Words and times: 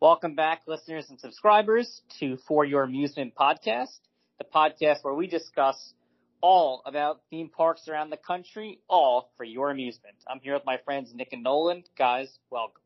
Welcome 0.00 0.34
back, 0.34 0.62
listeners 0.66 1.06
and 1.10 1.18
subscribers, 1.20 2.02
to 2.20 2.36
For 2.48 2.64
Your 2.64 2.82
Amusement 2.82 3.34
podcast, 3.34 3.98
the 4.38 4.44
podcast 4.44 5.02
where 5.02 5.14
we 5.14 5.26
discuss 5.26 5.92
all 6.40 6.82
about 6.86 7.20
theme 7.30 7.48
parks 7.48 7.88
around 7.88 8.10
the 8.10 8.16
country, 8.16 8.80
all 8.88 9.30
for 9.36 9.44
your 9.44 9.70
amusement. 9.70 10.16
I'm 10.28 10.40
here 10.40 10.54
with 10.54 10.64
my 10.64 10.78
friends 10.84 11.12
Nick 11.14 11.32
and 11.32 11.42
Nolan. 11.42 11.84
Guys, 11.96 12.28
welcome. 12.50 12.80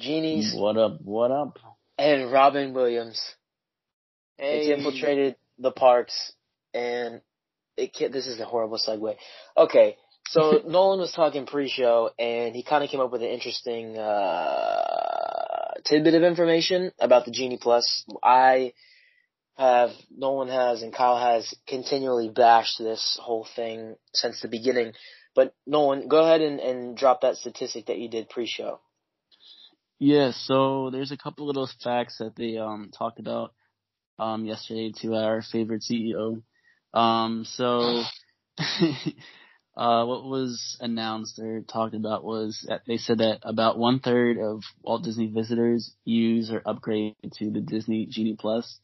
Genies 0.00 0.54
What 0.54 0.76
up? 0.76 1.00
What 1.02 1.30
up? 1.30 1.58
and 1.98 2.32
Robin 2.32 2.72
Williams. 2.74 3.22
Hey, 4.38 4.66
It's 4.68 4.78
infiltrated 4.78 5.36
the 5.58 5.70
parks, 5.70 6.32
and 6.74 7.20
it 7.76 7.94
can't, 7.94 8.12
this 8.12 8.26
is 8.26 8.40
a 8.40 8.44
horrible 8.44 8.78
segue. 8.78 9.14
Okay, 9.56 9.96
so 10.28 10.62
Nolan 10.66 11.00
was 11.00 11.12
talking 11.12 11.46
pre-show, 11.46 12.10
and 12.18 12.54
he 12.54 12.62
kind 12.62 12.84
of 12.84 12.90
came 12.90 13.00
up 13.00 13.12
with 13.12 13.22
an 13.22 13.28
interesting 13.28 13.98
uh, 13.98 15.74
tidbit 15.84 16.14
of 16.14 16.22
information 16.22 16.92
about 16.98 17.24
the 17.24 17.30
Genie 17.30 17.58
Plus. 17.60 18.04
I 18.22 18.72
have, 19.56 19.90
Nolan 20.16 20.48
has, 20.48 20.82
and 20.82 20.92
Kyle 20.92 21.18
has 21.18 21.54
continually 21.66 22.28
bashed 22.28 22.78
this 22.78 23.18
whole 23.20 23.46
thing 23.56 23.96
since 24.14 24.40
the 24.40 24.48
beginning. 24.48 24.92
But 25.34 25.54
Nolan, 25.66 26.08
go 26.08 26.22
ahead 26.22 26.40
and, 26.40 26.60
and 26.60 26.96
drop 26.96 27.22
that 27.22 27.36
statistic 27.36 27.86
that 27.86 27.98
you 27.98 28.08
did 28.08 28.28
pre-show. 28.28 28.80
Yeah, 29.98 30.32
so 30.32 30.90
there's 30.90 31.12
a 31.12 31.16
couple 31.16 31.46
little 31.46 31.70
facts 31.82 32.18
that 32.18 32.34
they 32.34 32.58
um 32.58 32.90
talked 32.96 33.20
about 33.20 33.54
um 34.18 34.44
yesterday 34.44 34.92
to 35.00 35.14
our 35.14 35.42
favorite 35.42 35.84
CEO. 35.88 36.42
Um 36.94 37.44
so 37.44 38.02
uh 39.76 40.04
what 40.04 40.24
was 40.24 40.76
announced 40.80 41.38
or 41.38 41.62
talked 41.62 41.94
about 41.94 42.24
was 42.24 42.64
that 42.68 42.82
they 42.86 42.98
said 42.98 43.18
that 43.18 43.40
about 43.42 43.78
one 43.78 44.00
third 44.00 44.38
of 44.38 44.62
Walt 44.82 45.02
Disney 45.04 45.26
visitors 45.26 45.94
use 46.04 46.50
or 46.50 46.62
upgrade 46.66 47.14
to 47.38 47.50
the 47.50 47.60
Disney 47.60 48.06
Genie 48.06 48.36
Plus. 48.38 48.78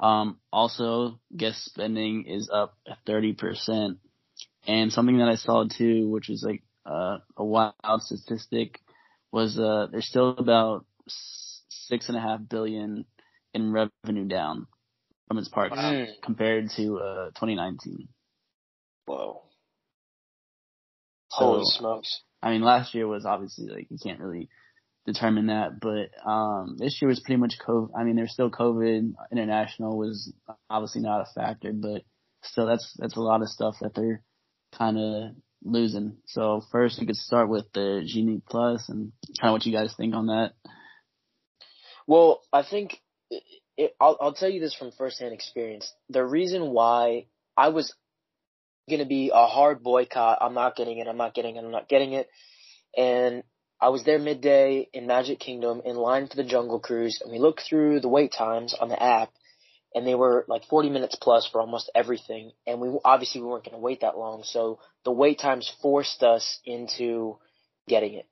Um 0.00 0.38
also 0.52 1.20
guest 1.36 1.64
spending 1.64 2.26
is 2.26 2.50
up 2.52 2.74
thirty 3.06 3.32
percent. 3.32 3.98
And 4.66 4.92
something 4.92 5.18
that 5.18 5.28
I 5.28 5.36
saw 5.36 5.64
too, 5.64 6.08
which 6.08 6.28
was 6.28 6.42
like 6.42 6.62
uh, 6.86 7.18
a 7.36 7.44
wild 7.44 7.74
statistic 7.98 8.80
was 9.30 9.58
uh 9.58 9.86
there's 9.90 10.08
still 10.08 10.30
about 10.30 10.86
six 11.08 12.08
and 12.08 12.16
a 12.16 12.20
half 12.20 12.40
billion 12.48 13.04
in 13.52 13.72
revenue 13.72 14.24
down 14.24 14.66
from 15.28 15.38
its 15.38 15.48
parks 15.48 15.76
Mm. 15.76 16.08
compared 16.22 16.70
to 16.76 16.98
uh 16.98 17.26
2019. 17.30 18.08
Whoa. 19.06 19.42
So, 21.30 21.44
Holy 21.44 21.64
smokes. 21.64 22.22
I 22.42 22.50
mean, 22.50 22.62
last 22.62 22.94
year 22.94 23.06
was 23.06 23.24
obviously 23.26 23.66
like 23.68 23.86
you 23.90 23.98
can't 24.02 24.20
really 24.20 24.48
determine 25.06 25.46
that, 25.46 25.80
but 25.80 26.10
um 26.28 26.76
this 26.78 27.00
year 27.00 27.08
was 27.08 27.20
pretty 27.20 27.40
much 27.40 27.54
COVID. 27.66 27.90
I 27.96 28.04
mean, 28.04 28.16
there's 28.16 28.32
still 28.32 28.50
COVID. 28.50 29.14
International 29.32 29.96
was 29.98 30.32
obviously 30.70 31.02
not 31.02 31.22
a 31.22 31.32
factor, 31.34 31.72
but 31.72 32.02
still, 32.42 32.66
that's 32.66 32.94
that's 32.98 33.16
a 33.16 33.20
lot 33.20 33.42
of 33.42 33.48
stuff 33.48 33.76
that 33.80 33.94
they're 33.94 34.22
kind 34.76 34.98
of 34.98 35.30
losing. 35.62 36.18
So 36.26 36.62
first, 36.70 37.00
we 37.00 37.06
could 37.06 37.16
start 37.16 37.48
with 37.48 37.66
the 37.72 38.02
Genie 38.06 38.42
Plus 38.48 38.88
and 38.88 39.12
kind 39.40 39.48
of 39.50 39.52
what 39.52 39.66
you 39.66 39.72
guys 39.72 39.94
think 39.96 40.14
on 40.14 40.26
that. 40.26 40.52
Well, 42.06 42.42
I 42.52 42.62
think 42.62 43.00
it, 43.76 43.94
I'll, 44.00 44.16
I'll 44.20 44.34
tell 44.34 44.50
you 44.50 44.60
this 44.60 44.74
from 44.74 44.92
firsthand 44.92 45.32
experience. 45.32 45.92
The 46.08 46.24
reason 46.24 46.70
why 46.70 47.26
I 47.56 47.68
was 47.68 47.94
going 48.88 49.00
to 49.00 49.06
be 49.06 49.30
a 49.34 49.46
hard 49.46 49.82
boycott, 49.82 50.38
I'm 50.40 50.54
not 50.54 50.76
getting 50.76 50.98
it, 50.98 51.08
I'm 51.08 51.16
not 51.16 51.34
getting 51.34 51.56
it, 51.56 51.64
I'm 51.64 51.70
not 51.70 51.88
getting 51.88 52.12
it. 52.12 52.28
And 52.96 53.42
I 53.80 53.88
was 53.88 54.04
there 54.04 54.18
midday 54.18 54.88
in 54.92 55.06
Magic 55.06 55.40
Kingdom 55.40 55.82
in 55.84 55.96
line 55.96 56.28
for 56.28 56.36
the 56.36 56.44
Jungle 56.44 56.80
Cruise, 56.80 57.20
and 57.22 57.32
we 57.32 57.38
looked 57.38 57.62
through 57.68 58.00
the 58.00 58.08
wait 58.08 58.32
times 58.32 58.74
on 58.78 58.88
the 58.88 59.02
app, 59.02 59.30
and 59.94 60.06
they 60.06 60.14
were 60.14 60.44
like 60.48 60.64
40 60.64 60.90
minutes 60.90 61.16
plus 61.20 61.48
for 61.50 61.60
almost 61.60 61.90
everything. 61.94 62.52
And 62.66 62.80
we 62.80 62.98
obviously 63.04 63.40
we 63.40 63.48
weren't 63.48 63.64
going 63.64 63.74
to 63.76 63.80
wait 63.80 64.00
that 64.00 64.18
long, 64.18 64.42
so 64.44 64.78
the 65.04 65.12
wait 65.12 65.38
times 65.38 65.72
forced 65.82 66.22
us 66.22 66.60
into 66.64 67.38
getting 67.88 68.14
it. 68.14 68.26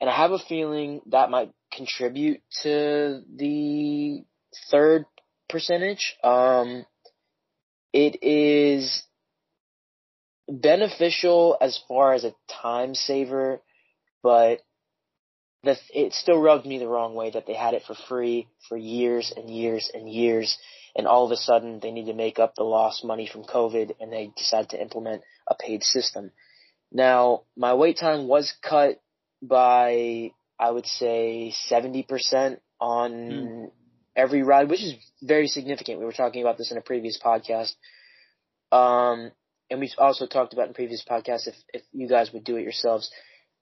And 0.00 0.08
I 0.08 0.16
have 0.16 0.32
a 0.32 0.38
feeling 0.38 1.00
that 1.06 1.30
might 1.30 1.52
contribute 1.72 2.40
to 2.62 3.22
the 3.34 4.24
third 4.70 5.04
percentage. 5.48 6.16
Um, 6.22 6.84
it 7.92 8.22
is 8.22 9.02
beneficial 10.48 11.56
as 11.60 11.78
far 11.88 12.14
as 12.14 12.24
a 12.24 12.34
time 12.62 12.94
saver, 12.94 13.60
but 14.22 14.60
the, 15.64 15.76
it 15.92 16.12
still 16.12 16.40
rubbed 16.40 16.66
me 16.66 16.78
the 16.78 16.88
wrong 16.88 17.14
way 17.14 17.30
that 17.30 17.46
they 17.46 17.54
had 17.54 17.74
it 17.74 17.82
for 17.86 17.94
free 18.08 18.48
for 18.68 18.76
years 18.76 19.32
and 19.36 19.50
years 19.50 19.90
and 19.92 20.08
years, 20.08 20.56
and 20.96 21.06
all 21.06 21.24
of 21.24 21.32
a 21.32 21.36
sudden 21.36 21.80
they 21.80 21.90
need 21.90 22.06
to 22.06 22.14
make 22.14 22.38
up 22.38 22.54
the 22.54 22.62
lost 22.62 23.04
money 23.04 23.28
from 23.30 23.44
COVID, 23.44 23.92
and 24.00 24.12
they 24.12 24.30
decided 24.36 24.70
to 24.70 24.80
implement 24.80 25.22
a 25.48 25.54
paid 25.54 25.82
system. 25.82 26.30
Now, 26.92 27.42
my 27.56 27.74
wait 27.74 27.98
time 27.98 28.28
was 28.28 28.54
cut 28.62 29.00
by 29.42 30.30
I 30.58 30.70
would 30.70 30.86
say 30.86 31.54
70% 31.70 32.58
on 32.80 33.70
every 34.18 34.42
ride, 34.42 34.68
which 34.68 34.82
is 34.82 34.94
very 35.22 35.46
significant. 35.46 36.00
We 36.00 36.04
were 36.04 36.12
talking 36.12 36.42
about 36.42 36.58
this 36.58 36.70
in 36.72 36.76
a 36.76 36.82
previous 36.82 37.18
podcast. 37.18 37.72
Um, 38.72 39.30
and 39.70 39.80
we 39.80 39.90
also 39.96 40.26
talked 40.26 40.52
about 40.52 40.68
in 40.68 40.74
previous 40.74 41.04
podcasts 41.08 41.46
if, 41.46 41.54
if 41.72 41.82
you 41.92 42.08
guys 42.08 42.32
would 42.32 42.44
do 42.44 42.56
it 42.56 42.62
yourselves. 42.62 43.10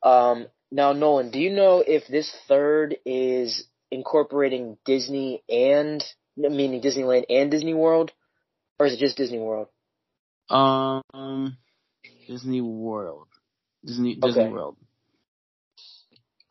Um, 0.02 0.46
now, 0.72 0.92
Nolan, 0.92 1.30
do 1.30 1.38
you 1.38 1.50
know 1.50 1.84
if 1.86 2.06
this 2.08 2.34
third 2.48 2.96
is 3.04 3.68
incorporating 3.90 4.78
Disney 4.84 5.44
and, 5.48 6.02
meaning 6.36 6.80
Disneyland 6.80 7.24
and 7.28 7.50
Disney 7.50 7.74
World? 7.74 8.12
Or 8.78 8.86
is 8.86 8.94
it 8.94 8.98
just 8.98 9.16
Disney 9.16 9.38
World? 9.38 9.68
Um, 10.50 11.56
Disney 12.28 12.60
World, 12.60 13.28
Disney 13.84 14.14
Disney 14.14 14.42
Okay. 14.42 14.50
World. 14.52 14.76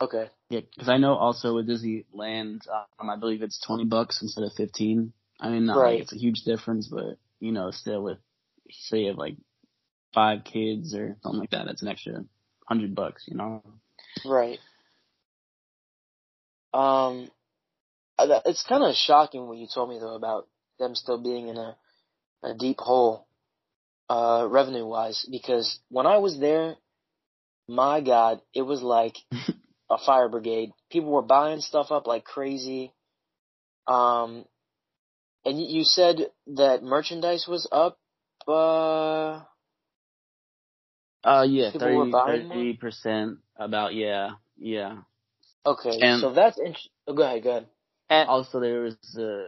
Okay. 0.01 0.29
Yeah, 0.49 0.61
because 0.61 0.89
I 0.89 0.97
know 0.97 1.15
also 1.15 1.55
with 1.55 1.67
Disneyland, 1.67 2.67
um, 2.69 3.09
I 3.09 3.15
believe 3.17 3.41
it's 3.41 3.59
twenty 3.59 3.85
bucks 3.85 4.21
instead 4.21 4.43
of 4.43 4.53
fifteen. 4.53 5.13
I 5.39 5.49
mean, 5.49 5.65
not 5.65 5.77
Right. 5.79 5.93
like 5.93 6.03
it's 6.03 6.13
a 6.13 6.17
huge 6.17 6.43
difference, 6.43 6.87
but 6.87 7.17
you 7.39 7.51
know, 7.51 7.71
still 7.71 8.03
with 8.03 8.19
say 8.69 8.99
you 9.01 9.07
have 9.07 9.17
like 9.17 9.35
five 10.13 10.43
kids 10.43 10.93
or 10.95 11.17
something 11.23 11.39
like 11.39 11.49
that, 11.51 11.65
that's 11.65 11.81
an 11.81 11.87
extra 11.87 12.23
hundred 12.67 12.93
bucks. 12.95 13.23
You 13.27 13.37
know. 13.37 13.63
Right. 14.25 14.59
Um, 16.73 17.29
I- 18.17 18.27
that- 18.27 18.43
it's 18.45 18.63
kind 18.63 18.83
of 18.83 18.95
shocking 18.95 19.47
what 19.47 19.57
you 19.57 19.67
told 19.67 19.89
me 19.89 19.99
though 19.99 20.15
about 20.15 20.47
them 20.79 20.95
still 20.95 21.17
being 21.17 21.47
in 21.47 21.57
a, 21.57 21.75
a 22.43 22.53
deep 22.53 22.79
hole, 22.79 23.27
uh, 24.09 24.47
revenue 24.49 24.85
wise, 24.85 25.25
because 25.29 25.79
when 25.89 26.05
I 26.05 26.17
was 26.17 26.37
there, 26.39 26.75
my 27.67 28.01
God, 28.01 28.41
it 28.53 28.61
was 28.61 28.81
like 28.81 29.15
a 29.89 29.97
fire 29.97 30.29
brigade. 30.29 30.71
People 30.89 31.11
were 31.11 31.21
buying 31.21 31.61
stuff 31.61 31.91
up 31.91 32.07
like 32.07 32.23
crazy. 32.25 32.93
Um, 33.87 34.45
and 35.45 35.61
you- 35.61 35.83
said 35.83 36.31
that 36.47 36.81
merchandise 36.83 37.47
was 37.47 37.67
up, 37.71 37.99
uh, 38.47 39.41
Uh, 41.23 41.43
yeah, 41.49 41.71
People 41.71 41.95
were 41.95 42.05
buying 42.11 42.47
more? 42.47 42.57
thirty 42.57 42.73
percent. 42.73 43.39
About 43.57 43.93
yeah, 43.95 44.31
yeah. 44.57 45.01
okay, 45.65 45.99
And- 46.01 46.21
so 46.21 46.31
that's 46.33 46.57
int- 46.59 46.77
oh, 47.07 47.13
go 47.13 47.23
ahead, 47.23 47.43
go 47.43 47.49
ahead. 47.51 47.67
And 48.09 48.29
also 48.29 48.59
there 48.59 48.81
was 48.81 48.95
a, 49.17 49.47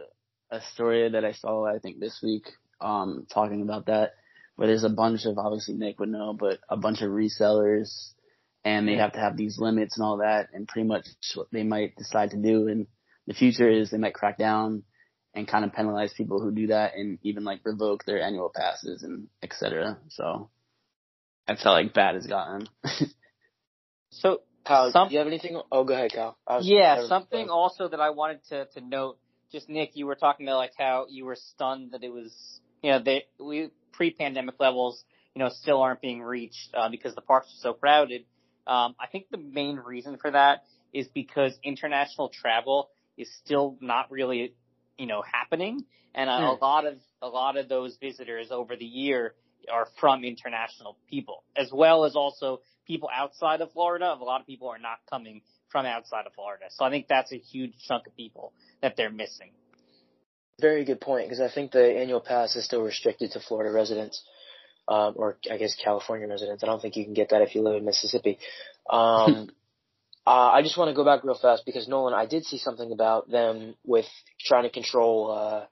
a 0.50 0.60
story 0.72 1.08
that 1.10 1.24
I 1.24 1.32
saw, 1.32 1.66
I 1.66 1.78
think 1.78 2.00
this 2.00 2.20
week, 2.22 2.48
um, 2.80 3.26
talking 3.32 3.62
about 3.62 3.86
that, 3.86 4.14
where 4.56 4.66
there's 4.66 4.82
a 4.84 4.88
bunch 4.88 5.26
of, 5.26 5.38
obviously 5.38 5.74
Nick 5.74 6.00
would 6.00 6.08
know, 6.08 6.32
but 6.32 6.58
a 6.68 6.76
bunch 6.76 7.02
of 7.02 7.10
resellers 7.10 8.12
and 8.64 8.86
they 8.88 8.96
have 8.96 9.12
to 9.12 9.20
have 9.20 9.36
these 9.36 9.58
limits 9.58 9.96
and 9.96 10.04
all 10.04 10.18
that 10.18 10.48
and 10.52 10.66
pretty 10.68 10.86
much 10.86 11.06
what 11.34 11.46
they 11.52 11.62
might 11.62 11.96
decide 11.96 12.30
to 12.32 12.36
do 12.36 12.66
in 12.66 12.86
the 13.26 13.34
future 13.34 13.68
is 13.68 13.90
they 13.90 13.98
might 13.98 14.14
crack 14.14 14.38
down 14.38 14.82
and 15.34 15.46
kind 15.46 15.64
of 15.64 15.72
penalize 15.72 16.12
people 16.14 16.40
who 16.40 16.50
do 16.50 16.68
that 16.68 16.94
and 16.94 17.18
even 17.22 17.44
like 17.44 17.60
revoke 17.64 18.04
their 18.04 18.20
annual 18.20 18.50
passes 18.54 19.02
and 19.02 19.28
et 19.42 19.52
cetera. 19.52 19.98
So 20.08 20.50
that's 21.46 21.62
how 21.62 21.72
like 21.72 21.94
bad 21.94 22.16
it's 22.16 22.26
gotten. 22.26 22.68
So 24.10 24.40
Kyle, 24.64 24.90
Some- 24.90 25.08
do 25.08 25.14
you 25.14 25.18
have 25.18 25.28
anything? 25.28 25.60
Oh, 25.70 25.84
go 25.84 25.94
ahead, 25.94 26.12
Kyle. 26.12 26.36
I 26.46 26.56
was- 26.56 26.66
yeah, 26.66 26.94
never- 26.96 27.06
something 27.06 27.48
also 27.48 27.88
that 27.88 28.00
I 28.00 28.10
wanted 28.10 28.44
to 28.48 28.66
to 28.74 28.80
note. 28.80 29.18
Just 29.50 29.68
Nick, 29.68 29.96
you 29.96 30.06
were 30.06 30.14
talking 30.14 30.46
about 30.46 30.58
like 30.58 30.72
how 30.76 31.06
you 31.08 31.24
were 31.24 31.36
stunned 31.36 31.92
that 31.92 32.04
it 32.04 32.12
was, 32.12 32.60
you 32.82 32.90
know, 32.90 32.98
they 32.98 33.24
we 33.38 33.70
pre-pandemic 33.92 34.56
levels, 34.60 35.04
you 35.34 35.38
know, 35.42 35.48
still 35.48 35.80
aren't 35.80 36.00
being 36.00 36.22
reached 36.22 36.74
uh, 36.74 36.88
because 36.90 37.14
the 37.14 37.22
parks 37.22 37.46
are 37.48 37.60
so 37.62 37.72
crowded. 37.72 38.24
Um, 38.68 38.94
I 39.00 39.06
think 39.10 39.26
the 39.30 39.38
main 39.38 39.76
reason 39.76 40.18
for 40.18 40.30
that 40.30 40.64
is 40.92 41.08
because 41.08 41.58
international 41.64 42.28
travel 42.28 42.90
is 43.16 43.28
still 43.44 43.76
not 43.80 44.10
really 44.10 44.54
you 44.98 45.06
know, 45.06 45.22
happening. 45.22 45.84
And 46.14 46.28
a, 46.28 46.36
Hmm. 46.36 46.42
a 46.42 46.58
lot 46.60 46.84
of, 46.86 46.98
a 47.22 47.28
lot 47.28 47.56
of 47.56 47.68
those 47.68 47.96
visitors 48.00 48.48
over 48.50 48.76
the 48.76 48.84
year 48.84 49.34
are 49.72 49.88
from 50.00 50.24
international 50.24 50.96
people, 51.08 51.44
as 51.56 51.70
well 51.72 52.04
as 52.04 52.16
also 52.16 52.60
people 52.86 53.08
outside 53.14 53.60
of 53.60 53.72
Florida. 53.72 54.16
A 54.20 54.24
lot 54.24 54.40
of 54.40 54.46
people 54.46 54.68
are 54.68 54.78
not 54.78 54.98
coming 55.08 55.42
from 55.70 55.86
outside 55.86 56.26
of 56.26 56.32
Florida. 56.34 56.66
So 56.70 56.84
I 56.84 56.90
think 56.90 57.06
that's 57.08 57.32
a 57.32 57.38
huge 57.38 57.74
chunk 57.86 58.06
of 58.06 58.16
people 58.16 58.52
that 58.82 58.96
they're 58.96 59.10
missing. 59.10 59.52
Very 60.60 60.84
good 60.84 61.00
point 61.00 61.28
because 61.28 61.40
I 61.40 61.52
think 61.52 61.70
the 61.70 61.84
annual 61.98 62.20
pass 62.20 62.56
is 62.56 62.64
still 62.64 62.82
restricted 62.82 63.30
to 63.32 63.40
Florida 63.40 63.70
residents, 63.70 64.24
um, 64.88 65.14
or 65.16 65.36
I 65.50 65.58
guess 65.58 65.76
California 65.82 66.26
residents. 66.26 66.64
I 66.64 66.66
don't 66.66 66.80
think 66.80 66.96
you 66.96 67.04
can 67.04 67.14
get 67.14 67.30
that 67.30 67.42
if 67.42 67.54
you 67.54 67.62
live 67.62 67.76
in 67.76 67.84
Mississippi. 67.84 68.38
Um, 68.88 69.50
uh, 70.26 70.50
I 70.50 70.62
just 70.62 70.78
want 70.78 70.88
to 70.88 70.94
go 70.94 71.04
back 71.04 71.24
real 71.24 71.38
fast 71.40 71.64
because 71.66 71.86
Nolan, 71.86 72.14
I 72.14 72.26
did 72.26 72.44
see 72.44 72.58
something 72.58 72.90
about 72.90 73.30
them 73.30 73.74
with 73.84 74.06
trying 74.40 74.64
to 74.64 74.70
control 74.70 75.30
uh, 75.30 75.66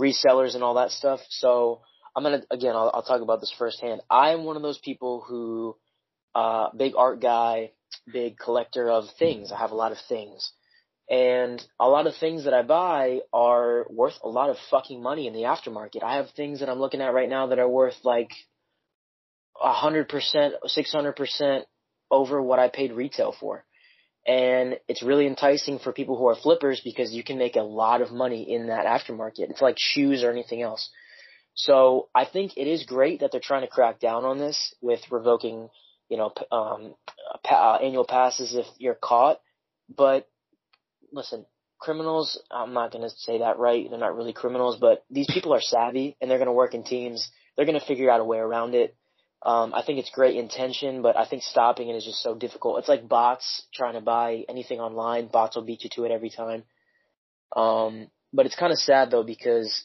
resellers 0.00 0.54
and 0.54 0.62
all 0.62 0.74
that 0.74 0.92
stuff. 0.92 1.20
So 1.28 1.80
I'm 2.14 2.22
gonna 2.22 2.42
again, 2.50 2.74
I'll, 2.74 2.90
I'll 2.94 3.02
talk 3.02 3.22
about 3.22 3.40
this 3.40 3.54
firsthand. 3.58 4.02
I'm 4.08 4.44
one 4.44 4.56
of 4.56 4.62
those 4.62 4.78
people 4.78 5.24
who, 5.26 5.76
uh, 6.34 6.68
big 6.76 6.92
art 6.96 7.20
guy, 7.20 7.72
big 8.12 8.38
collector 8.38 8.88
of 8.88 9.04
things. 9.18 9.50
I 9.50 9.58
have 9.58 9.72
a 9.72 9.76
lot 9.76 9.92
of 9.92 9.98
things. 10.08 10.52
And 11.10 11.60
a 11.80 11.88
lot 11.88 12.06
of 12.06 12.14
things 12.14 12.44
that 12.44 12.54
I 12.54 12.62
buy 12.62 13.22
are 13.32 13.84
worth 13.90 14.14
a 14.22 14.28
lot 14.28 14.48
of 14.48 14.56
fucking 14.70 15.02
money 15.02 15.26
in 15.26 15.32
the 15.32 15.40
aftermarket. 15.40 16.04
I 16.04 16.16
have 16.16 16.30
things 16.30 16.60
that 16.60 16.68
I'm 16.68 16.78
looking 16.78 17.00
at 17.00 17.12
right 17.12 17.28
now 17.28 17.48
that 17.48 17.58
are 17.58 17.68
worth 17.68 17.96
like 18.04 18.30
a 19.62 19.72
hundred 19.72 20.08
percent, 20.08 20.54
six 20.66 20.92
hundred 20.92 21.16
percent 21.16 21.64
over 22.10 22.42
what 22.42 22.58
I 22.58 22.68
paid 22.68 22.92
retail 22.92 23.34
for. 23.38 23.64
And 24.26 24.78
it's 24.86 25.02
really 25.02 25.26
enticing 25.26 25.78
for 25.78 25.92
people 25.92 26.16
who 26.16 26.28
are 26.28 26.36
flippers 26.36 26.82
because 26.84 27.12
you 27.12 27.24
can 27.24 27.38
make 27.38 27.56
a 27.56 27.62
lot 27.62 28.02
of 28.02 28.12
money 28.12 28.42
in 28.42 28.66
that 28.66 28.84
aftermarket. 28.84 29.50
It's 29.50 29.62
like 29.62 29.76
shoes 29.78 30.22
or 30.22 30.30
anything 30.30 30.62
else. 30.62 30.90
So 31.54 32.08
I 32.14 32.26
think 32.26 32.52
it 32.56 32.66
is 32.66 32.84
great 32.84 33.20
that 33.20 33.32
they're 33.32 33.40
trying 33.40 33.62
to 33.62 33.68
crack 33.68 33.98
down 33.98 34.24
on 34.24 34.38
this 34.38 34.74
with 34.80 35.00
revoking, 35.10 35.68
you 36.08 36.16
know, 36.16 36.32
um, 36.52 36.94
uh, 37.48 37.78
annual 37.82 38.06
passes 38.06 38.54
if 38.54 38.66
you're 38.78 38.94
caught. 38.94 39.40
But 39.94 40.28
listen, 41.12 41.46
criminals, 41.78 42.40
I'm 42.50 42.74
not 42.74 42.92
going 42.92 43.08
to 43.08 43.14
say 43.16 43.38
that 43.38 43.58
right. 43.58 43.88
They're 43.88 43.98
not 43.98 44.16
really 44.16 44.32
criminals, 44.32 44.78
but 44.80 45.04
these 45.10 45.28
people 45.32 45.54
are 45.54 45.60
savvy 45.60 46.16
and 46.20 46.30
they're 46.30 46.38
going 46.38 46.46
to 46.46 46.52
work 46.52 46.74
in 46.74 46.84
teams. 46.84 47.28
They're 47.56 47.66
going 47.66 47.80
to 47.80 47.86
figure 47.86 48.10
out 48.10 48.20
a 48.20 48.24
way 48.24 48.38
around 48.38 48.74
it. 48.74 48.96
Um, 49.42 49.72
I 49.74 49.82
think 49.82 49.98
it's 49.98 50.10
great 50.10 50.36
intention, 50.36 51.00
but 51.00 51.16
I 51.16 51.26
think 51.26 51.42
stopping 51.42 51.88
it 51.88 51.96
is 51.96 52.04
just 52.04 52.22
so 52.22 52.34
difficult. 52.34 52.78
It's 52.78 52.88
like 52.88 53.08
bots 53.08 53.62
trying 53.72 53.94
to 53.94 54.00
buy 54.00 54.44
anything 54.48 54.80
online. 54.80 55.28
Bots 55.28 55.56
will 55.56 55.64
beat 55.64 55.82
you 55.84 55.90
to 55.94 56.04
it 56.04 56.10
every 56.10 56.30
time. 56.30 56.64
Um, 57.56 58.08
but 58.32 58.46
it's 58.46 58.56
kind 58.56 58.72
of 58.72 58.78
sad 58.78 59.10
though 59.10 59.24
because 59.24 59.84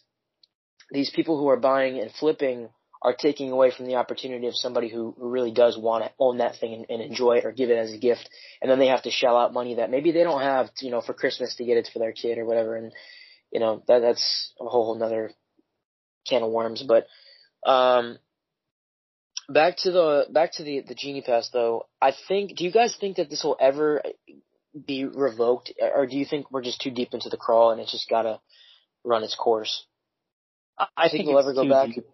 these 0.91 1.09
people 1.09 1.39
who 1.39 1.47
are 1.47 1.57
buying 1.57 1.99
and 1.99 2.11
flipping 2.11 2.69
are 3.01 3.15
taking 3.15 3.51
away 3.51 3.71
from 3.71 3.85
the 3.85 3.95
opportunity 3.95 4.47
of 4.47 4.55
somebody 4.55 4.89
who, 4.89 5.15
who 5.17 5.29
really 5.29 5.51
does 5.51 5.77
want 5.77 6.03
to 6.03 6.11
own 6.19 6.39
that 6.39 6.55
thing 6.59 6.73
and, 6.73 6.85
and 6.89 7.01
enjoy 7.01 7.33
it 7.33 7.45
or 7.45 7.51
give 7.51 7.69
it 7.69 7.77
as 7.77 7.93
a 7.93 7.97
gift. 7.97 8.27
And 8.61 8.69
then 8.69 8.79
they 8.79 8.87
have 8.87 9.03
to 9.03 9.11
shell 9.11 9.37
out 9.37 9.53
money 9.53 9.75
that 9.75 9.91
maybe 9.91 10.11
they 10.11 10.23
don't 10.23 10.41
have, 10.41 10.69
you 10.81 10.91
know, 10.91 11.01
for 11.01 11.13
Christmas 11.13 11.55
to 11.55 11.65
get 11.65 11.77
it 11.77 11.89
for 11.93 11.99
their 11.99 12.13
kid 12.13 12.39
or 12.39 12.45
whatever. 12.45 12.75
And, 12.75 12.91
you 13.51 13.59
know, 13.59 13.83
that, 13.87 13.99
that's 13.99 14.53
a 14.59 14.65
whole 14.65 14.95
nother 14.95 15.31
can 16.27 16.41
of 16.41 16.51
worms. 16.51 16.83
But, 16.83 17.07
um, 17.69 18.17
back 19.49 19.77
to 19.77 19.91
the, 19.91 20.25
back 20.31 20.53
to 20.53 20.63
the, 20.63 20.81
the 20.81 20.95
Genie 20.95 21.21
Pass 21.21 21.49
though, 21.51 21.85
I 22.01 22.13
think, 22.27 22.55
do 22.57 22.63
you 22.63 22.71
guys 22.71 22.95
think 22.99 23.17
that 23.17 23.29
this 23.29 23.43
will 23.43 23.57
ever 23.59 24.01
be 24.85 25.05
revoked 25.05 25.71
or 25.79 26.05
do 26.05 26.17
you 26.17 26.25
think 26.25 26.51
we're 26.51 26.61
just 26.61 26.81
too 26.81 26.91
deep 26.91 27.13
into 27.13 27.29
the 27.29 27.37
crawl 27.37 27.71
and 27.71 27.79
it's 27.79 27.91
just 27.91 28.09
gotta 28.09 28.39
run 29.03 29.23
its 29.23 29.35
course? 29.35 29.85
I, 30.77 30.87
I 30.97 31.03
think 31.03 31.25
think 31.25 31.29
we'll 31.29 31.39
ever 31.39 31.53
go 31.53 31.69
back? 31.69 31.87
deep. 31.87 32.05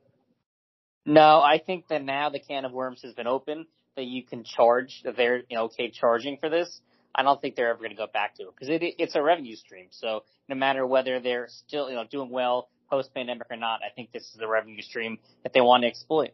No, 1.06 1.42
I 1.42 1.60
think 1.64 1.88
that 1.88 2.04
now 2.04 2.30
the 2.30 2.40
can 2.40 2.66
of 2.66 2.72
worms 2.72 3.02
has 3.02 3.14
been 3.14 3.28
open 3.28 3.66
that 3.96 4.06
you 4.06 4.24
can 4.24 4.44
charge 4.44 5.02
that 5.04 5.18
they're 5.18 5.38
you 5.50 5.56
know 5.56 5.66
okay 5.66 5.90
charging 5.90 6.38
for 6.38 6.50
this. 6.50 6.82
I 7.14 7.24
don't 7.24 7.42
think 7.42 7.56
they're 7.56 7.70
ever 7.70 7.80
going 7.80 7.92
to 7.92 7.98
go 7.98 8.08
back 8.08 8.36
to 8.36 8.44
it 8.44 8.50
because 8.56 8.70
it, 8.70 8.82
it's 9.00 9.16
a 9.16 9.22
revenue 9.22 9.56
stream. 9.56 9.88
So 9.92 10.24
no 10.48 10.56
matter 10.56 10.86
whether 10.86 11.20
they're 11.20 11.48
still 11.50 11.90
you 11.90 11.96
know 11.96 12.06
doing 12.10 12.30
well 12.30 12.70
post 12.90 13.14
pandemic 13.14 13.48
or 13.50 13.58
not, 13.58 13.82
I 13.86 13.94
think 13.94 14.12
this 14.12 14.24
is 14.24 14.40
a 14.42 14.48
revenue 14.48 14.82
stream 14.82 15.18
that 15.44 15.54
they 15.54 15.62
want 15.62 15.84
to 15.84 15.88
exploit. 15.88 16.32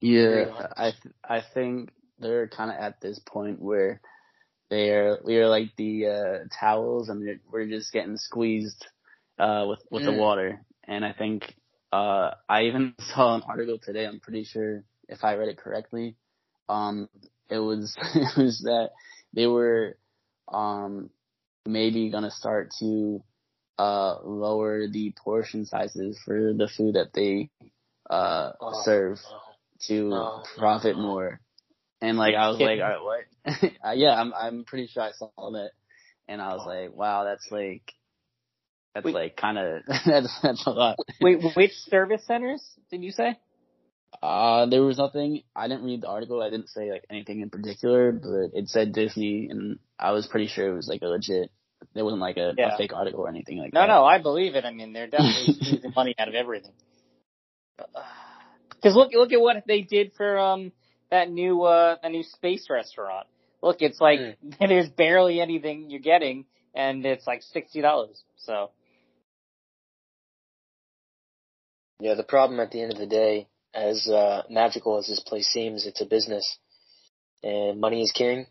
Yeah. 0.00 0.68
I 0.76 0.90
th- 0.92 1.14
I 1.24 1.40
think 1.54 1.90
they're 2.18 2.48
kind 2.48 2.70
of 2.70 2.76
at 2.78 3.00
this 3.00 3.18
point 3.20 3.60
where 3.60 4.00
they're 4.70 5.18
we 5.24 5.36
are 5.38 5.48
like 5.48 5.74
the 5.76 6.06
uh, 6.06 6.38
towels 6.60 7.08
and 7.08 7.40
we're 7.50 7.66
just 7.68 7.92
getting 7.92 8.16
squeezed 8.16 8.86
uh, 9.38 9.66
with 9.68 9.80
with 9.90 10.04
the 10.04 10.12
Mm. 10.12 10.18
water. 10.18 10.64
And 10.84 11.04
I 11.04 11.12
think 11.12 11.54
uh, 11.92 12.32
I 12.48 12.64
even 12.64 12.94
saw 13.00 13.34
an 13.36 13.42
article 13.48 13.78
today. 13.78 14.06
I'm 14.06 14.20
pretty 14.20 14.44
sure 14.44 14.84
if 15.08 15.24
I 15.24 15.34
read 15.34 15.48
it 15.48 15.58
correctly, 15.58 16.16
um, 16.68 17.08
it 17.50 17.58
was 17.58 17.96
it 18.14 18.36
was 18.36 18.60
that 18.64 18.90
they 19.32 19.46
were 19.46 19.96
um, 20.52 21.10
maybe 21.66 22.10
gonna 22.10 22.30
start 22.30 22.72
to 22.80 23.22
uh, 23.78 24.18
lower 24.22 24.88
the 24.88 25.12
portion 25.22 25.64
sizes 25.66 26.18
for 26.24 26.52
the 26.54 26.68
food 26.68 26.94
that 26.94 27.12
they 27.14 27.50
uh, 28.10 28.52
Oh, 28.60 28.82
serve 28.84 29.18
no. 29.30 29.38
To 29.86 30.08
No, 30.08 30.42
profit 30.56 30.96
no. 30.96 31.02
more. 31.02 31.40
And 32.00 32.18
like 32.18 32.34
I 32.34 32.48
was 32.48 32.60
like, 32.60 32.80
all 32.80 32.88
right, 32.88 33.02
what? 33.02 33.72
Uh, 33.84 33.92
yeah, 33.92 34.10
I'm 34.12 34.32
I'm 34.34 34.64
pretty 34.64 34.86
sure 34.88 35.02
I 35.02 35.12
saw 35.12 35.30
that, 35.52 35.70
and 36.28 36.40
I 36.42 36.54
was 36.54 36.66
like, 36.66 36.94
wow, 36.94 37.24
that's 37.24 37.48
like 37.50 37.92
that's 38.94 39.04
Wait. 39.06 39.14
like 39.14 39.36
kind 39.36 39.58
of 39.58 39.82
that's 40.06 40.40
that's 40.42 40.66
a 40.66 40.70
lot. 40.70 40.98
Wait, 41.20 41.38
which 41.56 41.72
service 41.72 42.24
centers 42.26 42.62
did 42.90 43.02
you 43.02 43.10
say? 43.10 43.38
Uh, 44.22 44.66
there 44.66 44.82
was 44.82 44.98
nothing. 44.98 45.42
I 45.54 45.68
didn't 45.68 45.84
read 45.84 46.00
the 46.02 46.08
article. 46.08 46.42
I 46.42 46.50
didn't 46.50 46.68
say 46.70 46.90
like 46.90 47.04
anything 47.10 47.40
in 47.40 47.50
particular, 47.50 48.12
but 48.12 48.50
it 48.58 48.68
said 48.68 48.92
Disney, 48.92 49.48
and 49.50 49.78
I 49.98 50.12
was 50.12 50.26
pretty 50.26 50.46
sure 50.48 50.68
it 50.68 50.74
was 50.74 50.88
like 50.88 51.02
a 51.02 51.06
legit. 51.06 51.50
It 51.94 52.02
wasn't 52.02 52.20
like 52.20 52.36
a, 52.36 52.54
Yeah. 52.56 52.74
a 52.74 52.76
fake 52.78 52.92
article 52.92 53.20
or 53.20 53.28
anything 53.28 53.58
like 53.58 53.72
No, 53.72 53.82
that. 53.82 53.86
no, 53.86 53.94
no, 54.00 54.04
I 54.04 54.18
believe 54.20 54.56
it. 54.56 54.64
I 54.64 54.72
mean, 54.72 54.92
they're 54.92 55.06
definitely 55.06 55.54
squeezing 55.62 55.92
money 55.94 56.14
out 56.18 56.28
of 56.28 56.34
everything. 56.34 56.72
Because 58.80 58.94
look, 58.96 59.10
look 59.12 59.32
at 59.32 59.40
what 59.40 59.64
they 59.66 59.82
did 59.82 60.12
for 60.16 60.38
um 60.38 60.72
that 61.10 61.30
new 61.30 61.62
uh 61.62 61.96
that 62.02 62.10
new 62.10 62.22
space 62.22 62.68
restaurant. 62.70 63.26
Look, 63.62 63.78
it's 63.80 64.00
like 64.00 64.20
there's 64.60 64.88
barely 64.88 65.40
anything 65.40 65.90
you're 65.90 66.00
getting, 66.00 66.44
and 66.74 67.04
it's 67.04 67.26
like 67.26 67.42
sixty 67.42 67.80
dollars. 67.80 68.22
So 68.36 68.70
Yeah, 72.00 72.14
the 72.14 72.22
problem 72.22 72.60
at 72.60 72.70
the 72.70 72.80
end 72.80 72.92
of 72.92 72.98
the 72.98 73.06
day, 73.06 73.48
as 73.74 74.08
uh, 74.08 74.42
magical 74.48 74.98
as 74.98 75.08
this 75.08 75.20
place 75.20 75.48
seems, 75.48 75.84
it's 75.86 76.00
a 76.00 76.06
business, 76.06 76.58
and 77.42 77.80
money 77.80 78.02
is 78.02 78.12
king. 78.12 78.46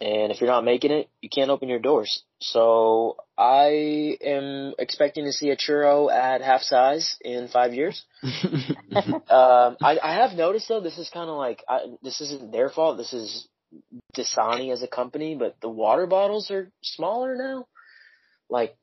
And 0.00 0.30
if 0.30 0.40
you're 0.40 0.50
not 0.50 0.64
making 0.64 0.92
it, 0.92 1.08
you 1.20 1.28
can't 1.28 1.50
open 1.50 1.68
your 1.68 1.78
doors. 1.78 2.22
So 2.40 3.16
I 3.36 4.16
am 4.20 4.74
expecting 4.78 5.24
to 5.24 5.32
see 5.32 5.50
a 5.50 5.56
churro 5.56 6.12
at 6.12 6.40
half 6.40 6.62
size 6.62 7.16
in 7.20 7.48
five 7.48 7.74
years. 7.74 8.04
Um, 8.94 9.76
I, 9.82 9.98
I 10.00 10.14
have 10.14 10.36
noticed 10.36 10.68
though, 10.68 10.80
this 10.80 10.98
is 10.98 11.10
kind 11.12 11.28
of 11.28 11.36
like 11.36 11.64
I, 11.68 11.80
this 12.02 12.20
isn't 12.20 12.52
their 12.52 12.68
fault. 12.68 12.96
This 12.96 13.12
is 13.12 13.48
Dasani 14.16 14.72
as 14.72 14.82
a 14.82 14.86
company, 14.86 15.34
but 15.34 15.56
the 15.60 15.68
water 15.68 16.06
bottles 16.06 16.50
are 16.50 16.70
smaller 16.82 17.34
now. 17.34 17.66
Like, 18.48 18.76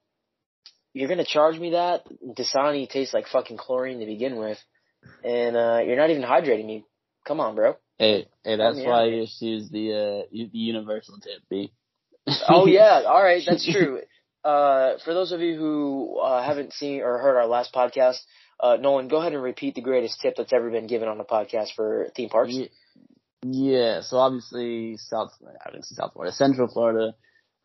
you're 0.94 1.08
gonna 1.08 1.24
charge 1.24 1.58
me 1.58 1.72
that? 1.72 2.06
Dasani 2.38 2.90
tastes 2.90 3.14
like 3.14 3.28
fucking 3.28 3.58
chlorine 3.58 4.00
to 4.00 4.06
begin 4.06 4.36
with, 4.36 4.58
and 5.24 5.56
uh, 5.56 5.80
you're 5.86 5.96
not 5.96 6.10
even 6.10 6.24
hydrating 6.24 6.66
me. 6.66 6.84
Come 7.26 7.40
on, 7.40 7.56
bro. 7.56 7.78
hey, 7.98 8.28
hey, 8.44 8.58
that's 8.58 8.78
me 8.78 8.88
why 8.88 9.06
you 9.06 9.28
should 9.28 9.46
use 9.46 9.70
the 9.70 9.94
uh 9.94 10.28
the 10.32 10.50
universal 10.52 11.20
tip, 11.20 11.42
B. 11.50 11.72
Oh 12.50 12.66
yeah, 12.66 13.04
all 13.08 13.24
right, 13.24 13.44
that's 13.46 13.70
true. 13.72 14.02
Uh, 14.44 14.94
for 15.04 15.14
those 15.14 15.32
of 15.32 15.40
you 15.42 15.56
who 15.56 16.20
uh, 16.20 16.44
haven't 16.44 16.74
seen 16.74 17.02
or 17.02 17.18
heard 17.20 17.38
our 17.38 17.48
last 17.48 17.74
podcast, 17.74 18.18
uh, 18.60 18.78
Nolan, 18.80 19.08
go 19.08 19.18
ahead 19.18 19.34
and 19.34 19.44
repeat 19.44 19.76
the 19.76 19.82
greatest 19.82 20.20
tip 20.22 20.36
that's 20.38 20.54
ever 20.54 20.70
been 20.70 20.88
given 20.88 21.08
on 21.08 21.20
a 21.20 21.24
podcast 21.26 21.74
for 21.76 22.08
theme 22.16 22.30
parks. 22.30 22.54
Ye- 22.54 22.70
Yeah, 23.44 24.02
so 24.02 24.18
obviously 24.18 24.98
South, 24.98 25.32
I 25.66 25.72
say 25.72 25.96
South 25.96 26.14
Florida, 26.14 26.34
Central 26.34 26.68
Florida, 26.68 27.14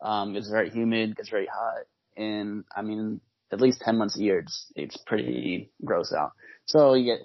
um, 0.01 0.35
gets 0.35 0.51
very 0.51 0.71
humid, 0.71 1.17
gets 1.17 1.31
very 1.31 1.47
hot, 1.47 1.85
and 2.17 2.65
I 2.75 2.83
mean, 2.83 3.21
at 3.53 3.61
least 3.61 3.81
10 3.81 3.97
months 3.97 4.19
a 4.19 4.23
year, 4.23 4.41
it's, 4.41 4.73
it's 4.75 4.97
pretty 5.07 5.71
gross 5.85 6.13
out. 6.13 6.33
So 6.67 6.95
you 6.95 7.05
get 7.05 7.21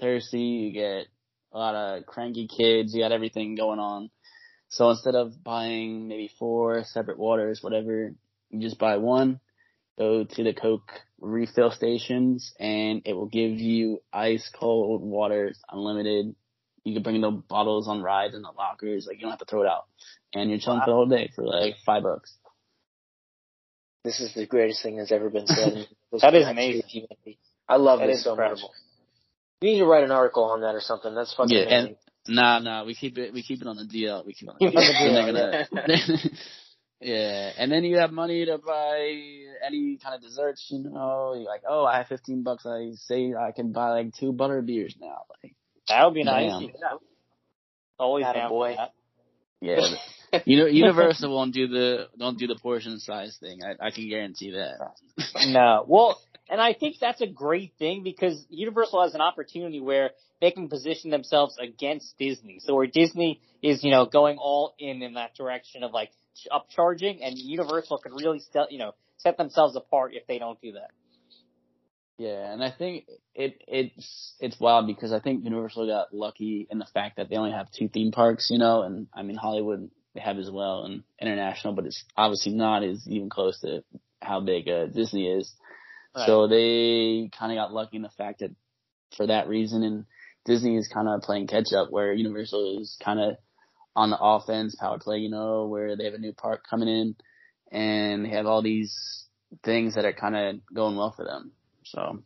thirsty, 0.00 0.40
you 0.40 0.72
get 0.72 1.06
a 1.52 1.58
lot 1.58 1.74
of 1.74 2.06
cranky 2.06 2.48
kids, 2.48 2.94
you 2.94 3.02
got 3.02 3.12
everything 3.12 3.54
going 3.54 3.78
on. 3.78 4.10
So 4.68 4.90
instead 4.90 5.14
of 5.14 5.42
buying 5.42 6.08
maybe 6.08 6.30
four 6.38 6.84
separate 6.84 7.18
waters, 7.18 7.62
whatever, 7.62 8.14
you 8.54 8.68
just 8.68 8.78
buy 8.78 8.96
one, 8.96 9.40
go 9.98 10.24
to 10.24 10.44
the 10.44 10.54
Coke 10.54 10.90
refill 11.20 11.70
stations, 11.70 12.54
and 12.58 13.02
it 13.04 13.14
will 13.14 13.26
give 13.26 13.52
you 13.52 14.02
ice 14.12 14.50
cold 14.58 15.02
water, 15.02 15.52
unlimited, 15.70 16.34
you 16.84 16.94
can 16.94 17.02
bring 17.02 17.20
the 17.20 17.30
bottles 17.30 17.88
on 17.88 18.02
rides 18.02 18.34
in 18.34 18.42
the 18.42 18.50
lockers. 18.50 19.06
Like 19.06 19.16
you 19.16 19.22
don't 19.22 19.30
have 19.30 19.38
to 19.40 19.46
throw 19.46 19.62
it 19.62 19.68
out, 19.68 19.86
and 20.34 20.50
you're 20.50 20.58
chilling 20.58 20.80
for 20.80 20.90
the 20.90 20.92
whole 20.92 21.06
day 21.06 21.30
for 21.34 21.44
like 21.44 21.76
five 21.84 22.02
bucks. 22.02 22.34
This 24.04 24.20
is 24.20 24.34
the 24.34 24.46
greatest 24.46 24.82
thing 24.82 24.98
that's 24.98 25.10
ever 25.10 25.30
been 25.30 25.46
said. 25.46 25.86
that 26.20 26.34
is 26.34 26.46
amazing. 26.46 27.06
I 27.66 27.76
love 27.76 28.00
that 28.00 28.08
this 28.08 28.24
so 28.24 28.32
incredible. 28.32 28.68
much. 28.68 28.70
You 29.62 29.70
need 29.70 29.78
to 29.78 29.86
write 29.86 30.04
an 30.04 30.10
article 30.10 30.44
on 30.44 30.60
that 30.60 30.74
or 30.74 30.80
something. 30.80 31.14
That's 31.14 31.32
fucking 31.34 31.56
Yeah, 31.56 31.62
amazing. 31.62 31.96
and 32.26 32.36
nah, 32.36 32.58
nah, 32.58 32.84
we 32.84 32.94
keep 32.94 33.16
it, 33.16 33.32
we 33.32 33.42
keep 33.42 33.62
it 33.62 33.66
on 33.66 33.76
the 33.76 33.84
DL. 33.84 34.26
We 34.26 34.34
keep 34.34 34.50
it 34.50 34.52
on 34.52 34.56
the 34.60 34.66
Keep 34.70 34.78
it 34.78 35.78
on 35.78 35.88
DL. 35.88 36.38
the 37.04 37.10
They're 37.10 37.18
gonna- 37.18 37.52
yeah, 37.52 37.52
and 37.58 37.70
then 37.72 37.84
you 37.84 37.98
have 37.98 38.12
money 38.12 38.44
to 38.46 38.58
buy 38.58 39.16
any 39.66 39.98
kind 40.02 40.14
of 40.14 40.22
desserts. 40.22 40.66
You 40.70 40.78
know, 40.90 41.34
you're 41.34 41.44
like, 41.44 41.62
oh, 41.68 41.84
I 41.84 41.98
have 41.98 42.08
fifteen 42.08 42.42
bucks. 42.42 42.66
I 42.66 42.92
say 42.94 43.34
I 43.34 43.52
can 43.52 43.72
buy 43.72 43.90
like 43.90 44.14
two 44.14 44.32
butter 44.32 44.62
beers 44.62 44.94
now. 45.00 45.22
Like, 45.42 45.54
That 45.88 46.04
would 46.06 46.14
be 46.14 46.24
nice. 46.24 46.50
Damn. 46.50 46.62
Yeah. 46.62 46.98
Always 47.98 48.24
Atta 48.26 48.38
down 48.40 48.48
boy. 48.50 48.76
yeah, 49.60 49.80
you 50.44 50.58
know, 50.58 50.66
Universal 50.66 51.32
won't 51.34 51.54
do 51.54 51.68
the 51.68 52.08
don't 52.18 52.38
do 52.38 52.46
the 52.46 52.56
portion 52.56 52.98
size 52.98 53.36
thing. 53.40 53.60
I, 53.64 53.86
I 53.86 53.90
can 53.90 54.08
guarantee 54.08 54.52
that. 54.52 54.78
No. 55.46 55.84
Well, 55.86 56.20
and 56.48 56.60
I 56.60 56.72
think 56.74 56.96
that's 57.00 57.20
a 57.20 57.26
great 57.26 57.72
thing 57.78 58.02
because 58.02 58.44
Universal 58.50 59.02
has 59.02 59.14
an 59.14 59.20
opportunity 59.20 59.80
where 59.80 60.10
they 60.40 60.50
can 60.50 60.68
position 60.68 61.10
themselves 61.10 61.56
against 61.58 62.18
Disney. 62.18 62.58
So 62.60 62.74
where 62.74 62.86
Disney 62.86 63.40
is, 63.62 63.82
you 63.84 63.90
know, 63.92 64.06
going 64.06 64.36
all 64.38 64.74
in 64.78 65.02
in 65.02 65.14
that 65.14 65.34
direction 65.36 65.82
of 65.84 65.92
like 65.92 66.10
ch- 66.10 66.14
upcharging 66.52 67.18
and 67.22 67.38
Universal 67.38 67.98
could 67.98 68.12
really 68.12 68.40
still, 68.40 68.66
you 68.70 68.78
know, 68.78 68.92
set 69.18 69.36
themselves 69.36 69.76
apart 69.76 70.12
if 70.14 70.26
they 70.26 70.38
don't 70.38 70.60
do 70.60 70.72
that. 70.72 70.90
Yeah, 72.16 72.52
and 72.52 72.62
I 72.62 72.70
think 72.70 73.06
it 73.34 73.60
it's 73.66 74.34
it's 74.38 74.60
wild 74.60 74.86
because 74.86 75.12
I 75.12 75.18
think 75.18 75.42
Universal 75.42 75.88
got 75.88 76.14
lucky 76.14 76.68
in 76.70 76.78
the 76.78 76.86
fact 76.94 77.16
that 77.16 77.28
they 77.28 77.36
only 77.36 77.50
have 77.50 77.72
two 77.72 77.88
theme 77.88 78.12
parks, 78.12 78.50
you 78.50 78.58
know, 78.58 78.82
and 78.82 79.08
I 79.12 79.22
mean 79.22 79.36
Hollywood 79.36 79.90
they 80.14 80.20
have 80.20 80.38
as 80.38 80.50
well 80.50 80.84
and 80.84 81.02
international, 81.20 81.74
but 81.74 81.86
it's 81.86 82.04
obviously 82.16 82.52
not 82.52 82.84
as 82.84 83.06
even 83.08 83.30
close 83.30 83.60
to 83.60 83.82
how 84.22 84.40
big 84.40 84.68
uh, 84.68 84.86
Disney 84.86 85.26
is. 85.26 85.52
Right. 86.14 86.26
So 86.26 86.46
they 86.46 87.30
kind 87.36 87.50
of 87.50 87.56
got 87.56 87.72
lucky 87.72 87.96
in 87.96 88.02
the 88.02 88.10
fact 88.10 88.40
that 88.40 88.54
for 89.16 89.26
that 89.26 89.48
reason, 89.48 89.82
and 89.82 90.04
Disney 90.44 90.76
is 90.76 90.88
kind 90.88 91.08
of 91.08 91.22
playing 91.22 91.48
catch 91.48 91.72
up 91.76 91.90
where 91.90 92.12
Universal 92.12 92.80
is 92.80 92.96
kind 93.04 93.18
of 93.18 93.36
on 93.96 94.10
the 94.10 94.18
offense, 94.20 94.74
power 94.74 94.98
play, 94.98 95.18
you 95.18 95.30
know, 95.30 95.66
where 95.66 95.96
they 95.96 96.04
have 96.04 96.14
a 96.14 96.18
new 96.18 96.32
park 96.32 96.64
coming 96.68 96.88
in 96.88 97.16
and 97.70 98.24
they 98.24 98.30
have 98.30 98.46
all 98.46 98.62
these 98.62 99.26
things 99.64 99.94
that 99.94 100.04
are 100.04 100.12
kind 100.12 100.36
of 100.36 100.74
going 100.74 100.96
well 100.96 101.12
for 101.16 101.24
them. 101.24 101.52
So 101.84 102.22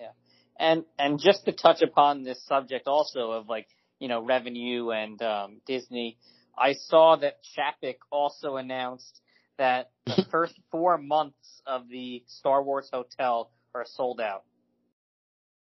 yeah. 0.00 0.10
And 0.58 0.84
and 0.98 1.18
just 1.18 1.44
to 1.46 1.52
touch 1.52 1.82
upon 1.82 2.24
this 2.24 2.44
subject 2.46 2.86
also 2.86 3.32
of 3.32 3.48
like, 3.48 3.66
you 3.98 4.08
know, 4.08 4.24
revenue 4.24 4.90
and 4.90 5.20
um 5.22 5.60
Disney, 5.66 6.18
I 6.56 6.74
saw 6.74 7.16
that 7.16 7.38
Chapek 7.56 7.96
also 8.10 8.56
announced 8.56 9.20
that 9.58 9.90
the 10.06 10.26
first 10.30 10.54
four 10.70 10.98
months 10.98 11.62
of 11.66 11.88
the 11.88 12.24
Star 12.26 12.62
Wars 12.62 12.88
hotel 12.92 13.50
are 13.74 13.84
sold 13.86 14.20
out. 14.20 14.44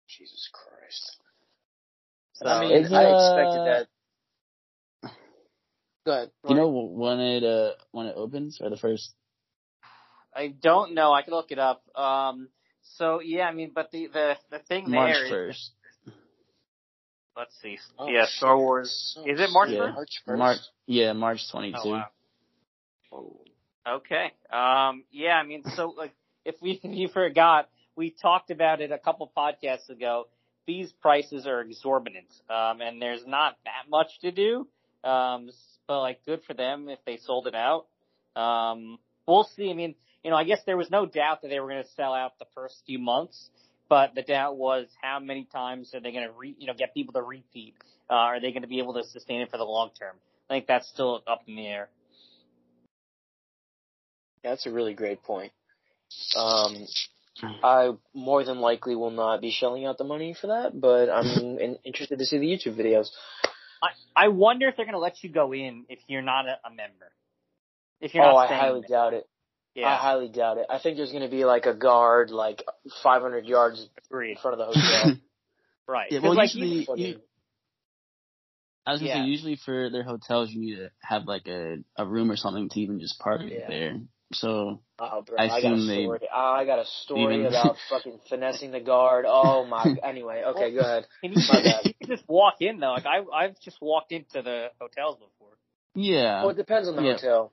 Jesus 0.08 0.48
Christ. 0.52 1.16
So 2.34 2.48
I 2.48 2.60
mean, 2.60 2.84
Is, 2.84 2.92
I 2.92 3.04
uh, 3.04 3.14
expected 3.14 3.60
that. 3.64 3.86
Go 6.04 6.12
ahead. 6.12 6.30
you 6.48 6.54
know 6.54 6.68
when 6.68 7.20
it 7.20 7.44
uh 7.44 7.72
when 7.92 8.06
it 8.06 8.14
opens 8.16 8.60
or 8.60 8.70
the 8.70 8.76
first 8.76 9.14
I 10.36 10.48
don't 10.48 10.94
know. 10.94 11.12
I 11.12 11.22
can 11.22 11.32
look 11.32 11.52
it 11.52 11.58
up. 11.58 11.82
Um, 11.96 12.48
so 12.98 13.20
yeah, 13.20 13.44
I 13.44 13.52
mean, 13.52 13.70
but 13.74 13.90
the 13.92 14.08
the 14.12 14.36
the 14.50 14.58
thing 14.58 14.90
March 14.90 15.12
there 15.12 15.24
is, 15.24 15.30
first. 15.30 15.70
let's 17.36 17.54
see. 17.62 17.78
Oh, 17.98 18.08
yeah, 18.08 18.26
Star 18.26 18.58
Wars. 18.58 19.12
So 19.14 19.24
Is 19.24 19.40
it 19.40 19.50
March 19.50 19.70
Yeah. 19.70 19.78
first? 19.78 19.94
March 19.94 20.22
1st? 20.26 20.38
March 20.38 20.58
yeah 20.86 21.12
March 21.12 21.50
twenty 21.50 21.72
two. 21.72 21.78
Oh 21.78 21.90
wow. 21.90 22.06
Okay. 23.86 24.32
Um, 24.50 25.04
yeah, 25.12 25.34
I 25.34 25.42
mean, 25.44 25.62
so 25.76 25.88
like, 25.96 26.12
if 26.44 26.56
we, 26.60 26.72
if 26.82 26.96
you 26.96 27.08
forgot, 27.08 27.68
we 27.96 28.10
talked 28.10 28.50
about 28.50 28.80
it 28.80 28.90
a 28.90 28.98
couple 28.98 29.30
podcasts 29.36 29.88
ago. 29.90 30.26
These 30.66 30.92
prices 30.92 31.46
are 31.46 31.60
exorbitant, 31.60 32.28
um, 32.48 32.80
and 32.80 33.00
there's 33.00 33.26
not 33.26 33.56
that 33.64 33.90
much 33.90 34.08
to 34.22 34.32
do. 34.32 34.66
Um, 35.04 35.50
but 35.86 36.00
like, 36.00 36.24
good 36.24 36.42
for 36.46 36.54
them 36.54 36.88
if 36.88 36.98
they 37.06 37.16
sold 37.18 37.46
it 37.46 37.54
out. 37.54 37.86
Um, 38.36 38.98
we'll 39.26 39.48
see. 39.56 39.70
I 39.70 39.74
mean, 39.74 39.94
you 40.22 40.30
know, 40.30 40.36
I 40.36 40.44
guess 40.44 40.60
there 40.66 40.76
was 40.76 40.90
no 40.90 41.06
doubt 41.06 41.42
that 41.42 41.48
they 41.48 41.60
were 41.60 41.68
going 41.68 41.82
to 41.82 41.90
sell 41.90 42.14
out 42.14 42.38
the 42.38 42.46
first 42.54 42.82
few 42.86 42.98
months, 42.98 43.50
but 43.88 44.14
the 44.14 44.22
doubt 44.22 44.56
was 44.56 44.86
how 45.02 45.20
many 45.20 45.44
times 45.44 45.94
are 45.94 46.00
they 46.00 46.12
going 46.12 46.26
to 46.26 46.32
re, 46.32 46.54
you 46.58 46.66
know, 46.66 46.74
get 46.74 46.94
people 46.94 47.12
to 47.14 47.22
repeat? 47.22 47.74
Uh, 48.10 48.14
are 48.14 48.40
they 48.40 48.50
going 48.50 48.62
to 48.62 48.68
be 48.68 48.78
able 48.78 48.94
to 48.94 49.04
sustain 49.04 49.40
it 49.40 49.50
for 49.50 49.58
the 49.58 49.64
long 49.64 49.90
term? 49.98 50.16
I 50.48 50.54
think 50.54 50.66
that's 50.66 50.88
still 50.88 51.22
up 51.26 51.42
in 51.46 51.56
the 51.56 51.66
air. 51.66 51.88
That's 54.42 54.66
a 54.66 54.70
really 54.70 54.94
great 54.94 55.22
point. 55.22 55.52
Um, 56.36 56.86
I 57.62 57.92
more 58.12 58.44
than 58.44 58.60
likely 58.60 58.94
will 58.94 59.10
not 59.10 59.40
be 59.40 59.50
shelling 59.50 59.86
out 59.86 59.98
the 59.98 60.04
money 60.04 60.36
for 60.38 60.48
that, 60.48 60.78
but 60.78 61.08
I'm 61.10 61.58
in, 61.58 61.78
interested 61.84 62.18
to 62.18 62.24
see 62.24 62.38
the 62.38 62.46
YouTube 62.46 62.78
videos. 62.78 63.08
I, 63.82 63.88
I 64.24 64.28
wonder 64.28 64.68
if 64.68 64.76
they're 64.76 64.86
going 64.86 64.94
to 64.94 64.98
let 65.00 65.22
you 65.22 65.30
go 65.30 65.52
in 65.52 65.84
if 65.88 65.98
you're 66.06 66.22
not 66.22 66.46
a, 66.46 66.58
a 66.66 66.70
member. 66.70 67.12
If 68.00 68.14
you're 68.14 68.24
Oh, 68.24 68.32
not 68.32 68.50
I 68.50 68.56
highly 68.58 68.80
there. 68.80 68.88
doubt 68.98 69.14
it. 69.14 69.28
Yeah. 69.74 69.88
I 69.88 69.96
highly 69.96 70.28
doubt 70.28 70.58
it. 70.58 70.66
I 70.70 70.78
think 70.78 70.96
there's 70.96 71.10
going 71.10 71.24
to 71.24 71.28
be 71.30 71.44
like 71.44 71.66
a 71.66 71.74
guard, 71.74 72.30
like 72.30 72.62
500 73.02 73.44
yards 73.46 73.88
in 74.12 74.36
front 74.40 74.58
of 74.60 74.74
the 74.74 74.80
hotel. 74.80 75.16
Right. 75.86 76.10
Yeah, 76.10 76.20
'Cause, 76.20 76.28
well, 76.28 76.34
like, 76.36 76.54
usually- 76.54 77.08
you- 77.10 77.20
I 78.86 78.92
was 78.92 79.00
gonna 79.00 79.08
Yeah. 79.10 79.22
say 79.24 79.28
usually 79.28 79.56
for 79.56 79.90
their 79.90 80.02
hotels 80.02 80.50
you 80.50 80.60
need 80.60 80.76
to 80.76 80.90
have 81.02 81.24
like 81.26 81.46
a 81.46 81.76
a 81.96 82.06
room 82.06 82.30
or 82.30 82.36
something 82.36 82.68
to 82.70 82.80
even 82.80 83.00
just 83.00 83.18
park 83.18 83.42
Yeah. 83.44 83.66
there. 83.68 84.00
So 84.34 84.80
Oh, 84.98 85.22
bro, 85.26 85.36
I 85.38 85.44
I, 85.44 85.48
got 85.62 85.72
a 85.72 85.74
assume 85.74 85.86
they 85.88 86.02
story. 86.04 86.20
Oh, 86.34 86.54
I 86.56 86.64
got 86.64 86.78
a 86.78 86.84
story 87.02 87.34
even- 87.36 87.46
about 87.46 87.76
fucking 87.90 88.20
finessing 88.28 88.70
the 88.70 88.80
guard. 88.80 89.24
Oh 89.28 89.64
my. 89.66 89.96
Anyway, 90.04 90.42
okay, 90.46 90.72
go 90.74 90.80
ahead. 90.80 91.06
Can 91.22 91.32
you, 91.34 91.40
you 91.84 91.94
can 92.00 92.08
just 92.16 92.28
walk 92.28 92.54
in 92.60 92.78
though. 92.80 92.92
Like 92.92 93.06
I, 93.06 93.20
I've 93.34 93.58
just 93.60 93.78
walked 93.80 94.12
into 94.12 94.42
the 94.42 94.68
hotels 94.80 95.16
before. 95.18 95.56
yeah, 95.94 96.42
Well, 96.42 96.50
it 96.50 96.56
depends 96.56 96.88
on 96.88 96.96
the 96.96 97.02
Yeah. 97.02 97.12
hotel. 97.14 97.52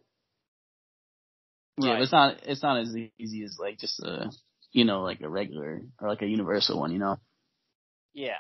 yeah, 1.77 1.89
Right. 1.91 1.95
but 1.97 2.03
it's 2.03 2.11
not 2.11 2.38
it's 2.43 2.63
not 2.63 2.81
as 2.81 2.95
easy 3.17 3.43
as 3.43 3.57
like 3.59 3.79
just 3.79 4.00
a 4.01 4.29
you 4.71 4.85
know 4.85 5.01
like 5.03 5.21
a 5.21 5.29
regular 5.29 5.81
or 6.00 6.09
like 6.09 6.21
a 6.21 6.27
universal 6.27 6.79
one. 6.79 6.91
You 6.91 7.00
know. 7.00 7.17
Yeah. 8.13 8.38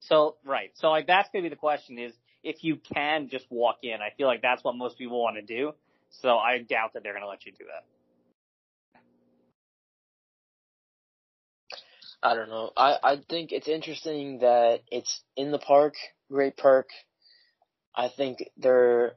So 0.00 0.36
right. 0.44 0.70
So 0.74 0.90
like 0.90 1.06
that's 1.06 1.28
gonna 1.32 1.42
be 1.44 1.48
the 1.48 1.56
question 1.56 1.98
is 1.98 2.12
if 2.42 2.62
you 2.64 2.76
can 2.76 3.28
just 3.28 3.46
walk 3.50 3.78
in. 3.82 3.94
I 4.02 4.10
feel 4.16 4.26
like 4.26 4.42
that's 4.42 4.62
what 4.64 4.74
most 4.76 4.98
people 4.98 5.22
want 5.22 5.36
to 5.36 5.42
do. 5.42 5.72
So 6.12 6.36
I 6.38 6.58
doubt 6.58 6.92
that 6.94 7.02
they're 7.02 7.14
gonna 7.14 7.26
let 7.26 7.46
you 7.46 7.52
do 7.52 7.64
that. 7.64 7.84
I 12.22 12.34
don't 12.34 12.48
know. 12.48 12.70
I 12.76 12.98
I 13.02 13.16
think 13.28 13.50
it's 13.52 13.68
interesting 13.68 14.38
that 14.40 14.80
it's 14.90 15.22
in 15.36 15.50
the 15.50 15.58
park. 15.58 15.94
Great 16.30 16.56
perk. 16.56 16.88
I 17.94 18.08
think 18.08 18.38
they're 18.56 19.14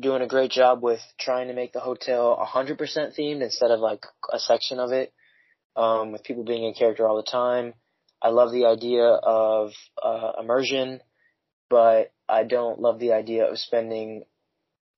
doing 0.00 0.22
a 0.22 0.26
great 0.26 0.50
job 0.50 0.82
with 0.82 1.00
trying 1.18 1.48
to 1.48 1.54
make 1.54 1.72
the 1.72 1.80
hotel 1.80 2.36
100% 2.52 2.76
themed 2.76 3.42
instead 3.42 3.70
of 3.70 3.78
like 3.78 4.04
a 4.32 4.38
section 4.38 4.80
of 4.80 4.92
it. 4.92 5.12
Um, 5.76 6.12
with 6.12 6.24
people 6.24 6.42
being 6.42 6.64
in 6.64 6.72
character 6.72 7.06
all 7.06 7.16
the 7.16 7.30
time. 7.30 7.74
I 8.22 8.30
love 8.30 8.50
the 8.50 8.64
idea 8.64 9.04
of 9.04 9.72
uh, 10.02 10.32
immersion, 10.40 11.00
but 11.68 12.12
I 12.26 12.44
don't 12.44 12.80
love 12.80 12.98
the 12.98 13.12
idea 13.12 13.44
of 13.44 13.58
spending 13.58 14.24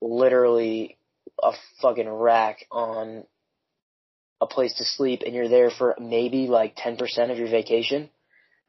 literally 0.00 0.98
a 1.42 1.52
fucking 1.80 2.09
rack 2.09 2.66
on 2.71 3.25
a 4.40 4.47
place 4.47 4.75
to 4.75 4.85
sleep 4.85 5.23
and 5.26 5.35
you're 5.35 5.49
there 5.49 5.71
for 5.71 5.97
maybe 5.99 6.47
like 6.47 6.76
10% 6.76 7.30
of 7.30 7.38
your 7.38 7.49
vacation. 7.49 8.09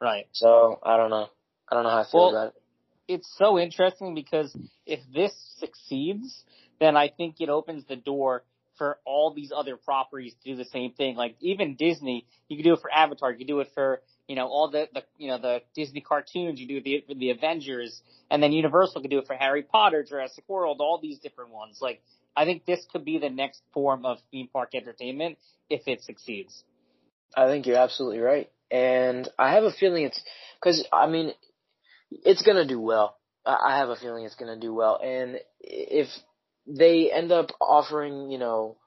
Right. 0.00 0.26
So, 0.32 0.78
I 0.82 0.96
don't 0.96 1.10
know. 1.10 1.28
I 1.70 1.74
don't 1.74 1.84
know 1.84 1.90
how 1.90 2.00
I 2.00 2.04
feel 2.10 2.20
Well, 2.20 2.30
about 2.30 2.46
it. 2.48 2.62
it's 3.06 3.32
so 3.38 3.58
interesting 3.58 4.14
because 4.14 4.56
if 4.86 5.00
this 5.14 5.32
succeeds, 5.58 6.44
then 6.80 6.96
I 6.96 7.08
think 7.08 7.36
it 7.40 7.48
opens 7.48 7.84
the 7.86 7.96
door 7.96 8.42
for 8.76 8.98
all 9.04 9.34
these 9.34 9.52
other 9.54 9.76
properties 9.76 10.34
to 10.42 10.52
do 10.52 10.56
the 10.56 10.64
same 10.64 10.92
thing. 10.92 11.14
Like 11.14 11.36
even 11.40 11.76
Disney, 11.76 12.26
you 12.48 12.56
could 12.56 12.64
do 12.64 12.72
it 12.72 12.80
for 12.80 12.90
Avatar, 12.90 13.30
you 13.30 13.36
can 13.36 13.46
do 13.46 13.60
it 13.60 13.68
for 13.74 14.00
you 14.26 14.36
know 14.36 14.46
all 14.46 14.70
the, 14.70 14.88
the 14.94 15.02
you 15.18 15.28
know 15.28 15.38
the 15.38 15.60
Disney 15.74 16.00
cartoons, 16.00 16.58
you 16.58 16.66
do 16.66 16.78
it 16.78 16.84
the, 16.84 17.04
for 17.06 17.14
the 17.14 17.28
Avengers, 17.30 18.00
and 18.30 18.42
then 18.42 18.52
Universal 18.52 19.02
could 19.02 19.10
do 19.10 19.18
it 19.18 19.26
for 19.26 19.34
Harry 19.34 19.62
Potter, 19.62 20.02
Jurassic 20.02 20.44
World, 20.48 20.78
all 20.80 20.98
these 21.00 21.18
different 21.18 21.50
ones. 21.50 21.80
Like 21.82 22.02
I 22.40 22.46
think 22.46 22.64
this 22.64 22.82
could 22.90 23.04
be 23.04 23.18
the 23.18 23.28
next 23.28 23.60
form 23.74 24.06
of 24.06 24.16
theme 24.30 24.48
park 24.50 24.70
entertainment 24.74 25.36
if 25.68 25.82
it 25.86 26.02
succeeds. 26.02 26.64
I 27.36 27.46
think 27.48 27.66
you're 27.66 27.76
absolutely 27.76 28.20
right. 28.20 28.50
And 28.70 29.28
I 29.38 29.52
have 29.52 29.64
a 29.64 29.70
feeling 29.70 30.04
it's, 30.04 30.18
cause 30.64 30.82
I 30.90 31.06
mean, 31.06 31.32
it's 32.10 32.40
gonna 32.40 32.66
do 32.66 32.80
well. 32.80 33.18
I 33.44 33.76
have 33.76 33.90
a 33.90 33.96
feeling 33.96 34.24
it's 34.24 34.36
gonna 34.36 34.58
do 34.58 34.72
well. 34.72 34.98
And 35.04 35.38
if 35.60 36.08
they 36.66 37.12
end 37.12 37.30
up 37.30 37.50
offering, 37.60 38.30
you 38.30 38.38
know, 38.38 38.78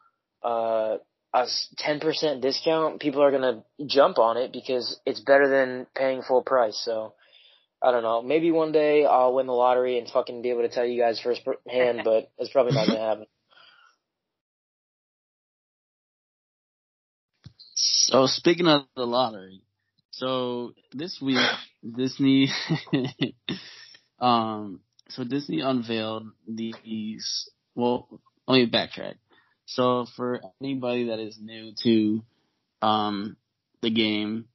uh, 0.44 0.98
a 1.32 1.46
ten 1.78 2.00
percent 2.00 2.42
discount, 2.42 3.02
people 3.02 3.22
are 3.22 3.32
gonna 3.32 3.64
jump 3.86 4.18
on 4.18 4.38
it 4.38 4.52
because 4.52 5.00
it's 5.06 5.20
better 5.20 5.48
than 5.48 5.86
paying 5.96 6.24
full 6.24 6.42
price. 6.42 6.82
So 6.84 7.14
I 7.84 7.92
don't 7.92 8.04
know. 8.04 8.24
Maybe 8.24 8.50
one 8.50 8.72
day 8.72 9.06
I'll 9.06 9.36
win 9.36 9.46
the 9.46 9.54
lottery 9.54 10.00
and 10.00 10.10
fucking 10.10 10.42
be 10.42 10.50
able 10.50 10.64
to 10.64 10.70
tell 10.70 10.86
you 10.86 11.00
guys 11.00 11.20
firsthand, 11.20 12.02
but 12.04 12.32
it's 12.40 12.52
probably 12.52 12.74
not 12.74 12.88
gonna 12.88 13.00
happen. 13.00 13.26
So 18.08 18.26
speaking 18.28 18.68
of 18.68 18.84
the 18.98 19.06
lottery, 19.06 19.62
so 20.12 20.74
this 20.92 21.20
week 21.22 21.38
Disney, 21.98 22.50
um, 24.20 24.82
so 25.08 25.24
Disney 25.24 25.62
unveiled 25.62 26.28
these. 26.46 27.50
Well, 27.76 28.10
let 28.46 28.56
me 28.56 28.70
backtrack. 28.70 29.16
So 29.66 30.06
for 30.18 30.42
anybody 30.62 31.06
that 31.08 31.20
is 31.20 31.40
new 31.42 31.72
to 31.84 32.24
um 32.86 33.38
the 33.82 33.90
game, 33.90 34.50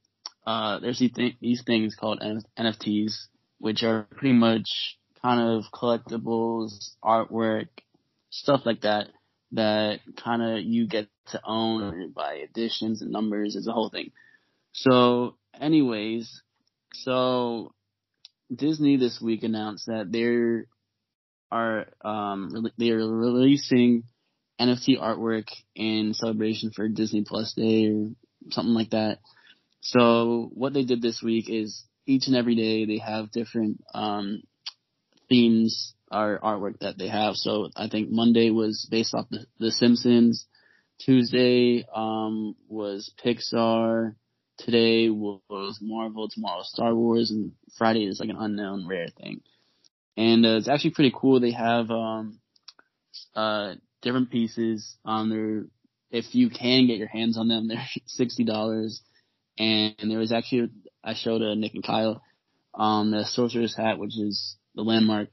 uh, 0.47 0.81
there's 0.81 0.99
these, 0.99 1.12
th- 1.14 1.37
these 1.40 1.62
things 1.67 1.95
called 1.95 2.21
NFTs, 2.59 3.14
which 3.61 3.83
are 3.83 4.07
pretty 4.11 4.35
much 4.35 4.99
kind 5.23 5.40
of 5.40 5.64
collectibles, 5.73 6.90
artwork, 7.02 7.69
stuff 8.28 8.61
like 8.67 8.83
that, 8.83 9.09
that 9.52 10.00
kind 10.23 10.43
of 10.43 10.64
you 10.64 10.87
get 10.87 11.09
to 11.28 11.40
own 11.45 12.12
by 12.14 12.35
additions 12.35 13.02
and 13.02 13.11
numbers. 13.11 13.57
It's 13.57 13.69
a 13.69 13.73
whole 13.73 13.90
thing. 13.90 14.12
So, 14.73 15.37
anyways, 15.59 16.43
so 16.93 17.73
Disney 18.55 18.97
this 18.97 19.21
week 19.21 19.43
announced 19.43 19.87
that 19.87 20.11
they're 20.11 20.67
are 21.50 21.87
um 22.05 22.71
they're 22.76 22.99
releasing 22.99 24.05
NFT 24.61 25.00
artwork 25.00 25.49
in 25.75 26.12
celebration 26.14 26.73
for 26.75 26.88
Disney 26.88 27.25
Plus 27.26 27.55
Day 27.55 27.87
or 27.87 28.11
something 28.50 28.75
like 28.75 28.90
that. 28.90 29.19
So 29.81 30.50
what 30.52 30.75
they 30.75 30.85
did 30.85 31.00
this 31.00 31.23
week 31.23 31.49
is 31.49 31.85
each 32.07 32.26
and 32.26 32.37
every 32.37 32.55
day 32.55 32.85
they 32.85 32.99
have 32.99 33.31
different 33.31 33.81
um 33.95 34.43
themes 35.28 35.95
or 36.11 36.38
artwork 36.43 36.79
that 36.81 36.99
they 36.99 37.09
have. 37.09 37.35
So 37.37 37.69
I 37.77 37.88
think 37.88 38.11
Monday 38.11 38.50
was 38.50 38.87
based 38.91 39.15
off 39.15 39.27
the, 39.31 39.47
the 39.59 39.71
Simpsons. 39.71 40.47
Tuesday 41.00 41.87
um 41.95 42.57
was 42.69 43.12
Pixar. 43.25 44.15
Today 44.59 45.09
was 45.09 45.79
Marvel. 45.81 46.29
Tomorrow 46.29 46.62
Star 46.65 46.95
Wars, 46.95 47.31
and 47.31 47.53
Friday 47.77 48.07
is 48.07 48.19
like 48.19 48.31
an 48.31 48.37
unknown 48.38 48.88
rare 48.88 49.09
thing. 49.09 49.41
And 50.17 50.45
uh, 50.45 50.57
it's 50.57 50.69
actually 50.69 50.91
pretty 50.91 51.12
cool. 51.15 51.41
They 51.41 51.53
have 51.53 51.91
um 51.91 52.41
uh 53.35 53.75
different 54.03 54.31
pieces 54.31 54.97
on 55.05 55.31
their. 55.31 55.65
If 56.11 56.35
you 56.35 56.49
can 56.49 56.87
get 56.87 56.97
your 56.97 57.09
hands 57.09 57.38
on 57.38 57.49
them, 57.49 57.69
they're 57.69 57.87
sixty 58.07 58.45
dollars. 58.45 59.00
And, 59.59 59.95
and 59.99 60.11
there 60.11 60.19
was 60.19 60.33
actually 60.33 60.71
I 61.05 61.15
showed 61.15 61.43
uh, 61.43 61.55
Nick 61.55 61.75
and 61.75 61.85
Kyle 61.85 62.23
um 62.75 63.12
the 63.12 63.25
Sorcerer's 63.25 63.77
Hat, 63.77 63.99
which 63.99 64.19
is 64.19 64.57
the 64.75 64.83
landmark 64.83 65.29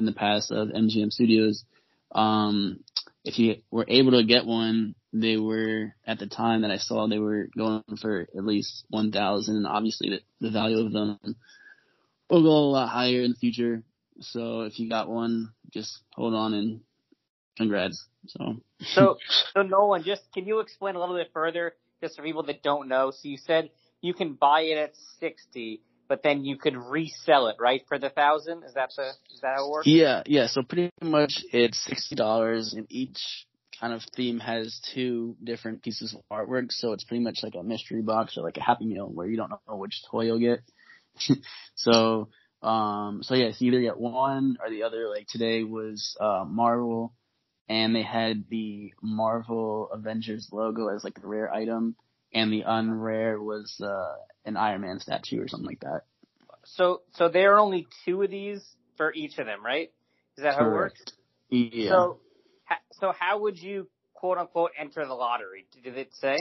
in 0.00 0.06
the 0.06 0.12
past 0.12 0.50
of 0.50 0.68
MGM 0.68 1.12
Studios. 1.12 1.64
Um, 2.12 2.80
if 3.24 3.38
you 3.38 3.56
were 3.70 3.84
able 3.86 4.12
to 4.12 4.24
get 4.24 4.46
one, 4.46 4.94
they 5.12 5.36
were 5.36 5.94
at 6.06 6.18
the 6.18 6.26
time 6.26 6.62
that 6.62 6.70
I 6.70 6.78
saw 6.78 7.06
they 7.06 7.18
were 7.18 7.48
going 7.56 7.84
for 8.00 8.22
at 8.22 8.44
least 8.44 8.84
one 8.88 9.12
thousand. 9.12 9.56
and 9.56 9.66
Obviously, 9.66 10.10
the, 10.10 10.20
the 10.40 10.50
value 10.50 10.84
of 10.84 10.92
them 10.92 11.18
will 12.28 12.42
go 12.42 12.48
a 12.48 12.72
lot 12.72 12.88
higher 12.88 13.20
in 13.20 13.32
the 13.32 13.36
future. 13.36 13.82
So 14.20 14.62
if 14.62 14.78
you 14.80 14.88
got 14.88 15.08
one, 15.08 15.52
just 15.72 16.00
hold 16.14 16.34
on 16.34 16.54
and 16.54 16.80
congrats. 17.56 18.06
So 18.26 18.56
so 18.94 19.18
so 19.54 19.62
Nolan, 19.62 20.02
just 20.02 20.22
can 20.32 20.46
you 20.46 20.60
explain 20.60 20.96
a 20.96 21.00
little 21.00 21.16
bit 21.16 21.30
further, 21.32 21.74
just 22.02 22.16
for 22.16 22.22
people 22.22 22.42
that 22.44 22.62
don't 22.62 22.88
know? 22.88 23.10
So 23.10 23.28
you 23.28 23.36
said 23.36 23.70
you 24.00 24.14
can 24.14 24.32
buy 24.32 24.62
it 24.62 24.78
at 24.78 24.94
sixty 25.20 25.82
but 26.10 26.24
then 26.24 26.44
you 26.44 26.56
could 26.56 26.76
resell 26.76 27.46
it, 27.46 27.56
right, 27.60 27.82
for 27.86 27.96
the 27.96 28.10
thousand? 28.10 28.64
Is 28.64 28.74
that 28.74 28.90
the 28.96 29.10
is 29.32 29.40
that 29.42 29.54
how 29.56 29.66
it 29.68 29.70
works? 29.70 29.86
Yeah, 29.86 30.24
yeah. 30.26 30.48
So 30.48 30.62
pretty 30.62 30.90
much 31.00 31.44
it's 31.52 31.82
sixty 31.84 32.16
dollars, 32.16 32.74
and 32.74 32.84
each 32.90 33.46
kind 33.80 33.92
of 33.92 34.02
theme 34.16 34.40
has 34.40 34.82
two 34.92 35.36
different 35.42 35.84
pieces 35.84 36.12
of 36.12 36.20
artwork. 36.30 36.72
So 36.72 36.92
it's 36.92 37.04
pretty 37.04 37.22
much 37.22 37.38
like 37.44 37.54
a 37.54 37.62
mystery 37.62 38.02
box 38.02 38.36
or 38.36 38.42
like 38.42 38.56
a 38.56 38.62
Happy 38.62 38.86
Meal 38.86 39.06
where 39.06 39.28
you 39.28 39.36
don't 39.36 39.50
know 39.50 39.76
which 39.76 40.02
toy 40.10 40.24
you'll 40.24 40.40
get. 40.40 40.62
so 41.76 42.28
um 42.60 43.20
so 43.22 43.36
yeah, 43.36 43.52
so 43.52 43.64
either 43.64 43.80
get 43.80 43.98
one 44.00 44.56
or 44.60 44.68
the 44.68 44.82
other. 44.82 45.08
Like 45.08 45.28
today 45.28 45.62
was 45.62 46.16
uh 46.20 46.44
Marvel, 46.44 47.14
and 47.68 47.94
they 47.94 48.02
had 48.02 48.46
the 48.50 48.92
Marvel 49.00 49.88
Avengers 49.92 50.48
logo 50.50 50.88
as 50.88 51.04
like 51.04 51.18
a 51.22 51.26
rare 51.26 51.54
item 51.54 51.94
and 52.32 52.52
the 52.52 52.62
unrare 52.62 53.40
was 53.40 53.80
uh, 53.82 54.14
an 54.44 54.56
Iron 54.56 54.82
Man 54.82 55.00
statue 55.00 55.42
or 55.42 55.48
something 55.48 55.66
like 55.66 55.80
that. 55.80 56.02
So, 56.64 57.02
so 57.14 57.28
there 57.28 57.54
are 57.54 57.58
only 57.58 57.86
two 58.04 58.22
of 58.22 58.30
these 58.30 58.62
for 58.96 59.12
each 59.12 59.38
of 59.38 59.46
them, 59.46 59.64
right? 59.64 59.90
Is 60.36 60.44
that 60.44 60.54
how 60.54 60.64
Correct. 60.64 60.70
it 60.70 60.74
works? 60.74 61.12
Yeah. 61.50 61.88
So, 61.88 62.18
so 62.92 63.12
how 63.18 63.40
would 63.40 63.58
you 63.58 63.88
quote 64.14 64.38
unquote 64.38 64.72
enter 64.78 65.06
the 65.06 65.14
lottery? 65.14 65.66
Did 65.82 65.96
it 65.96 66.10
say? 66.12 66.38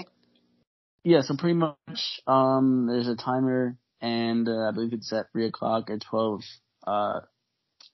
Yeah, 1.03 1.21
so 1.21 1.35
pretty 1.37 1.55
much, 1.55 1.77
um, 2.27 2.87
there's 2.87 3.07
a 3.07 3.15
timer, 3.15 3.77
and 4.01 4.47
uh, 4.47 4.67
I 4.67 4.71
believe 4.71 4.93
it's 4.93 5.13
at 5.13 5.31
three 5.31 5.47
o'clock 5.47 5.89
or 5.89 5.97
twelve 5.97 6.41
uh, 6.85 7.21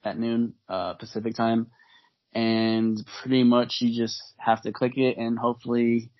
at 0.03 0.17
noon 0.17 0.55
uh, 0.67 0.95
Pacific 0.95 1.35
time, 1.35 1.67
and 2.33 2.99
pretty 3.21 3.43
much 3.43 3.77
you 3.79 3.95
just 3.95 4.21
have 4.37 4.63
to 4.63 4.71
click 4.71 4.97
it, 4.97 5.17
and 5.17 5.37
hopefully 5.37 6.11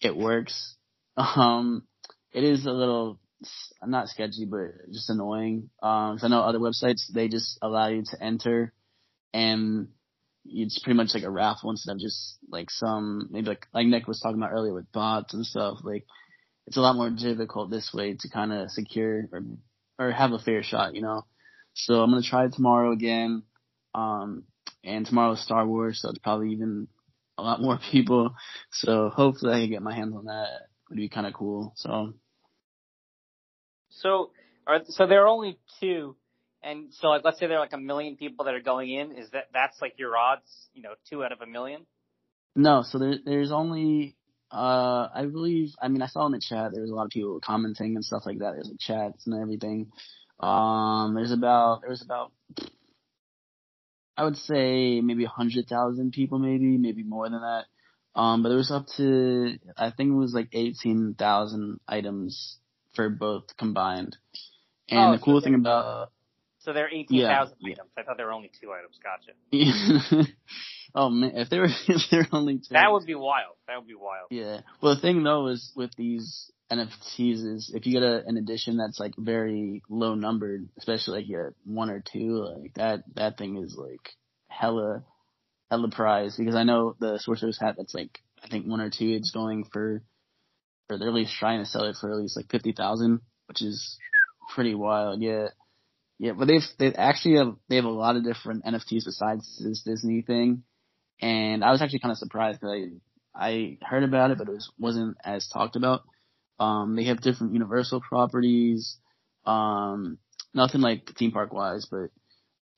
it 0.00 0.16
works. 0.16 0.76
Um, 1.16 1.82
it 2.32 2.44
is 2.44 2.64
a 2.64 2.70
little 2.70 3.18
not 3.84 4.08
sketchy, 4.08 4.44
but 4.44 4.92
just 4.92 5.10
annoying. 5.10 5.70
Um, 5.82 6.16
cause 6.16 6.24
I 6.24 6.28
know 6.28 6.42
other 6.42 6.58
websites 6.58 7.12
they 7.12 7.28
just 7.28 7.58
allow 7.62 7.88
you 7.88 8.02
to 8.10 8.22
enter, 8.22 8.72
and 9.32 9.88
it's 10.44 10.78
pretty 10.78 10.96
much 10.96 11.14
like 11.14 11.24
a 11.24 11.30
raffle 11.30 11.70
instead 11.70 11.92
of 11.92 11.98
just 12.00 12.38
like 12.50 12.70
some 12.70 13.28
maybe 13.30 13.48
like 13.48 13.66
like 13.74 13.86
Nick 13.86 14.08
was 14.08 14.20
talking 14.20 14.38
about 14.38 14.52
earlier 14.52 14.74
with 14.74 14.90
bots 14.92 15.34
and 15.34 15.46
stuff. 15.46 15.78
Like 15.82 16.06
it's 16.66 16.76
a 16.76 16.80
lot 16.80 16.96
more 16.96 17.10
difficult 17.10 17.70
this 17.70 17.92
way 17.92 18.14
to 18.18 18.28
kind 18.30 18.52
of 18.52 18.70
secure 18.70 19.28
or 19.32 19.42
or 19.98 20.10
have 20.12 20.32
a 20.32 20.38
fair 20.38 20.62
shot, 20.62 20.94
you 20.94 21.02
know. 21.02 21.24
So 21.74 22.02
I'm 22.02 22.10
gonna 22.10 22.22
try 22.22 22.46
it 22.46 22.52
tomorrow 22.54 22.92
again. 22.92 23.42
Um, 23.94 24.44
and 24.84 25.04
tomorrow 25.06 25.32
is 25.32 25.42
Star 25.44 25.66
Wars, 25.66 26.00
so 26.00 26.10
it's 26.10 26.18
probably 26.18 26.52
even 26.52 26.88
a 27.38 27.42
lot 27.42 27.60
more 27.60 27.78
people. 27.90 28.34
So 28.70 29.10
hopefully 29.10 29.54
I 29.54 29.60
can 29.60 29.70
get 29.70 29.82
my 29.82 29.94
hands 29.94 30.14
on 30.16 30.26
that 30.26 30.48
It 30.52 30.90
would 30.90 30.96
be 30.96 31.08
kind 31.08 31.26
of 31.26 31.34
cool. 31.34 31.72
So, 31.76 32.14
so 34.00 34.30
are 34.66 34.80
so 34.88 35.06
there 35.06 35.24
are 35.24 35.28
only 35.28 35.58
two, 35.80 36.16
and 36.62 36.92
so 36.92 37.08
like 37.08 37.22
let's 37.24 37.38
say 37.38 37.46
there 37.46 37.56
are 37.56 37.60
like 37.60 37.72
a 37.72 37.78
million 37.78 38.16
people 38.16 38.44
that 38.46 38.54
are 38.54 38.60
going 38.60 38.90
in. 38.90 39.12
Is 39.12 39.30
that 39.30 39.48
that's 39.52 39.80
like 39.80 39.94
your 39.98 40.16
odds? 40.16 40.68
You 40.74 40.82
know, 40.82 40.94
two 41.08 41.24
out 41.24 41.32
of 41.32 41.40
a 41.40 41.46
million. 41.46 41.86
No, 42.56 42.82
so 42.82 42.98
there 42.98 43.14
there's 43.24 43.52
only 43.52 44.16
uh 44.50 45.08
I 45.14 45.26
believe 45.30 45.70
I 45.80 45.88
mean 45.88 46.02
I 46.02 46.06
saw 46.06 46.26
in 46.26 46.32
the 46.32 46.40
chat 46.40 46.72
there 46.72 46.82
was 46.82 46.90
a 46.90 46.94
lot 46.94 47.04
of 47.04 47.10
people 47.10 47.40
commenting 47.40 47.94
and 47.94 48.04
stuff 48.04 48.24
like 48.26 48.38
that. 48.38 48.52
There's 48.54 48.68
like 48.68 48.80
chats 48.80 49.26
and 49.26 49.40
everything. 49.40 49.92
Um, 50.40 51.14
there's 51.14 51.32
about 51.32 51.82
there's 51.82 52.02
about 52.02 52.32
I 54.16 54.24
would 54.24 54.36
say 54.36 55.00
maybe 55.00 55.24
a 55.24 55.28
hundred 55.28 55.66
thousand 55.68 56.12
people, 56.12 56.38
maybe 56.38 56.76
maybe 56.78 57.02
more 57.02 57.28
than 57.28 57.40
that. 57.40 57.64
Um, 58.14 58.42
but 58.42 58.50
it 58.50 58.56
was 58.56 58.70
up 58.70 58.86
to 58.96 59.56
I 59.76 59.90
think 59.90 60.10
it 60.10 60.16
was 60.16 60.34
like 60.34 60.48
eighteen 60.52 61.14
thousand 61.16 61.80
items 61.86 62.58
for 62.94 63.08
both 63.08 63.56
combined. 63.56 64.16
Oh, 64.90 64.96
and 64.96 65.00
oh, 65.00 65.12
the 65.12 65.22
cool 65.22 65.40
so 65.40 65.44
thing 65.44 65.54
about 65.54 66.10
so 66.60 66.74
there 66.74 66.84
are 66.84 66.90
eighteen 66.90 67.22
thousand 67.22 67.56
yeah, 67.60 67.72
items. 67.72 67.90
I 67.96 68.02
thought 68.02 68.16
there 68.18 68.26
were 68.26 68.32
only 68.32 68.50
two 68.60 68.70
items. 68.70 68.98
Gotcha. 69.02 70.28
oh 70.94 71.08
man, 71.08 71.32
if 71.34 71.48
there 71.48 71.62
were 71.62 71.68
if 71.88 72.02
there 72.10 72.20
were 72.30 72.38
only 72.38 72.58
two, 72.58 72.72
that 72.72 72.92
would 72.92 73.06
be 73.06 73.14
wild. 73.14 73.56
That 73.66 73.78
would 73.78 73.88
be 73.88 73.94
wild. 73.94 74.28
Yeah. 74.30 74.60
Well, 74.82 74.94
the 74.94 75.00
thing 75.00 75.22
though 75.22 75.46
is 75.48 75.72
with 75.74 75.90
these 75.96 76.50
NFTs 76.70 77.54
is 77.54 77.72
if 77.74 77.86
you 77.86 77.94
get 77.94 78.02
a, 78.02 78.22
an 78.26 78.36
edition 78.36 78.76
that's 78.76 79.00
like 79.00 79.14
very 79.16 79.82
low 79.88 80.14
numbered, 80.14 80.68
especially 80.76 81.20
like 81.20 81.28
you 81.28 81.36
get 81.36 81.54
one 81.64 81.88
or 81.88 82.02
two, 82.12 82.44
like 82.60 82.74
that 82.74 83.04
that 83.14 83.38
thing 83.38 83.56
is 83.56 83.74
like 83.76 84.10
hella 84.48 85.02
hella 85.70 85.88
prize 85.88 86.36
because 86.36 86.54
I 86.54 86.64
know 86.64 86.94
the 87.00 87.18
sorcerer's 87.20 87.58
hat 87.58 87.76
that's 87.78 87.94
like 87.94 88.18
I 88.44 88.48
think 88.48 88.66
one 88.66 88.82
or 88.82 88.90
two 88.90 89.08
it's 89.08 89.30
going 89.30 89.64
for 89.72 90.02
or 90.90 90.98
they're 90.98 91.08
at 91.08 91.14
least 91.14 91.34
trying 91.34 91.60
to 91.60 91.66
sell 91.66 91.84
it 91.84 91.96
for 92.00 92.10
at 92.10 92.18
least 92.18 92.36
like 92.36 92.50
fifty 92.50 92.72
thousand, 92.72 93.20
which 93.46 93.62
is 93.62 93.98
pretty 94.54 94.74
wild. 94.74 95.22
Yeah. 95.22 95.48
Yeah, 96.18 96.32
but 96.32 96.48
they've 96.48 96.60
they 96.78 96.92
actually 96.94 97.38
have 97.38 97.56
they 97.70 97.76
have 97.76 97.86
a 97.86 97.90
lot 97.90 98.16
of 98.16 98.24
different 98.24 98.64
NFTs 98.64 99.06
besides 99.06 99.58
this 99.64 99.82
Disney 99.82 100.20
thing, 100.20 100.64
and 101.20 101.64
I 101.64 101.70
was 101.70 101.80
actually 101.80 102.00
kind 102.00 102.12
of 102.12 102.18
surprised 102.18 102.60
because 102.60 102.74
I 102.74 102.90
I 103.34 103.78
heard 103.80 104.02
about 104.02 104.30
it, 104.30 104.36
but 104.36 104.48
it 104.48 104.52
was 104.52 104.70
wasn't 104.78 105.16
as 105.24 105.48
talked 105.48 105.76
about. 105.76 106.02
Um, 106.58 106.94
they 106.94 107.04
have 107.04 107.22
different 107.22 107.54
Universal 107.54 108.02
properties, 108.02 108.98
um, 109.46 110.18
nothing 110.52 110.82
like 110.82 111.10
theme 111.18 111.32
park 111.32 111.54
wise, 111.54 111.86
but 111.90 112.10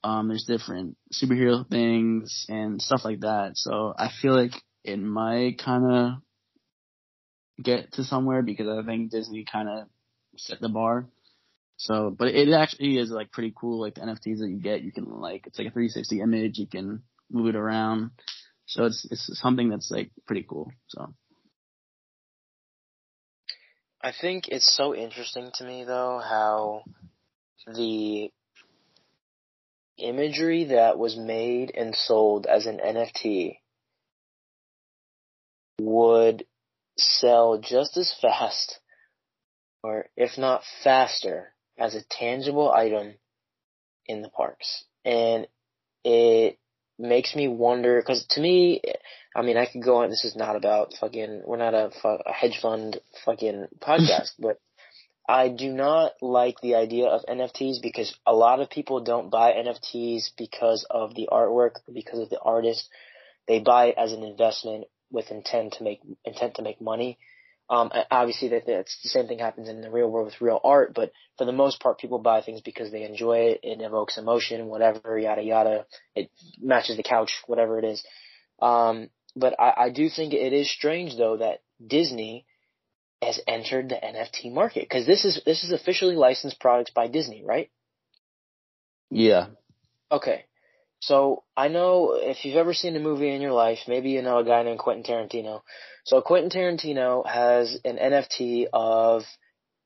um, 0.05 0.29
there's 0.29 0.44
different 0.44 0.96
superhero 1.12 1.68
things 1.68 2.46
and 2.48 2.81
stuff 2.81 3.05
like 3.05 3.20
that. 3.20 3.53
So 3.55 3.92
I 3.96 4.11
feel 4.20 4.35
like 4.35 4.53
it 4.85 4.98
might 4.98 5.59
kind 5.59 5.92
of 5.92 6.12
get 7.62 7.92
to 7.92 8.05
somewhere 8.05 8.42
because 8.42 8.66
I 8.68 8.85
think 8.85 9.11
Disney 9.11 9.44
kind 9.51 9.68
of 9.68 9.88
set 10.37 10.61
the 10.61 10.68
bar. 10.68 11.07
So, 11.77 12.14
but 12.16 12.29
it 12.29 12.53
actually 12.53 12.98
is 12.98 13.11
like 13.11 13.33
pretty 13.33 13.53
cool. 13.57 13.81
Like 13.81 13.94
the 13.94 14.03
NFTs 14.03 14.38
that 14.38 14.48
you 14.48 14.61
get, 14.61 14.83
you 14.83 14.92
can 14.92 15.05
like 15.05 15.46
it's 15.46 15.59
like 15.59 15.68
a 15.68 15.72
360 15.72 16.20
image. 16.20 16.59
You 16.59 16.66
can 16.66 17.03
move 17.31 17.48
it 17.48 17.57
around. 17.57 18.11
So 18.66 18.85
it's 18.85 19.07
it's 19.11 19.38
something 19.40 19.68
that's 19.68 19.90
like 19.90 20.11
pretty 20.27 20.46
cool. 20.48 20.70
So. 20.88 21.14
I 24.05 24.12
think 24.12 24.48
it's 24.48 24.75
so 24.77 24.94
interesting 24.94 25.51
to 25.55 25.64
me 25.64 25.85
though 25.85 26.18
how 26.18 26.83
the 27.66 28.31
imagery 29.96 30.64
that 30.64 30.98
was 30.98 31.16
made 31.16 31.72
and 31.75 31.94
sold 31.94 32.46
as 32.46 32.66
an 32.66 32.79
NFT 32.79 33.59
would 35.81 36.44
sell 36.96 37.59
just 37.59 37.96
as 37.96 38.14
fast 38.20 38.78
or 39.83 40.07
if 40.16 40.38
not 40.38 40.62
faster 40.85 41.52
as 41.78 41.94
a 41.94 42.05
tangible 42.11 42.70
item 42.70 43.14
in 44.07 44.22
the 44.22 44.28
parks. 44.28 44.85
And 45.05 45.46
it 46.05 46.59
makes 46.98 47.35
me 47.35 47.48
wonder, 47.48 48.00
cause 48.02 48.26
to 48.31 48.40
me, 48.40 48.81
I 49.35 49.42
mean, 49.42 49.57
I 49.57 49.66
could 49.66 49.83
go 49.83 50.02
on, 50.02 50.11
this 50.11 50.24
is 50.24 50.37
not 50.37 50.57
about 50.57 50.94
fucking, 51.00 51.42
we're 51.44 51.57
not 51.57 51.74
a, 51.74 51.90
a 52.05 52.33
hedge 52.33 52.59
fund 52.61 53.00
fucking 53.24 53.66
podcast, 53.81 54.33
but 54.38 54.61
I 55.28 55.48
do 55.48 55.72
not 55.72 56.12
like 56.20 56.61
the 56.61 56.74
idea 56.74 57.07
of 57.07 57.24
NFTs 57.28 57.81
because 57.81 58.16
a 58.26 58.35
lot 58.35 58.61
of 58.61 58.70
people 58.70 59.02
don't 59.02 59.31
buy 59.31 59.52
NFTs 59.52 60.31
because 60.37 60.85
of 60.90 61.14
the 61.14 61.28
artwork 61.33 61.76
because 61.92 62.18
of 62.18 62.28
the 62.28 62.40
artist. 62.40 62.88
They 63.48 63.61
buy 63.61 63.87
it 63.87 63.94
as 63.98 64.12
an 64.12 64.24
investment 64.24 64.85
with 65.12 65.31
intent 65.31 65.75
to 65.75 65.85
make 65.85 66.01
intent 66.25 66.57
to 66.57 66.62
make 66.62 66.81
money. 66.81 67.18
Um, 67.70 67.90
obviously, 68.11 68.48
that 68.48 68.66
that's 68.66 68.98
the 69.03 69.09
same 69.09 69.29
thing 69.29 69.38
happens 69.38 69.68
in 69.68 69.81
the 69.81 69.90
real 69.90 70.11
world 70.11 70.27
with 70.27 70.40
real 70.40 70.61
art, 70.62 70.92
but 70.94 71.12
for 71.38 71.44
the 71.44 71.53
most 71.53 71.81
part, 71.81 71.98
people 71.98 72.18
buy 72.18 72.42
things 72.42 72.61
because 72.61 72.90
they 72.90 73.05
enjoy 73.05 73.38
it. 73.53 73.61
It 73.62 73.81
evokes 73.81 74.18
emotion, 74.18 74.66
whatever, 74.66 75.18
yada 75.18 75.42
yada. 75.42 75.87
It 76.14 76.31
matches 76.61 76.96
the 76.96 77.03
couch, 77.03 77.33
whatever 77.46 77.79
it 77.79 77.85
is. 77.85 78.05
Um, 78.61 79.11
but 79.37 79.59
I, 79.59 79.85
I 79.85 79.90
do 79.90 80.09
think 80.11 80.35
it 80.35 80.53
is 80.53 80.70
strange 80.70 81.16
though 81.16 81.38
that 81.38 81.62
Disney 81.85 82.46
has 83.22 83.40
entered 83.46 83.88
the 83.88 83.94
NFT 83.94 84.53
market 84.53 84.83
because 84.83 85.07
this 85.07 85.25
is 85.25 85.40
this 85.46 85.62
is 85.64 85.72
officially 85.72 86.16
licensed 86.16 86.61
products 86.61 86.90
by 86.90 87.07
Disney, 87.07 87.44
right? 87.44 87.70
Yeah. 89.11 89.46
Okay. 90.11 90.44
So 91.03 91.43
I 91.57 91.67
know 91.67 92.12
if 92.15 92.45
you've 92.45 92.57
ever 92.57 92.73
seen 92.73 92.95
a 92.95 93.01
movie 93.01 93.35
in 93.35 93.43
your 93.43 93.53
life, 93.53 93.81
maybe 93.88 94.11
you 94.11 94.23
know 94.23 94.38
a 94.38 94.45
guy 94.45 94.62
named 94.62 94.79
Quentin 94.79 95.03
Tarantino. 95.03 95.62
So 96.05 96.23
Quentin 96.23 96.49
Tarantino 96.49 97.27
has 97.27 97.77
an 97.85 97.97
NFT 97.97 98.67
of 98.73 99.25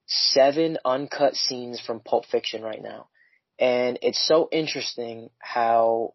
seven 0.07 0.77
uncut 0.85 1.35
scenes 1.35 1.81
from 1.81 2.01
Pulp 2.01 2.27
Fiction 2.27 2.63
right 2.63 2.83
now. 2.83 3.09
And 3.59 3.99
it's 4.03 4.23
so 4.23 4.51
interesting 4.53 5.31
how 5.39 6.13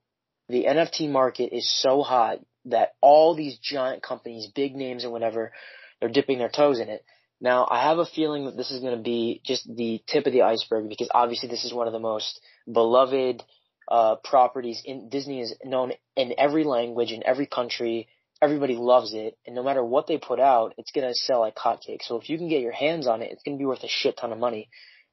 the 0.50 0.66
NFT 0.66 1.10
market 1.10 1.52
is 1.52 1.68
so 1.82 2.04
hot 2.04 2.38
that 2.66 2.90
all 3.02 3.34
these 3.34 3.58
giant 3.58 4.04
companies, 4.04 4.52
big 4.54 4.76
names 4.76 5.04
and 5.04 5.12
whatever, 5.12 5.52
they're 6.00 6.10
dipping 6.10 6.38
their 6.38 6.48
toes 6.48 6.80
in 6.80 6.90
it. 6.90 7.04
Now, 7.44 7.68
I 7.68 7.86
have 7.86 7.98
a 7.98 8.06
feeling 8.06 8.46
that 8.46 8.56
this 8.56 8.70
is 8.70 8.82
going 8.82 8.96
to 8.96 9.02
be 9.02 9.42
just 9.44 9.68
the 9.68 10.04
tip 10.06 10.28
of 10.28 10.34
the 10.34 10.44
iceberg 10.44 10.90
because 10.90 11.10
obviously 11.12 11.50
this 11.50 11.66
is 11.66 11.74
one 11.74 11.88
of 11.88 11.94
the 11.94 12.00
most 12.00 12.40
beloved 12.72 13.42
uh, 13.92 14.16
properties 14.24 14.82
in 14.86 15.10
Disney 15.10 15.42
is 15.42 15.54
known 15.66 15.92
in 16.16 16.34
every 16.38 16.64
language 16.64 17.12
in 17.12 17.24
every 17.26 17.46
country. 17.46 18.08
Everybody 18.42 18.76
loves 18.76 19.14
it, 19.14 19.38
and 19.46 19.54
no 19.54 19.64
matter 19.64 19.84
what 19.84 20.08
they 20.08 20.18
put 20.18 20.40
out, 20.40 20.74
it's 20.78 20.92
gonna 20.92 21.14
sell 21.14 21.42
like 21.42 21.56
hotcakes. 21.56 22.04
So 22.04 22.16
if 22.16 22.30
you 22.30 22.38
can 22.38 22.48
get 22.48 22.62
your 22.62 22.72
hands 22.72 23.06
on 23.06 23.22
it, 23.22 23.32
it's 23.32 23.44
gonna 23.44 23.58
be 23.58 23.66
worth 23.66 23.84
a 23.84 23.90
shit 23.90 24.18
ton 24.18 24.32
of 24.32 24.40
money. 24.40 24.70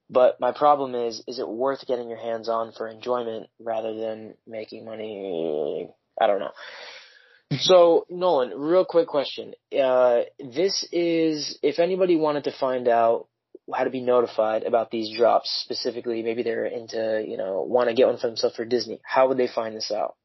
But 0.09 0.41
my 0.41 0.53
problem 0.53 0.95
is, 0.95 1.23
is 1.27 1.39
it 1.39 1.49
worth 1.49 1.87
getting 1.87 2.09
your 2.09 2.19
hands 2.19 2.49
on 2.49 2.73
for 2.73 2.89
enjoyment 2.89 3.49
rather 3.61 3.95
than 3.95 4.35
making 4.47 4.87
money? 4.87 5.91
I 6.19 6.27
don't 6.27 6.39
know. 6.39 6.53
So 7.59 8.07
Nolan, 8.09 8.51
real 8.57 8.85
quick 8.85 9.09
question. 9.09 9.55
Uh, 9.77 10.21
this 10.39 10.87
is 10.93 11.59
if 11.63 11.81
anybody 11.81 12.17
wanted 12.17 12.45
to 12.45 12.53
find 12.53 12.89
out 12.89 13.27
how 13.75 13.85
to 13.85 13.91
be 13.91 14.01
notified 14.01 14.63
about 14.65 14.91
these 14.91 15.17
drops 15.17 15.51
specifically. 15.63 16.23
Maybe 16.23 16.43
they're 16.43 16.67
into 16.67 17.25
you 17.27 17.37
know 17.37 17.63
want 17.63 17.89
to 17.89 17.95
get 17.95 18.07
one 18.07 18.19
for 18.19 18.27
themselves 18.29 18.57
for 18.57 18.65
disney. 18.65 19.01
How 19.05 19.29
would 19.29 19.39
they 19.39 19.49
find 19.49 19.77
this 19.77 19.93
out? 19.93 20.17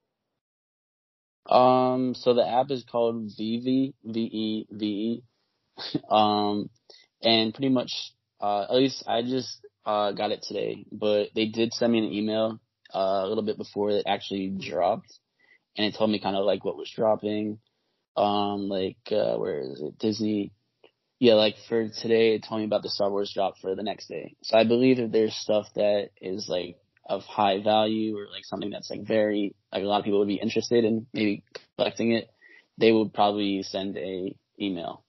Um 1.54 2.16
so 2.16 2.34
the 2.34 2.48
app 2.48 2.72
is 2.72 2.86
called 2.90 3.32
v-e-v-e 3.38 5.24
um 6.10 6.70
and 7.22 7.54
pretty 7.54 7.70
much 7.70 7.92
uh 8.40 8.64
at 8.70 8.76
least 8.76 9.04
i 9.08 9.22
just 9.24 9.66
uh 9.86 10.12
got 10.12 10.32
it 10.32 10.44
today. 10.48 10.86
But 10.92 11.30
they 11.36 11.48
did 11.48 11.74
send 11.74 11.92
me 11.92 12.00
an 12.00 12.14
email 12.14 12.60
uh, 12.94 13.24
a 13.24 13.28
little 13.28 13.44
bit 13.44 13.58
before 13.58 13.90
it 13.90 14.06
actually 14.08 14.50
dropped. 14.50 15.12
And 15.76 15.86
it 15.88 15.96
told 15.98 16.12
me 16.12 16.20
kind 16.20 16.36
of 16.36 16.46
like 16.46 16.64
what 16.64 16.78
was 16.78 16.92
dropping. 16.96 17.60
Um 18.16 18.70
like 18.70 18.98
uh 19.12 19.36
where 19.36 19.60
is 19.60 19.82
it? 19.82 19.98
Disney 19.98 20.52
yeah, 21.20 21.36
like 21.36 21.56
for 21.70 21.88
today, 21.88 22.36
it 22.36 22.46
told 22.48 22.62
me 22.62 22.66
about 22.66 22.84
the 22.84 22.90
Star 22.90 23.10
Wars 23.10 23.32
drop 23.34 23.56
for 23.62 23.76
the 23.76 23.84
next 23.84 24.08
day. 24.08 24.36
So 24.44 24.58
I 24.58 24.66
believe 24.66 25.00
if 25.00 25.12
there's 25.12 25.36
stuff 25.36 25.68
that 25.76 26.10
is 26.22 26.48
like 26.50 26.78
of 27.06 27.24
high 27.24 27.62
value 27.62 28.18
or 28.18 28.28
like 28.32 28.46
something 28.46 28.70
that's 28.70 28.90
like 28.90 29.06
very 29.06 29.56
like 29.72 29.84
a 29.84 29.86
lot 29.86 30.00
of 30.00 30.06
people 30.06 30.20
would 30.20 30.28
be 30.28 30.36
interested 30.36 30.86
in 30.86 31.06
maybe 31.14 31.44
collecting 31.78 32.14
it, 32.14 32.30
they 32.78 32.92
would 32.92 33.14
probably 33.14 33.64
send 33.64 33.98
a 33.98 34.36
email. 34.60 35.04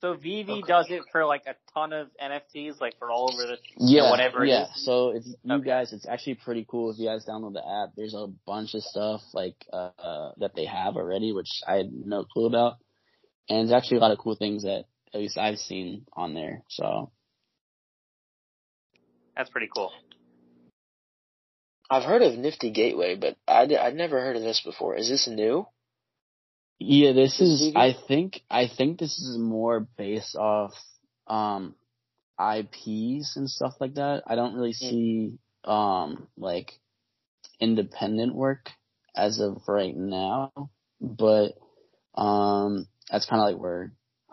So 0.00 0.14
VeVe 0.14 0.50
okay. 0.50 0.62
does 0.68 0.86
it 0.90 1.02
for 1.10 1.24
like 1.24 1.44
a 1.46 1.54
ton 1.72 1.92
of 1.92 2.08
NFTs, 2.22 2.80
like 2.80 2.98
for 2.98 3.10
all 3.10 3.32
over 3.32 3.46
the 3.46 3.56
yeah, 3.78 3.86
you 3.88 4.02
know, 4.02 4.10
whatever. 4.10 4.44
yeah. 4.44 4.66
So 4.74 5.10
it's 5.10 5.26
you 5.26 5.54
okay. 5.54 5.64
guys. 5.64 5.92
It's 5.92 6.06
actually 6.06 6.34
pretty 6.34 6.66
cool 6.68 6.90
if 6.90 6.98
you 6.98 7.06
guys 7.06 7.24
download 7.26 7.54
the 7.54 7.66
app. 7.66 7.94
There's 7.96 8.14
a 8.14 8.26
bunch 8.46 8.74
of 8.74 8.82
stuff 8.82 9.22
like 9.32 9.56
uh, 9.72 10.32
that 10.38 10.54
they 10.54 10.66
have 10.66 10.96
already, 10.96 11.32
which 11.32 11.48
I 11.66 11.76
had 11.76 11.90
no 11.92 12.24
clue 12.24 12.46
about, 12.46 12.74
and 13.48 13.68
there's 13.68 13.76
actually 13.76 13.96
a 13.96 14.00
lot 14.00 14.12
of 14.12 14.18
cool 14.18 14.36
things 14.36 14.64
that 14.64 14.84
at 15.14 15.20
least 15.20 15.38
I've 15.38 15.58
seen 15.58 16.06
on 16.12 16.34
there. 16.34 16.62
So 16.68 17.10
that's 19.36 19.50
pretty 19.50 19.68
cool. 19.74 19.92
I've 21.88 22.04
heard 22.04 22.22
of 22.22 22.36
Nifty 22.36 22.70
Gateway, 22.70 23.14
but 23.14 23.36
I'd, 23.46 23.72
I'd 23.72 23.94
never 23.94 24.20
heard 24.20 24.36
of 24.36 24.42
this 24.42 24.60
before. 24.64 24.96
Is 24.96 25.08
this 25.08 25.28
new? 25.28 25.66
Yeah, 26.78 27.12
this 27.12 27.40
is. 27.40 27.72
I 27.74 27.94
think. 28.06 28.42
I 28.50 28.68
think 28.68 28.98
this 28.98 29.18
is 29.18 29.38
more 29.38 29.80
based 29.96 30.36
off 30.36 30.72
um 31.26 31.74
IPs 32.38 33.36
and 33.36 33.48
stuff 33.48 33.74
like 33.80 33.94
that. 33.94 34.24
I 34.26 34.34
don't 34.34 34.54
really 34.54 34.74
hmm. 34.78 34.88
see 34.88 35.38
um 35.64 36.28
like 36.36 36.72
independent 37.60 38.34
work 38.34 38.70
as 39.16 39.40
of 39.40 39.62
right 39.66 39.96
now, 39.96 40.52
but 41.00 41.52
um 42.14 42.86
that's 43.10 43.26
kind 43.26 43.40
of 43.40 43.48
like 43.48 43.60
where 43.62 43.92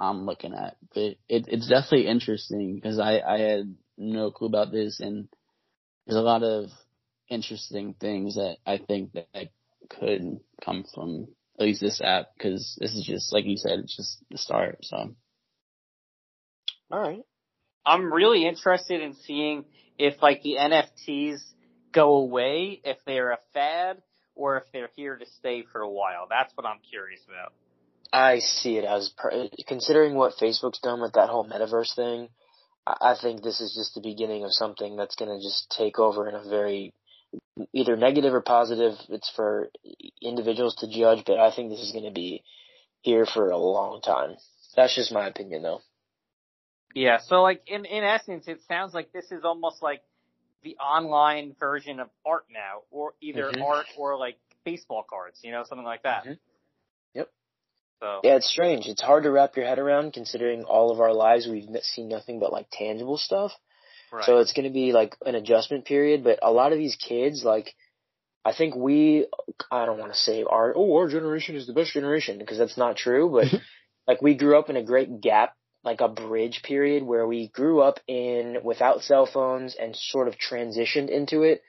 I'm 0.09 0.25
looking 0.25 0.53
at. 0.53 0.77
But 0.93 1.15
it, 1.29 1.47
it's 1.47 1.67
definitely 1.67 2.07
interesting 2.07 2.75
because 2.75 2.99
I, 2.99 3.19
I 3.19 3.39
had 3.39 3.75
no 3.97 4.31
clue 4.31 4.47
about 4.47 4.71
this 4.71 4.99
and 4.99 5.27
there's 6.05 6.17
a 6.17 6.21
lot 6.21 6.43
of 6.43 6.69
interesting 7.29 7.95
things 7.99 8.35
that 8.35 8.57
I 8.65 8.77
think 8.77 9.13
that 9.13 9.49
could 9.89 10.39
come 10.63 10.83
from 10.93 11.27
at 11.59 11.65
least 11.65 11.81
this 11.81 12.01
app 12.03 12.27
because 12.37 12.77
this 12.79 12.93
is 12.93 13.05
just, 13.05 13.33
like 13.33 13.45
you 13.45 13.57
said, 13.57 13.79
it's 13.79 13.95
just 13.95 14.23
the 14.29 14.37
start. 14.37 14.79
So. 14.81 15.15
All 16.91 16.99
right. 16.99 17.23
I'm 17.85 18.11
really 18.11 18.47
interested 18.47 19.01
in 19.01 19.15
seeing 19.25 19.65
if 19.97 20.21
like 20.21 20.41
the 20.41 20.57
NFTs 20.59 21.39
go 21.91 22.17
away, 22.17 22.81
if 22.83 22.97
they're 23.05 23.31
a 23.31 23.39
fad, 23.53 24.01
or 24.35 24.57
if 24.57 24.63
they're 24.71 24.89
here 24.95 25.15
to 25.17 25.25
stay 25.37 25.63
for 25.71 25.81
a 25.81 25.89
while. 25.89 26.27
That's 26.29 26.51
what 26.55 26.65
I'm 26.65 26.79
curious 26.89 27.21
about. 27.27 27.53
I 28.13 28.39
see 28.39 28.77
it 28.77 28.85
as 28.85 29.11
considering 29.67 30.13
what 30.13 30.37
Facebook's 30.37 30.79
done 30.79 31.01
with 31.01 31.13
that 31.13 31.29
whole 31.29 31.49
metaverse 31.49 31.95
thing. 31.95 32.29
I 32.85 33.15
think 33.19 33.41
this 33.41 33.59
is 33.59 33.73
just 33.73 33.95
the 33.95 34.07
beginning 34.07 34.43
of 34.43 34.53
something 34.53 34.95
that's 34.95 35.15
going 35.15 35.35
to 35.35 35.43
just 35.43 35.73
take 35.75 35.97
over 35.97 36.29
in 36.29 36.35
a 36.35 36.47
very 36.47 36.93
either 37.73 37.95
negative 37.95 38.33
or 38.33 38.41
positive. 38.41 38.93
It's 39.09 39.31
for 39.35 39.69
individuals 40.21 40.75
to 40.75 40.87
judge, 40.87 41.23
but 41.25 41.39
I 41.39 41.55
think 41.55 41.71
this 41.71 41.79
is 41.79 41.91
going 41.91 42.05
to 42.05 42.11
be 42.11 42.43
here 43.01 43.25
for 43.25 43.49
a 43.49 43.57
long 43.57 44.01
time. 44.01 44.35
That's 44.75 44.95
just 44.95 45.11
my 45.11 45.27
opinion, 45.27 45.63
though. 45.63 45.81
Yeah. 46.93 47.17
So, 47.25 47.41
like 47.41 47.63
in 47.65 47.85
in 47.85 48.03
essence, 48.03 48.47
it 48.47 48.61
sounds 48.67 48.93
like 48.93 49.11
this 49.11 49.31
is 49.31 49.43
almost 49.43 49.81
like 49.81 50.03
the 50.63 50.75
online 50.77 51.55
version 51.59 51.99
of 51.99 52.09
art 52.25 52.45
now, 52.51 52.81
or 52.91 53.13
either 53.21 53.45
mm-hmm. 53.45 53.63
art 53.63 53.87
or 53.97 54.17
like 54.17 54.37
baseball 54.63 55.03
cards, 55.09 55.39
you 55.43 55.51
know, 55.51 55.63
something 55.67 55.85
like 55.85 56.03
that. 56.03 56.25
Mm-hmm. 56.25 56.33
So 58.03 58.19
yeah, 58.21 58.35
it's 58.35 58.49
strange. 58.49 58.87
It's 58.87 59.01
hard 59.01 59.23
to 59.23 59.31
wrap 59.31 59.55
your 59.55 59.65
head 59.65 59.79
around 59.79 60.11
considering 60.11 60.65
all 60.65 60.91
of 60.91 60.99
our 60.99 61.13
lives 61.13 61.47
we've 61.47 61.69
seen 61.83 62.09
nothing 62.09 62.37
but 62.37 62.51
like 62.51 62.67
tangible 62.69 63.17
stuff. 63.17 63.53
Right. 64.11 64.25
So 64.25 64.39
it's 64.39 64.51
going 64.51 64.65
to 64.65 64.73
be 64.73 64.91
like 64.91 65.15
an 65.25 65.35
adjustment 65.35 65.85
period. 65.85 66.21
But 66.21 66.39
a 66.43 66.51
lot 66.51 66.73
of 66.73 66.77
these 66.77 66.97
kids, 66.97 67.45
like, 67.45 67.73
I 68.43 68.53
think 68.53 68.75
we, 68.75 69.27
I 69.71 69.85
don't 69.85 69.99
want 69.99 70.11
to 70.11 70.19
say 70.19 70.43
our, 70.43 70.73
oh, 70.75 70.97
our 70.97 71.07
generation 71.07 71.55
is 71.55 71.65
the 71.65 71.71
best 71.71 71.93
generation 71.93 72.39
because 72.39 72.57
that's 72.57 72.77
not 72.77 72.97
true. 72.97 73.31
But 73.31 73.61
like 74.07 74.21
we 74.21 74.35
grew 74.35 74.59
up 74.59 74.69
in 74.69 74.75
a 74.75 74.83
great 74.83 75.21
gap, 75.21 75.55
like 75.85 76.01
a 76.01 76.09
bridge 76.09 76.61
period 76.61 77.03
where 77.03 77.25
we 77.25 77.47
grew 77.47 77.79
up 77.79 78.01
in 78.05 78.57
without 78.65 79.03
cell 79.03 79.25
phones 79.25 79.77
and 79.79 79.95
sort 79.95 80.27
of 80.27 80.35
transitioned 80.35 81.09
into 81.09 81.43
it. 81.43 81.61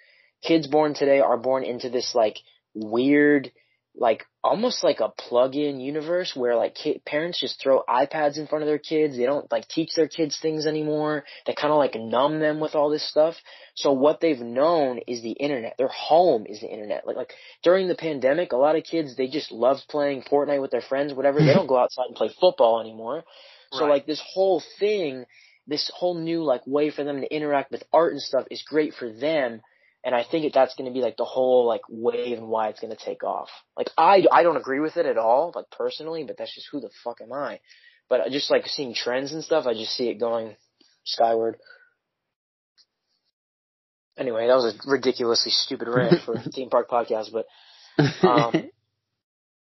Kids 0.43 0.67
born 0.67 0.95
today 0.95 1.21
are 1.21 1.39
born 1.39 1.63
into 1.63 1.91
this 1.91 2.13
like 2.13 2.39
weird 2.75 3.53
like 3.97 4.25
almost 4.43 4.83
like 4.83 5.01
a 5.01 5.09
plug-in 5.09 5.79
universe 5.81 6.35
where 6.35 6.57
like 6.57 6.75
kid, 6.75 7.05
parents 7.05 7.41
just 7.41 7.61
throw 7.63 7.83
iPads 7.89 8.39
in 8.39 8.47
front 8.47 8.63
of 8.63 8.67
their 8.67 8.79
kids. 8.79 9.17
They 9.17 9.25
don't 9.25 9.51
like 9.53 9.69
teach 9.69 9.91
their 9.95 10.09
kids 10.09 10.39
things 10.41 10.67
anymore. 10.67 11.25
They 11.47 11.55
kind 11.55 11.73
of 11.73 11.79
like 11.79 11.95
numb 11.95 12.41
them 12.41 12.59
with 12.61 12.75
all 12.75 12.91
this 12.91 13.09
stuff. 13.09 13.37
So 13.77 13.93
what 13.93 14.21
they've 14.21 14.39
known 14.41 14.99
is 15.07 15.23
the 15.23 15.33
internet. 15.33 15.77
Their 15.79 15.89
home 15.89 16.45
is 16.49 16.61
the 16.61 16.69
internet. 16.69 17.07
Like 17.07 17.17
like 17.17 17.33
during 17.63 17.87
the 17.87 17.95
pandemic, 17.95 18.53
a 18.53 18.57
lot 18.57 18.77
of 18.77 18.85
kids 18.85 19.17
they 19.17 19.29
just 19.29 19.53
loved 19.53 19.85
playing 19.89 20.23
Fortnite 20.23 20.61
with 20.61 20.73
their 20.73 20.81
friends, 20.83 21.15
whatever. 21.15 21.39
they 21.39 21.55
don't 21.55 21.69
go 21.69 21.79
outside 21.79 22.07
and 22.09 22.17
play 22.17 22.31
football 22.41 22.81
anymore. 22.81 23.25
So 23.71 23.85
Right. 23.85 23.91
like 23.91 24.07
this 24.07 24.23
whole 24.25 24.63
thing, 24.79 25.25
this 25.67 25.91
whole 25.95 26.15
new 26.15 26.43
like 26.43 26.67
way 26.67 26.91
for 26.91 27.05
them 27.05 27.21
to 27.21 27.35
interact 27.35 27.71
with 27.71 27.85
art 27.93 28.13
and 28.13 28.21
stuff 28.21 28.47
is 28.51 28.63
great 28.63 28.95
for 28.95 29.11
them. 29.11 29.63
And 30.05 30.15
I 30.15 30.23
think 30.23 30.45
that 30.45 30.53
that's 30.53 30.75
going 30.75 30.89
to 30.89 30.93
be 30.93 31.01
like 31.01 31.17
the 31.17 31.25
whole 31.25 31.67
like 31.67 31.81
wave 31.89 32.37
and 32.37 32.49
why 32.49 32.69
it's 32.69 32.81
going 32.81 32.95
to 32.95 33.05
take 33.05 33.25
off. 33.25 33.49
Like 33.77 33.89
I, 33.97 34.27
I 34.31 34.43
don't 34.43 34.59
agree 34.59 34.81
with 34.81 34.99
it 34.99 35.07
at 35.07 35.17
all, 35.17 35.53
like 35.55 35.71
personally, 35.71 36.25
but 36.25 36.37
that's 36.37 36.55
just 36.55 36.69
who 36.71 36.81
the 36.81 36.91
fuck 37.03 37.21
am 37.23 37.33
I? 37.33 37.61
But 38.11 38.21
I 38.21 38.29
just 38.29 38.51
like 38.51 38.67
seeing 38.67 38.95
trends 38.95 39.33
and 39.33 39.43
stuff, 39.43 39.67
I 39.67 39.73
just 39.73 39.97
see 39.97 40.11
it 40.11 40.21
going 40.21 40.57
skyward. 41.05 41.57
Anyway, 44.19 44.47
that 44.47 44.55
was 44.55 44.75
a 44.75 44.91
ridiculously 44.91 45.51
stupid 45.51 45.89
rant 45.89 46.23
for 46.25 46.39
theme 46.55 46.71
park 46.71 46.89
podcast, 46.91 47.31
but 47.33 47.47
um, 48.27 48.71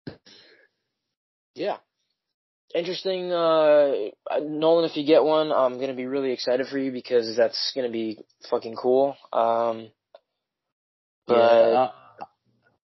yeah. 1.54 1.78
Interesting, 2.74 3.30
uh, 3.30 3.92
Nolan, 4.42 4.90
if 4.90 4.96
you 4.96 5.06
get 5.06 5.22
one, 5.22 5.52
I'm 5.52 5.78
gonna 5.78 5.94
be 5.94 6.06
really 6.06 6.32
excited 6.32 6.66
for 6.66 6.76
you 6.76 6.90
because 6.90 7.36
that's 7.36 7.72
gonna 7.74 7.90
be 7.90 8.18
fucking 8.50 8.74
cool. 8.74 9.16
Um, 9.32 9.90
but, 11.26 11.34
yeah, 11.34 11.80
uh, 11.80 11.92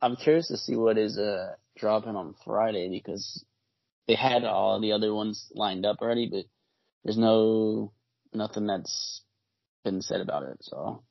I'm 0.02 0.16
curious 0.16 0.48
to 0.48 0.56
see 0.56 0.76
what 0.76 0.98
is 0.98 1.18
uh 1.18 1.54
dropping 1.76 2.16
on 2.16 2.34
Friday 2.44 2.88
because 2.88 3.44
they 4.06 4.14
had 4.14 4.44
all 4.44 4.80
the 4.80 4.92
other 4.92 5.14
ones 5.14 5.46
lined 5.54 5.86
up 5.86 5.98
already, 6.00 6.28
but 6.30 6.44
there's 7.04 7.18
no 7.18 7.92
nothing 8.32 8.66
that's 8.66 9.22
been 9.84 10.02
said 10.02 10.20
about 10.20 10.42
it. 10.44 10.58
So, 10.60 11.02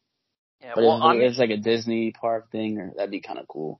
Yeah, 0.62 0.74
but 0.76 0.84
well, 0.84 0.98
if 0.98 1.04
I'm- 1.04 1.22
it's 1.22 1.40
like 1.40 1.50
a 1.50 1.58
Disney 1.58 2.12
park 2.12 2.52
thing, 2.52 2.78
or 2.80 2.94
that'd 2.96 3.12
be 3.12 3.22
kind 3.22 3.40
of 3.40 3.48
cool. 3.48 3.80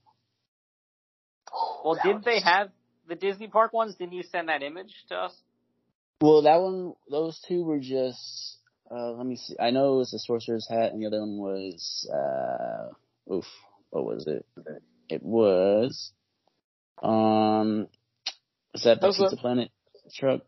well, 1.84 1.94
that 1.94 2.04
didn't 2.04 2.24
they 2.24 2.40
have 2.40 2.70
the 3.08 3.14
Disney 3.16 3.48
Park 3.48 3.72
ones? 3.72 3.96
Didn't 3.96 4.14
you 4.14 4.22
send 4.22 4.48
that 4.48 4.62
image 4.62 4.94
to 5.08 5.16
us? 5.16 5.42
Well, 6.20 6.42
that 6.42 6.56
one, 6.60 6.94
those 7.10 7.40
two 7.46 7.64
were 7.64 7.80
just. 7.80 8.58
Uh, 8.90 9.12
let 9.12 9.24
me 9.26 9.36
see. 9.36 9.56
I 9.58 9.70
know 9.70 9.94
it 9.94 9.98
was 9.98 10.10
the 10.10 10.18
Sorcerer's 10.18 10.68
Hat, 10.68 10.92
and 10.92 11.00
the 11.00 11.06
other 11.06 11.20
one 11.20 11.38
was. 11.38 12.08
Uh, 12.12 12.92
oof, 13.32 13.46
what 13.90 14.04
was 14.04 14.26
it? 14.26 14.44
It 15.08 15.22
was. 15.22 16.12
Um, 17.02 17.88
was 18.72 18.84
that 18.84 19.00
the 19.00 19.06
Elsa. 19.06 19.22
Pizza 19.24 19.36
Planet 19.36 19.70
truck? 20.14 20.42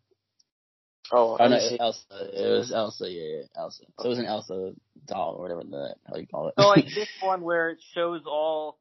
Oh, 1.11 1.37
Oh 1.39 1.45
I 1.45 1.49
no, 1.49 1.59
see. 1.59 1.79
Elsa. 1.79 2.01
It 2.11 2.51
was 2.51 2.73
Elsa. 2.73 3.11
Yeah, 3.11 3.23
yeah, 3.23 3.43
Elsa. 3.57 3.85
So 3.99 4.07
it 4.07 4.09
was 4.09 4.19
an 4.19 4.27
Elsa 4.27 4.73
doll 5.07 5.35
or 5.37 5.43
whatever 5.43 5.63
the 5.65 5.95
hell 6.07 6.21
you 6.21 6.27
call 6.27 6.49
it. 6.49 6.55
So 6.59 6.69
like 6.69 6.87
this 6.87 7.09
one 7.23 7.43
where 7.43 7.71
it 7.71 7.79
shows 7.95 8.23
all. 8.27 8.79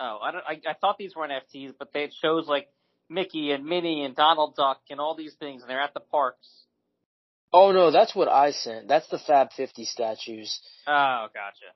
Oh, 0.00 0.18
I 0.22 0.30
don't. 0.32 0.44
I, 0.46 0.60
I 0.70 0.74
thought 0.80 0.98
these 0.98 1.14
were 1.14 1.26
NFTs, 1.26 1.74
but 1.78 1.92
they, 1.92 2.04
it 2.04 2.14
shows 2.20 2.48
like 2.48 2.68
Mickey 3.08 3.52
and 3.52 3.64
Minnie 3.64 4.04
and 4.04 4.16
Donald 4.16 4.56
Duck 4.56 4.80
and 4.90 5.00
all 5.00 5.14
these 5.14 5.34
things, 5.34 5.62
and 5.62 5.70
they're 5.70 5.80
at 5.80 5.94
the 5.94 6.00
parks. 6.00 6.48
Oh 7.52 7.70
no, 7.70 7.92
that's 7.92 8.14
what 8.14 8.28
I 8.28 8.50
sent. 8.50 8.88
That's 8.88 9.08
the 9.08 9.18
Fab 9.18 9.52
50 9.56 9.84
statues. 9.84 10.60
Oh, 10.88 11.26
gotcha. 11.32 11.72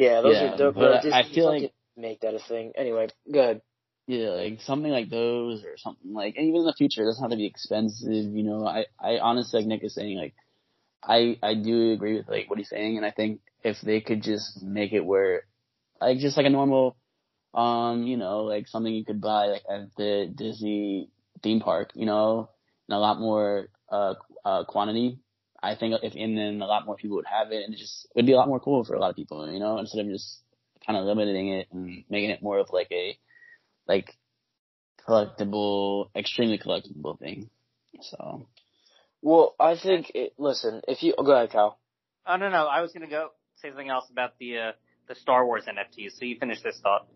Yeah, 0.00 0.20
those 0.22 0.34
Yeah, 0.34 0.54
are 0.54 0.56
dope. 0.56 0.74
but 0.74 0.80
bro. 0.80 0.92
I- 0.92 1.02
Disney 1.02 1.12
I 1.12 1.22
feel 1.34 1.46
like- 1.46 1.74
make 1.96 2.20
that 2.20 2.34
a 2.34 2.38
thing. 2.38 2.72
Anyway, 2.76 3.08
good. 3.30 3.60
Yeah, 4.06 4.30
like 4.30 4.60
something 4.62 4.90
like 4.90 5.10
those 5.10 5.62
or 5.64 5.76
something 5.76 6.12
like, 6.12 6.34
and 6.36 6.46
even 6.48 6.60
in 6.62 6.66
the 6.66 6.72
future, 6.72 7.02
it 7.02 7.06
doesn't 7.06 7.22
have 7.22 7.30
to 7.30 7.36
be 7.36 7.46
expensive. 7.46 8.24
You 8.38 8.42
know, 8.42 8.66
I, 8.66 8.86
I 8.98 9.18
honestly, 9.18 9.60
like 9.60 9.68
Nick 9.68 9.84
is 9.84 9.94
saying, 9.94 10.16
like, 10.16 10.34
I, 11.02 11.38
I 11.42 11.54
do 11.54 11.92
agree 11.92 12.16
with 12.16 12.28
like 12.28 12.48
what 12.48 12.58
he's 12.58 12.68
saying, 12.70 12.96
and 12.96 13.06
I 13.06 13.10
think 13.12 13.40
if 13.62 13.80
they 13.82 14.00
could 14.00 14.22
just 14.22 14.62
make 14.62 14.92
it 14.92 15.04
where, 15.04 15.42
like, 16.00 16.18
just 16.18 16.36
like 16.36 16.46
a 16.46 16.50
normal, 16.50 16.96
um, 17.54 18.02
you 18.04 18.16
know, 18.16 18.44
like 18.44 18.66
something 18.68 18.92
you 18.92 19.04
could 19.04 19.20
buy 19.20 19.46
like 19.46 19.62
at 19.70 19.94
the 19.96 20.32
Disney 20.34 21.10
theme 21.42 21.60
park, 21.60 21.90
you 21.94 22.06
know, 22.06 22.48
in 22.88 22.94
a 22.94 22.98
lot 22.98 23.20
more 23.20 23.68
uh, 23.90 24.14
uh 24.44 24.64
quantity. 24.64 25.18
I 25.62 25.74
think 25.74 25.94
if 26.02 26.14
and 26.14 26.36
then 26.36 26.62
a 26.62 26.66
lot 26.66 26.86
more 26.86 26.96
people 26.96 27.16
would 27.16 27.26
have 27.26 27.52
it, 27.52 27.64
and 27.64 27.74
it 27.74 27.78
just 27.78 28.08
would 28.14 28.26
be 28.26 28.32
a 28.32 28.36
lot 28.36 28.48
more 28.48 28.60
cool 28.60 28.84
for 28.84 28.94
a 28.94 29.00
lot 29.00 29.10
of 29.10 29.16
people, 29.16 29.50
you 29.52 29.60
know, 29.60 29.78
instead 29.78 30.04
of 30.04 30.10
just 30.10 30.40
kind 30.86 30.98
of 30.98 31.04
limiting 31.04 31.48
it 31.48 31.68
and 31.72 32.04
making 32.08 32.30
it 32.30 32.42
more 32.42 32.58
of 32.58 32.70
like 32.72 32.90
a 32.90 33.18
like 33.86 34.16
collectible, 35.06 36.08
extremely 36.16 36.58
collectible 36.58 37.18
thing. 37.18 37.50
So 38.00 38.46
Well, 39.22 39.54
I 39.60 39.76
think 39.76 40.12
it, 40.14 40.32
listen, 40.38 40.80
if 40.88 41.02
you 41.02 41.14
oh, 41.18 41.24
go 41.24 41.32
ahead, 41.32 41.50
Kyle. 41.50 41.78
Oh 42.26 42.36
no, 42.36 42.48
no. 42.48 42.66
I 42.66 42.80
was 42.80 42.92
gonna 42.92 43.08
go 43.08 43.30
say 43.56 43.68
something 43.68 43.90
else 43.90 44.06
about 44.10 44.38
the 44.38 44.58
uh, 44.58 44.72
the 45.08 45.14
Star 45.14 45.44
Wars 45.44 45.64
NFTs. 45.66 46.18
So 46.18 46.24
you 46.24 46.36
finish 46.38 46.62
this 46.62 46.80
thought. 46.82 47.06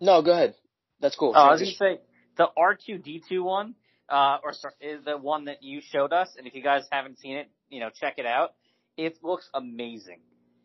No, 0.00 0.22
go 0.22 0.32
ahead. 0.32 0.54
That's 1.00 1.16
cool. 1.16 1.32
Oh, 1.34 1.38
I 1.38 1.52
was 1.52 1.60
gonna 1.60 1.72
say 1.72 2.00
the 2.36 2.48
R 2.56 2.76
two 2.76 2.98
D 2.98 3.22
two 3.28 3.42
one, 3.42 3.74
uh, 4.10 4.38
or 4.42 4.52
sorry, 4.52 4.74
is 4.80 5.04
the 5.04 5.16
one 5.16 5.46
that 5.46 5.62
you 5.62 5.80
showed 5.80 6.12
us. 6.12 6.28
And 6.36 6.46
if 6.46 6.54
you 6.54 6.62
guys 6.62 6.86
haven't 6.90 7.18
seen 7.20 7.36
it, 7.36 7.48
you 7.68 7.80
know, 7.80 7.90
check 7.90 8.14
it 8.18 8.26
out. 8.26 8.54
It 8.96 9.18
looks 9.22 9.48
amazing. 9.54 10.20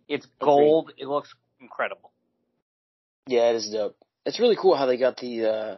It's 0.08 0.28
gold. 0.42 0.92
It 0.98 1.08
looks 1.08 1.34
incredible. 1.60 2.12
Yeah, 3.28 3.50
it 3.52 3.56
is 3.56 3.70
dope. 3.70 3.96
It's 4.26 4.40
really 4.40 4.58
cool 4.60 4.76
how 4.76 4.86
they 4.88 4.98
got 4.98 5.18
the 5.18 5.46
uh 5.50 5.78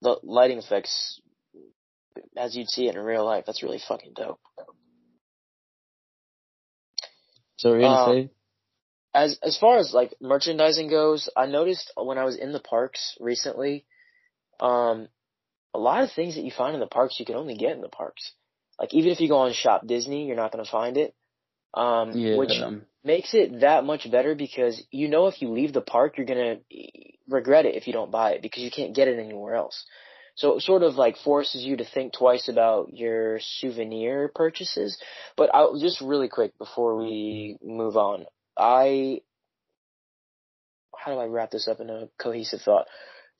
the 0.00 0.16
lighting 0.22 0.58
effects 0.58 1.20
as 2.36 2.56
you'd 2.56 2.68
see 2.68 2.88
it 2.88 2.94
in 2.96 3.00
real 3.00 3.24
life. 3.24 3.44
That's 3.46 3.62
really 3.62 3.80
fucking 3.86 4.12
dope. 4.14 4.40
so 7.56 7.70
we're 7.70 7.80
gonna 7.80 7.94
Uh, 7.94 8.06
say 8.06 8.30
As 9.14 9.38
as 9.42 9.58
far 9.58 9.78
as 9.78 9.92
like 9.94 10.14
merchandising 10.20 10.88
goes, 10.88 11.28
I 11.36 11.46
noticed 11.46 11.92
when 11.96 12.18
I 12.18 12.24
was 12.24 12.36
in 12.36 12.52
the 12.52 12.60
parks 12.60 13.16
recently, 13.20 13.86
um, 14.60 15.08
a 15.74 15.78
lot 15.78 16.02
of 16.02 16.12
things 16.12 16.34
that 16.34 16.44
you 16.44 16.50
find 16.50 16.74
in 16.74 16.80
the 16.80 16.86
parks 16.86 17.18
you 17.18 17.26
can 17.26 17.36
only 17.36 17.56
get 17.56 17.72
in 17.72 17.80
the 17.80 17.88
parks. 17.88 18.32
Like 18.78 18.94
even 18.94 19.10
if 19.10 19.20
you 19.20 19.28
go 19.28 19.38
on 19.38 19.52
Shop 19.52 19.86
Disney, 19.86 20.26
you're 20.26 20.36
not 20.36 20.52
gonna 20.52 20.64
find 20.64 20.96
it. 20.96 21.14
Um, 21.74 22.12
yeah, 22.12 22.36
which 22.36 22.52
makes 23.04 23.34
it 23.34 23.60
that 23.60 23.84
much 23.84 24.10
better 24.10 24.34
because 24.34 24.82
you 24.90 25.08
know 25.08 25.26
if 25.26 25.40
you 25.40 25.48
leave 25.48 25.72
the 25.72 25.80
park, 25.80 26.16
you're 26.16 26.26
gonna 26.26 26.56
regret 27.28 27.66
it 27.66 27.76
if 27.76 27.86
you 27.86 27.92
don't 27.92 28.10
buy 28.10 28.32
it 28.32 28.42
because 28.42 28.62
you 28.62 28.70
can't 28.70 28.94
get 28.94 29.08
it 29.08 29.18
anywhere 29.18 29.54
else. 29.54 29.84
So 30.34 30.56
it 30.56 30.62
sort 30.62 30.82
of 30.82 30.94
like 30.94 31.16
forces 31.18 31.62
you 31.62 31.76
to 31.76 31.84
think 31.84 32.14
twice 32.14 32.48
about 32.48 32.90
your 32.92 33.38
souvenir 33.40 34.30
purchases. 34.34 34.98
But 35.36 35.54
I'll 35.54 35.78
just 35.78 36.00
really 36.00 36.28
quick 36.28 36.56
before 36.58 36.96
we 36.96 37.58
move 37.62 37.96
on. 37.96 38.24
I 38.56 39.20
how 40.96 41.12
do 41.12 41.18
I 41.18 41.26
wrap 41.26 41.50
this 41.50 41.68
up 41.68 41.80
in 41.80 41.90
a 41.90 42.08
cohesive 42.18 42.62
thought? 42.62 42.86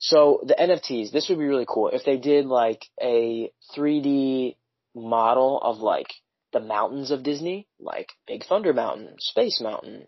So 0.05 0.41
the 0.45 0.53
NFTs, 0.55 1.11
this 1.11 1.29
would 1.29 1.39
be 1.39 1.45
really 1.45 1.65
cool 1.65 1.87
if 1.87 2.03
they 2.03 2.17
did 2.17 2.45
like 2.45 2.83
a 3.01 3.49
3D 3.73 4.57
model 4.93 5.61
of 5.61 5.77
like 5.77 6.07
the 6.51 6.59
mountains 6.59 7.09
of 7.09 7.23
Disney, 7.23 7.67
like 7.79 8.09
Big 8.27 8.43
Thunder 8.45 8.73
Mountain, 8.73 9.15
Space 9.19 9.61
Mountain, 9.61 10.07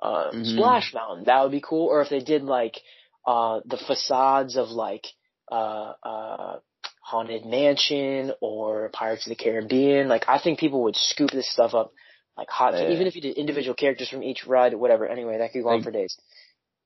uh, 0.00 0.30
Mhm. 0.30 0.46
Splash 0.54 0.94
Mountain. 0.94 1.24
That 1.24 1.42
would 1.42 1.50
be 1.50 1.60
cool. 1.60 1.88
Or 1.88 2.00
if 2.02 2.08
they 2.08 2.20
did 2.20 2.44
like 2.44 2.80
uh, 3.26 3.60
the 3.64 3.78
facades 3.78 4.56
of 4.56 4.68
like 4.70 5.06
uh, 5.50 5.92
uh, 6.04 6.56
Haunted 7.00 7.44
Mansion 7.44 8.32
or 8.40 8.90
Pirates 8.92 9.26
of 9.26 9.30
the 9.30 9.36
Caribbean. 9.44 10.08
Like 10.08 10.24
I 10.28 10.38
think 10.38 10.60
people 10.60 10.84
would 10.84 10.96
scoop 10.96 11.30
this 11.32 11.50
stuff 11.50 11.74
up 11.74 11.92
like 12.36 12.48
hot. 12.48 12.74
Yeah. 12.74 12.90
Even 12.90 13.08
if 13.08 13.16
you 13.16 13.22
did 13.22 13.36
individual 13.36 13.74
characters 13.74 14.08
from 14.08 14.22
each 14.22 14.46
ride, 14.46 14.72
whatever. 14.74 15.06
Anyway, 15.06 15.38
that 15.38 15.52
could 15.52 15.64
go 15.64 15.70
on 15.70 15.74
Like- 15.78 15.84
for 15.84 15.90
days. 15.90 16.16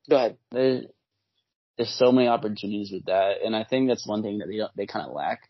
Go 0.09 0.17
ahead. 0.17 0.89
There's 1.77 1.95
so 1.99 2.13
many 2.13 2.29
opportunities 2.29 2.91
with 2.93 3.07
that, 3.07 3.43
and 3.45 3.55
I 3.55 3.65
think 3.65 3.89
that's 3.89 4.07
one 4.07 4.23
thing 4.23 4.39
that 4.39 4.49
they 4.49 4.57
don't, 4.59 4.75
they 4.77 4.87
kind 4.87 5.07
of 5.07 5.13
lack. 5.13 5.41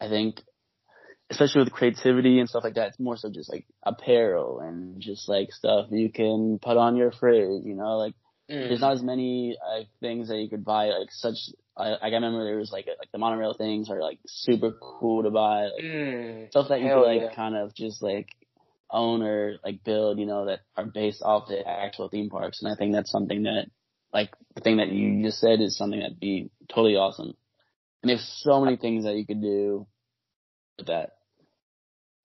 I 0.00 0.08
think, 0.08 0.40
especially 1.30 1.62
with 1.64 1.72
creativity 1.72 2.38
and 2.40 2.48
stuff 2.48 2.64
like 2.64 2.74
that, 2.74 2.88
it's 2.88 3.00
more 3.00 3.16
so 3.16 3.30
just 3.30 3.50
like 3.50 3.66
apparel 3.82 4.60
and 4.60 5.00
just 5.00 5.28
like 5.28 5.52
stuff 5.52 5.86
you 5.90 6.10
can 6.10 6.58
put 6.60 6.76
on 6.76 6.96
your 6.96 7.12
fridge. 7.12 7.64
You 7.64 7.74
know, 7.74 7.98
like 7.98 8.14
Mm. 8.50 8.68
there's 8.68 8.80
not 8.80 8.92
as 8.94 9.02
many 9.02 9.56
uh, 9.56 9.84
things 10.00 10.28
that 10.28 10.36
you 10.36 10.48
could 10.50 10.64
buy 10.64 10.86
like 10.86 11.10
such. 11.10 11.36
I, 11.76 11.92
I 11.92 12.08
remember 12.08 12.44
there 12.44 12.58
was 12.58 12.72
like 12.72 12.86
like 12.98 13.10
the 13.12 13.18
monorail 13.18 13.54
things 13.54 13.88
are 13.88 14.00
like 14.00 14.18
super 14.26 14.72
cool 14.72 15.22
to 15.22 15.30
buy. 15.30 15.66
Like, 15.66 15.84
Mm. 15.84 16.50
stuff 16.50 16.68
that 16.68 16.80
you 16.80 16.88
Hell 16.88 17.02
could 17.02 17.06
like 17.06 17.22
yeah. 17.22 17.34
kind 17.34 17.56
of 17.56 17.72
just 17.74 18.02
like 18.02 18.26
own 18.90 19.22
or 19.22 19.56
like 19.64 19.84
build, 19.84 20.18
you 20.18 20.26
know, 20.26 20.46
that 20.46 20.60
are 20.76 20.84
based 20.84 21.22
off 21.22 21.48
the 21.48 21.66
actual 21.66 22.08
theme 22.08 22.28
parks. 22.28 22.62
And 22.62 22.70
I 22.70 22.76
think 22.76 22.92
that's 22.92 23.10
something 23.10 23.44
that 23.44 23.66
like 24.12 24.30
the 24.54 24.60
thing 24.60 24.76
that 24.78 24.88
you 24.88 25.22
just 25.22 25.40
said 25.40 25.60
is 25.60 25.76
something 25.76 26.00
that'd 26.00 26.20
be 26.20 26.50
totally 26.68 26.96
awesome. 26.96 27.34
And 28.02 28.10
there's 28.10 28.28
so 28.42 28.60
many 28.64 28.76
things 28.76 29.04
that 29.04 29.16
you 29.16 29.26
could 29.26 29.40
do 29.40 29.86
with 30.78 30.88
that. 30.88 31.12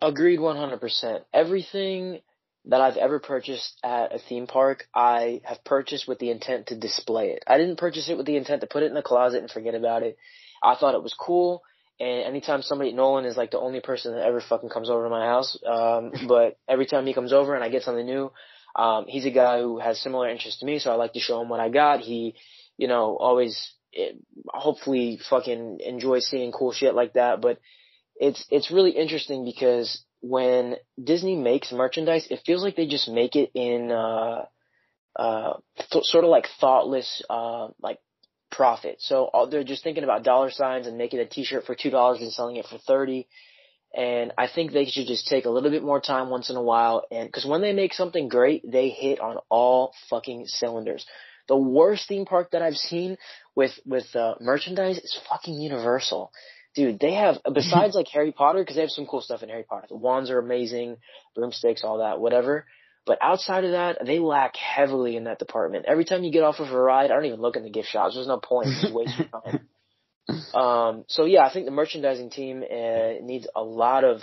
Agreed 0.02 0.40
100%. 0.40 1.22
Everything 1.34 2.20
that 2.66 2.82
I've 2.82 2.98
ever 2.98 3.20
purchased 3.20 3.80
at 3.84 4.14
a 4.14 4.20
theme 4.20 4.48
park, 4.48 4.88
I 4.94 5.42
have 5.46 5.64
purchased 5.64 6.08
with 6.08 6.20
the 6.20 6.32
intent 6.32 6.68
to 6.68 6.78
display 6.78 7.30
it. 7.30 7.44
I 7.48 7.58
didn't 7.58 7.78
purchase 7.78 8.10
it 8.10 8.18
with 8.18 8.26
the 8.26 8.36
intent 8.36 8.62
to 8.62 8.68
put 8.68 8.84
it 8.84 8.88
in 8.88 8.94
the 8.94 9.02
closet 9.02 9.42
and 9.42 9.50
forget 9.50 9.76
about 9.76 10.04
it. 10.04 10.18
I 10.62 10.76
thought 10.76 10.96
it 10.96 11.04
was 11.04 11.16
cool. 11.18 11.64
And 12.00 12.26
anytime 12.26 12.62
somebody, 12.62 12.94
Nolan 12.94 13.26
is 13.26 13.38
like 13.38 13.52
the 13.52 13.60
only 13.60 13.80
person 13.80 14.14
that 14.14 14.26
ever 14.26 14.42
fucking 14.42 14.70
comes 14.70 14.90
over 14.90 15.04
to 15.04 15.10
my 15.10 15.26
house. 15.26 15.58
Um, 15.66 16.12
but 16.28 16.58
every 16.68 16.86
time 16.86 17.06
he 17.06 17.14
comes 17.14 17.34
over 17.34 17.56
and 17.56 17.64
I 17.64 17.70
get 17.70 17.84
something 17.84 18.06
new, 18.06 18.32
um, 18.78 19.06
he's 19.08 19.26
a 19.26 19.32
guy 19.32 19.60
who 19.60 19.80
has 19.80 20.00
similar 20.00 20.30
interests 20.30 20.60
to 20.60 20.66
me, 20.66 20.78
so 20.78 20.92
I 20.92 20.96
like 20.96 21.14
to 21.14 21.20
show 21.20 21.42
him 21.42 21.50
what 21.50 21.60
I 21.60 21.70
got. 21.70 22.02
He, 22.02 22.36
you 22.78 22.88
know, 22.88 23.18
always, 23.18 23.74
it, 23.92 24.18
hopefully 24.48 25.20
fucking 25.30 25.80
enjoys 25.84 26.28
seeing 26.28 26.52
cool 26.52 26.72
shit 26.72 26.94
like 26.94 27.14
that. 27.14 27.42
But 27.42 27.60
it's, 28.16 28.46
it's 28.52 28.72
really 28.72 28.92
interesting 28.92 29.44
because 29.44 30.04
when 30.22 30.76
Disney 31.04 31.36
makes 31.36 31.72
merchandise, 31.72 32.28
it 32.30 32.42
feels 32.46 32.62
like 32.62 32.76
they 32.76 32.88
just 32.88 33.10
make 33.10 33.36
it 33.36 33.50
in, 33.56 33.92
uh, 33.92 34.46
uh, 35.16 35.54
th- 35.92 36.04
sort 36.04 36.24
of 36.24 36.30
like 36.30 36.46
thoughtless, 36.62 37.24
uh, 37.32 37.70
like 37.82 37.98
profit. 38.52 38.98
So 39.00 39.26
all, 39.26 39.50
they're 39.50 39.64
just 39.64 39.84
thinking 39.84 40.04
about 40.04 40.24
dollar 40.24 40.52
signs 40.52 40.86
and 40.86 41.00
making 41.00 41.20
a 41.20 41.26
t-shirt 41.26 41.66
for 41.66 41.76
$2 41.76 42.22
and 42.22 42.32
selling 42.32 42.58
it 42.58 42.68
for 42.68 42.78
30. 42.78 43.28
And 43.96 44.34
I 44.38 44.48
think 44.48 44.72
they 44.72 44.86
should 44.86 45.08
just 45.08 45.28
take 45.28 45.46
a 45.46 45.50
little 45.50 45.72
bit 45.72 45.84
more 45.84 46.02
time 46.02 46.30
once 46.30 46.50
in 46.50 46.56
a 46.56 46.62
while. 46.62 47.06
And 47.10 47.32
cause 47.32 47.46
when 47.46 47.62
they 47.62 47.74
make 47.74 47.94
something 47.94 48.28
great, 48.28 48.70
they 48.70 48.90
hit 48.90 49.20
on 49.20 49.38
all 49.50 49.94
fucking 50.10 50.46
cylinders. 50.48 51.06
The 51.48 51.58
worst 51.58 52.08
theme 52.08 52.26
park 52.26 52.52
that 52.52 52.62
I've 52.62 52.76
seen 52.76 53.18
with, 53.56 53.72
with, 53.86 54.14
uh, 54.16 54.36
merchandise 54.42 54.98
is 54.98 55.20
fucking 55.30 55.60
Universal. 55.60 56.32
Dude, 56.76 57.00
they 57.00 57.14
have, 57.14 57.38
besides 57.54 57.96
like 57.96 58.08
Harry 58.10 58.32
Potter, 58.32 58.64
cause 58.66 58.76
they 58.76 58.82
have 58.82 58.92
some 58.92 59.08
cool 59.08 59.22
stuff 59.22 59.42
in 59.42 59.50
Harry 59.50 59.64
Potter. 59.64 59.88
The 59.90 59.96
wands 59.96 60.30
are 60.30 60.40
amazing, 60.40 60.98
broomsticks, 61.34 61.84
all 61.84 62.00
that, 62.00 62.20
whatever. 62.20 62.66
But 63.08 63.20
outside 63.22 63.64
of 63.64 63.72
that, 63.72 64.06
they 64.06 64.20
lack 64.20 64.58
heavily 64.58 65.16
in 65.16 65.24
that 65.24 65.40
department. 65.40 65.86
Every 65.88 66.04
time 66.04 66.26
you 66.26 66.32
get 66.32 66.44
off 66.44 66.60
of 66.60 66.70
a 66.70 66.78
ride, 66.78 67.06
I 67.06 67.16
don't 67.16 67.26
even 67.26 67.40
look 67.40 67.56
in 67.56 67.64
the 67.64 67.70
gift 67.70 67.88
shops. 67.88 68.16
There's 68.16 68.28
no 68.28 68.38
point. 68.38 68.68
Just 68.82 68.94
waste 68.94 69.18
your 69.18 69.28
time. 69.44 69.70
Um, 70.54 71.06
so 71.08 71.26
yeah, 71.26 71.46
I 71.46 71.54
think 71.54 71.66
the 71.66 71.72
merchandising 71.72 72.32
team 72.32 72.64
uh, 72.64 73.14
needs 73.22 73.48
a 73.56 73.64
lot 73.64 74.04
of 74.04 74.22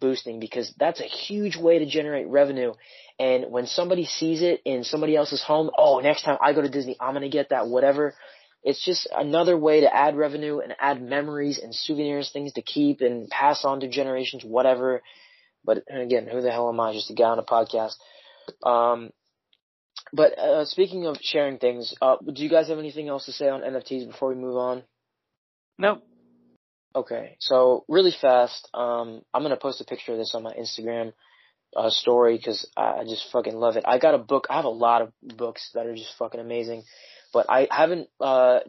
boosting 0.00 0.40
because 0.40 0.72
that's 0.78 1.00
a 1.00 1.04
huge 1.04 1.56
way 1.56 1.78
to 1.78 1.86
generate 1.86 2.26
revenue. 2.26 2.72
And 3.18 3.46
when 3.50 3.66
somebody 3.66 4.06
sees 4.06 4.42
it 4.42 4.60
in 4.64 4.84
somebody 4.84 5.14
else's 5.14 5.42
home, 5.42 5.70
oh, 5.76 6.00
next 6.00 6.22
time 6.22 6.38
I 6.42 6.52
go 6.52 6.62
to 6.62 6.68
Disney, 6.68 6.96
I'm 7.00 7.14
gonna 7.14 7.28
get 7.28 7.50
that 7.50 7.68
whatever. 7.68 8.14
It's 8.62 8.82
just 8.82 9.06
another 9.14 9.58
way 9.58 9.82
to 9.82 9.94
add 9.94 10.16
revenue 10.16 10.58
and 10.60 10.74
add 10.80 11.02
memories 11.02 11.58
and 11.58 11.74
souvenirs, 11.74 12.30
things 12.32 12.54
to 12.54 12.62
keep 12.62 13.02
and 13.02 13.28
pass 13.28 13.64
on 13.64 13.80
to 13.80 13.88
generations, 13.88 14.42
whatever. 14.42 15.02
But 15.64 15.84
again, 15.88 16.26
who 16.26 16.40
the 16.40 16.50
hell 16.50 16.68
am 16.70 16.80
I? 16.80 16.94
Just 16.94 17.10
a 17.10 17.14
guy 17.14 17.28
on 17.28 17.38
a 17.38 17.42
podcast. 17.42 17.96
Um, 18.62 19.10
but 20.12 20.38
uh, 20.38 20.64
speaking 20.64 21.06
of 21.06 21.18
sharing 21.20 21.58
things, 21.58 21.94
uh, 22.00 22.16
do 22.32 22.42
you 22.42 22.48
guys 22.48 22.68
have 22.68 22.78
anything 22.78 23.08
else 23.08 23.26
to 23.26 23.32
say 23.32 23.48
on 23.48 23.60
NFTs 23.60 24.06
before 24.06 24.30
we 24.30 24.34
move 24.34 24.56
on? 24.56 24.82
Nope. 25.78 26.02
Okay, 26.96 27.36
so 27.40 27.84
really 27.88 28.14
fast, 28.20 28.68
um, 28.72 29.22
I'm 29.32 29.42
gonna 29.42 29.56
post 29.56 29.80
a 29.80 29.84
picture 29.84 30.12
of 30.12 30.18
this 30.18 30.34
on 30.34 30.44
my 30.44 30.52
Instagram 30.52 31.12
uh, 31.76 31.90
story 31.90 32.36
because 32.36 32.68
I, 32.76 33.02
just 33.02 33.30
fucking 33.32 33.54
love 33.54 33.76
it. 33.76 33.84
I 33.86 33.98
got 33.98 34.14
a 34.14 34.18
book. 34.18 34.46
I 34.48 34.56
have 34.56 34.64
a 34.64 34.68
lot 34.68 35.02
of 35.02 35.12
books 35.22 35.70
that 35.74 35.86
are 35.86 35.94
just 35.94 36.16
fucking 36.18 36.40
amazing, 36.40 36.84
but 37.32 37.46
I 37.48 37.66
haven't 37.68 38.08
uh, 38.20 38.60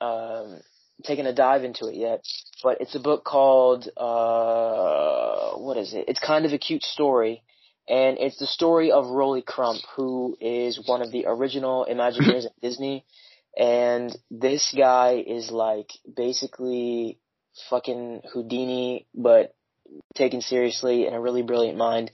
um, 0.00 0.60
taken 1.04 1.26
a 1.26 1.34
dive 1.34 1.64
into 1.64 1.88
it 1.88 1.96
yet. 1.96 2.24
But 2.62 2.80
it's 2.80 2.94
a 2.94 3.00
book 3.00 3.24
called 3.24 3.90
uh, 3.94 5.58
what 5.58 5.76
is 5.76 5.92
it? 5.92 6.06
It's 6.08 6.20
kind 6.20 6.46
of 6.46 6.54
a 6.54 6.58
cute 6.58 6.82
story 6.82 7.42
and 7.88 8.18
it's 8.18 8.38
the 8.38 8.46
story 8.46 8.90
of 8.90 9.06
Rolly 9.06 9.42
Crump, 9.42 9.80
who 9.96 10.36
is 10.40 10.80
one 10.86 11.02
of 11.02 11.12
the 11.12 11.26
original 11.26 11.86
Imagineers 11.88 12.46
at 12.46 12.52
Disney. 12.62 13.04
And 13.56 14.16
this 14.30 14.74
guy 14.76 15.24
is 15.26 15.50
like 15.50 15.90
basically 16.14 17.18
fucking 17.70 18.22
Houdini, 18.32 19.06
but 19.14 19.54
taken 20.14 20.40
seriously 20.40 21.06
and 21.06 21.16
a 21.16 21.20
really 21.20 21.42
brilliant 21.42 21.78
mind. 21.78 22.10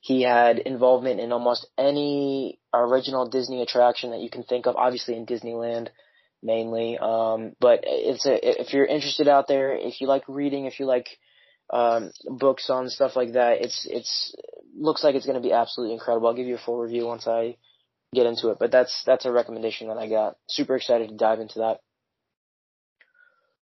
He 0.00 0.22
had 0.22 0.58
involvement 0.58 1.20
in 1.20 1.32
almost 1.32 1.66
any 1.76 2.58
original 2.72 3.28
Disney 3.28 3.62
attraction 3.62 4.10
that 4.10 4.20
you 4.20 4.30
can 4.30 4.44
think 4.44 4.66
of, 4.66 4.76
obviously 4.76 5.16
in 5.16 5.26
Disneyland 5.26 5.88
mainly. 6.42 6.96
Um, 6.98 7.56
but 7.60 7.80
it's 7.82 8.24
a, 8.24 8.60
if 8.60 8.72
you're 8.72 8.86
interested 8.86 9.28
out 9.28 9.48
there, 9.48 9.76
if 9.76 10.00
you 10.00 10.06
like 10.06 10.22
reading, 10.28 10.66
if 10.66 10.78
you 10.78 10.86
like 10.86 11.08
um, 11.70 12.10
books 12.24 12.70
on 12.70 12.88
stuff 12.88 13.16
like 13.16 13.32
that. 13.32 13.60
It's 13.60 13.86
it's 13.90 14.34
looks 14.76 15.04
like 15.04 15.14
it's 15.14 15.26
going 15.26 15.40
to 15.40 15.46
be 15.46 15.52
absolutely 15.52 15.94
incredible. 15.94 16.28
I'll 16.28 16.34
give 16.34 16.46
you 16.46 16.54
a 16.54 16.64
full 16.64 16.78
review 16.78 17.06
once 17.06 17.26
I 17.26 17.56
get 18.14 18.26
into 18.26 18.50
it, 18.50 18.58
but 18.58 18.70
that's 18.70 19.02
that's 19.04 19.24
a 19.26 19.32
recommendation 19.32 19.88
that 19.88 19.98
I 19.98 20.08
got. 20.08 20.36
Super 20.48 20.76
excited 20.76 21.08
to 21.08 21.16
dive 21.16 21.40
into 21.40 21.60
that. 21.60 21.80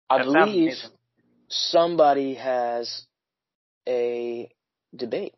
I 0.10 0.20
That 0.20 0.26
believe 0.26 0.74
somebody 1.50 2.36
has 2.36 3.06
a 3.88 4.50
debate. 4.96 5.34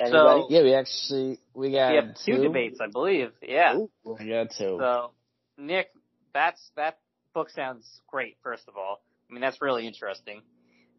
Anybody? 0.00 0.42
So 0.42 0.46
Yeah, 0.50 0.62
we 0.62 0.74
actually 0.74 1.40
we 1.54 1.72
got 1.72 1.90
we 1.90 1.96
have 1.96 2.14
two, 2.24 2.42
debates, 2.42 2.80
I 2.80 2.88
believe. 2.88 3.32
Yeah. 3.42 3.76
Ooh. 3.76 3.90
We 4.04 4.28
got 4.28 4.50
two. 4.50 4.76
So, 4.78 5.12
Nick, 5.56 5.88
that's 6.34 6.70
that 6.76 6.98
book 7.34 7.50
sounds 7.50 8.00
great. 8.06 8.36
First 8.42 8.68
of 8.68 8.76
all, 8.76 9.02
I 9.28 9.32
mean 9.32 9.40
that's 9.40 9.60
really 9.60 9.86
interesting. 9.86 10.42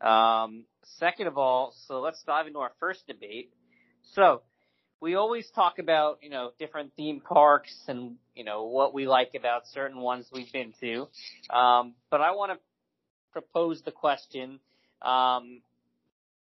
Um, 0.01 0.65
second 0.97 1.27
of 1.27 1.37
all, 1.37 1.73
so 1.87 1.99
let's 1.99 2.23
dive 2.23 2.47
into 2.47 2.59
our 2.59 2.71
first 2.79 3.05
debate. 3.05 3.51
So, 4.13 4.41
we 5.01 5.15
always 5.15 5.49
talk 5.51 5.79
about 5.79 6.19
you 6.21 6.29
know 6.29 6.51
different 6.59 6.91
theme 6.95 7.21
parks 7.21 7.73
and 7.87 8.15
you 8.35 8.43
know 8.43 8.65
what 8.65 8.93
we 8.93 9.07
like 9.07 9.31
about 9.35 9.67
certain 9.67 9.99
ones 9.99 10.27
we've 10.31 10.51
been 10.51 10.73
to. 10.81 11.07
Um, 11.55 11.93
but 12.09 12.21
I 12.21 12.31
want 12.31 12.51
to 12.53 12.59
propose 13.31 13.81
the 13.83 13.91
question: 13.91 14.59
um, 15.01 15.61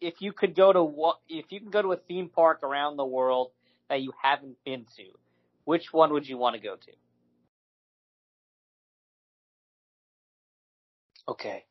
if 0.01 0.15
you 0.21 0.33
could 0.33 0.55
go 0.55 0.73
to 0.73 0.83
what, 0.83 1.19
if 1.29 1.47
you 1.51 1.61
can 1.61 1.71
go 1.71 1.83
to 1.83 1.93
a 1.93 1.97
theme 1.97 2.29
park 2.29 2.63
around 2.63 2.97
the 2.97 3.07
world 3.07 3.51
that 3.89 4.03
you 4.03 4.13
haven't 4.23 4.57
been 4.65 4.87
to, 4.97 5.05
which 5.65 5.93
one 5.93 6.13
would 6.13 6.29
you 6.29 6.37
want 6.37 6.57
to 6.57 6.63
go 6.63 6.77
to? 6.77 6.93
Okay. 11.29 11.65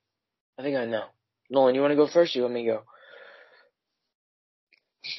I 0.58 0.62
think 0.64 0.78
I 0.78 0.86
know. 0.86 1.06
Nolan, 1.50 1.76
you 1.76 1.82
want 1.82 1.92
to 1.92 1.96
go 1.96 2.08
first? 2.08 2.36
Or 2.36 2.40
you 2.40 2.44
want 2.44 2.54
me 2.54 2.66
to 2.66 2.82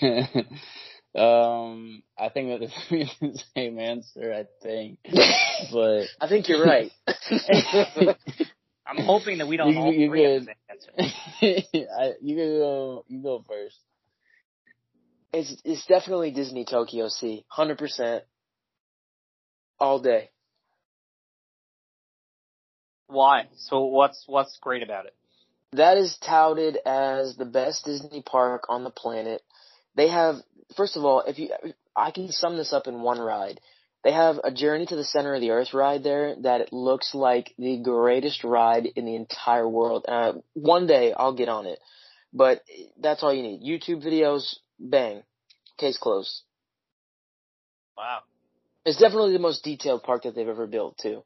go? 0.01 0.43
um, 1.15 2.03
I 2.19 2.29
think 2.31 2.49
that 2.61 2.63
it's 2.63 3.21
the 3.21 3.43
same 3.55 3.79
answer. 3.79 4.33
I 4.33 4.47
think, 4.63 4.99
but 5.73 6.05
I 6.21 6.29
think 6.29 6.49
you're 6.49 6.65
right. 6.65 6.91
I'm 8.87 8.97
hoping 8.97 9.39
that 9.39 9.47
we 9.47 9.57
don't 9.57 9.75
You- 9.75 9.81
all 9.81 9.93
you 9.93 10.09
three 10.09 10.23
have 10.23 10.47
the 10.47 10.55
answer. 10.71 10.93
I, 11.99 12.13
you 12.21 12.37
can 12.37 12.59
go. 12.59 13.05
You 13.09 13.23
go 13.23 13.45
first. 13.47 13.79
It's 15.33 15.57
it's 15.65 15.87
definitely 15.87 16.31
Disney 16.31 16.65
Tokyo 16.65 17.09
Sea, 17.09 17.45
hundred 17.49 17.79
percent, 17.79 18.25
all 19.79 19.99
day. 19.99 20.31
Why? 23.07 23.45
So 23.57 23.85
what's 23.85 24.25
what's 24.27 24.59
great 24.61 24.83
about 24.83 25.07
it? 25.07 25.15
That 25.73 25.97
is 25.97 26.17
touted 26.19 26.79
as 26.85 27.37
the 27.37 27.47
best 27.47 27.85
Disney 27.87 28.23
park 28.23 28.65
on 28.69 28.85
the 28.85 28.91
planet. 28.91 29.43
They 29.95 30.09
have, 30.09 30.37
first 30.77 30.97
of 30.97 31.05
all, 31.05 31.23
if 31.27 31.39
you, 31.39 31.51
I 31.95 32.11
can 32.11 32.31
sum 32.31 32.57
this 32.57 32.73
up 32.73 32.87
in 32.87 33.03
one 33.03 33.21
ride. 33.21 33.61
They 34.05 34.13
have 34.13 34.41
a 34.43 34.51
Journey 34.51 34.87
to 34.87 34.97
the 34.97 35.05
Center 35.05 35.35
of 35.35 35.41
the 35.41 35.51
Earth 35.51 35.75
ride 35.75 36.03
there 36.03 36.35
that 36.43 36.73
looks 36.73 37.15
like 37.15 37.55
the 37.57 37.79
greatest 37.79 38.43
ride 38.43 38.87
in 38.97 39.05
the 39.05 39.15
entire 39.15 39.69
world. 39.69 40.05
Uh, 40.09 40.35
one 40.55 40.87
day 40.89 41.13
I'll 41.13 41.35
get 41.35 41.49
on 41.49 41.67
it, 41.67 41.79
but 42.33 42.63
that's 43.01 43.23
all 43.23 43.33
you 43.33 43.43
need. 43.43 43.63
YouTube 43.63 44.05
videos, 44.05 44.57
bang, 44.81 45.23
case 45.79 45.99
closed. 45.99 46.43
Wow. 47.97 48.21
It's 48.85 48.99
definitely 48.99 49.35
the 49.35 49.39
most 49.39 49.63
detailed 49.63 50.03
park 50.03 50.25
that 50.25 50.35
they've 50.35 50.49
ever 50.49 50.67
built 50.67 50.99
too. 51.01 51.23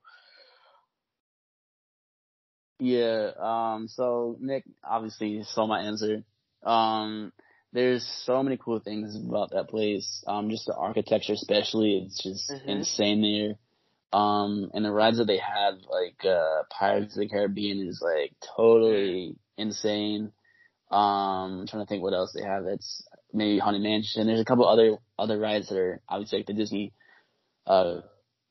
Yeah. 2.78 3.30
Um. 3.38 3.88
So 3.88 4.36
Nick 4.38 4.64
obviously 4.84 5.42
saw 5.44 5.66
my 5.66 5.80
answer. 5.80 6.24
Um. 6.62 7.32
There's 7.76 8.06
so 8.24 8.42
many 8.42 8.56
cool 8.56 8.80
things 8.80 9.14
about 9.16 9.50
that 9.50 9.68
place. 9.68 10.24
Um. 10.26 10.48
Just 10.48 10.64
the 10.64 10.74
architecture, 10.74 11.34
especially, 11.34 11.98
it's 11.98 12.22
just 12.22 12.48
Mhm. 12.50 12.68
insane 12.68 13.20
there. 13.20 14.18
Um. 14.18 14.70
And 14.72 14.82
the 14.82 14.90
rides 14.90 15.18
that 15.18 15.26
they 15.26 15.36
have, 15.36 15.74
like 15.98 16.24
uh, 16.24 16.62
Pirates 16.70 17.14
of 17.16 17.20
the 17.20 17.28
Caribbean, 17.28 17.86
is 17.86 18.00
like 18.02 18.32
totally 18.56 19.36
insane. 19.58 20.32
Um. 20.90 21.60
I'm 21.60 21.66
trying 21.66 21.84
to 21.84 21.88
think 21.88 22.02
what 22.02 22.14
else 22.14 22.32
they 22.32 22.42
have. 22.42 22.64
That's 22.64 23.06
maybe 23.34 23.58
Haunted 23.58 23.82
Mansion. 23.82 24.26
There's 24.26 24.40
a 24.40 24.44
couple 24.46 24.66
other 24.66 24.96
other 25.18 25.38
rides 25.38 25.68
that 25.68 25.78
are 25.78 26.00
obviously 26.08 26.38
like 26.38 26.46
the 26.46 26.54
Disney 26.54 26.94
uh 27.66 28.00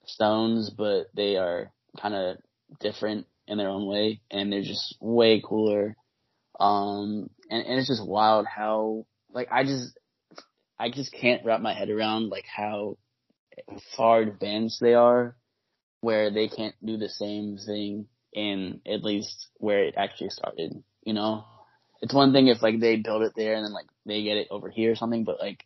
stones, 0.06 0.70
but 0.70 1.08
they 1.16 1.38
are 1.38 1.72
kind 2.00 2.14
of 2.14 2.38
different 2.80 3.26
in 3.48 3.58
their 3.58 3.70
own 3.70 3.88
way, 3.88 4.22
and 4.30 4.52
they're 4.54 4.62
just 4.62 4.96
way 5.02 5.42
cooler. 5.42 5.96
Um, 6.60 7.30
and, 7.50 7.66
and 7.66 7.80
it's 7.80 7.88
just 7.88 8.06
wild 8.06 8.46
how, 8.46 9.06
like, 9.36 9.50
I 9.52 9.64
just, 9.64 9.98
I 10.80 10.90
just 10.90 11.14
can't 11.14 11.46
wrap 11.46 11.62
my 11.62 11.74
head 11.74 11.90
around 11.90 12.30
like 12.30 12.46
how 12.46 12.98
far 13.96 14.22
advanced 14.22 14.80
they 14.82 14.94
are, 14.94 15.36
where 16.02 16.32
they 16.32 16.48
can't 16.48 16.76
do 16.84 16.98
the 16.98 17.10
same 17.10 17.58
thing 17.58 18.08
in 18.34 18.82
at 18.86 19.04
least 19.04 19.48
where 19.58 19.84
it 19.84 19.96
actually 19.98 20.30
started. 20.30 20.84
You 21.04 21.14
know, 21.14 21.46
it's 22.02 22.14
one 22.14 22.34
thing 22.34 22.48
if 22.48 22.62
like 22.62 22.80
they 22.80 22.98
build 22.98 23.24
it 23.24 23.34
there 23.36 23.56
and 23.56 23.66
then 23.66 23.74
like 23.74 23.88
they 24.06 24.24
get 24.24 24.38
it 24.38 24.48
over 24.52 24.70
here 24.70 24.92
or 24.92 24.96
something, 24.96 25.24
but 25.24 25.40
like 25.40 25.64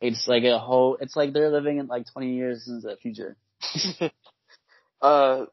it's 0.00 0.28
like 0.28 0.44
a 0.44 0.58
whole. 0.58 0.96
It's 1.00 1.16
like 1.16 1.32
they're 1.32 1.50
living 1.50 1.78
in 1.78 1.86
like 1.86 2.06
20 2.12 2.34
years 2.34 2.68
into 2.68 2.88
the 2.88 2.96
future. 2.96 3.36
uh, 5.02 5.46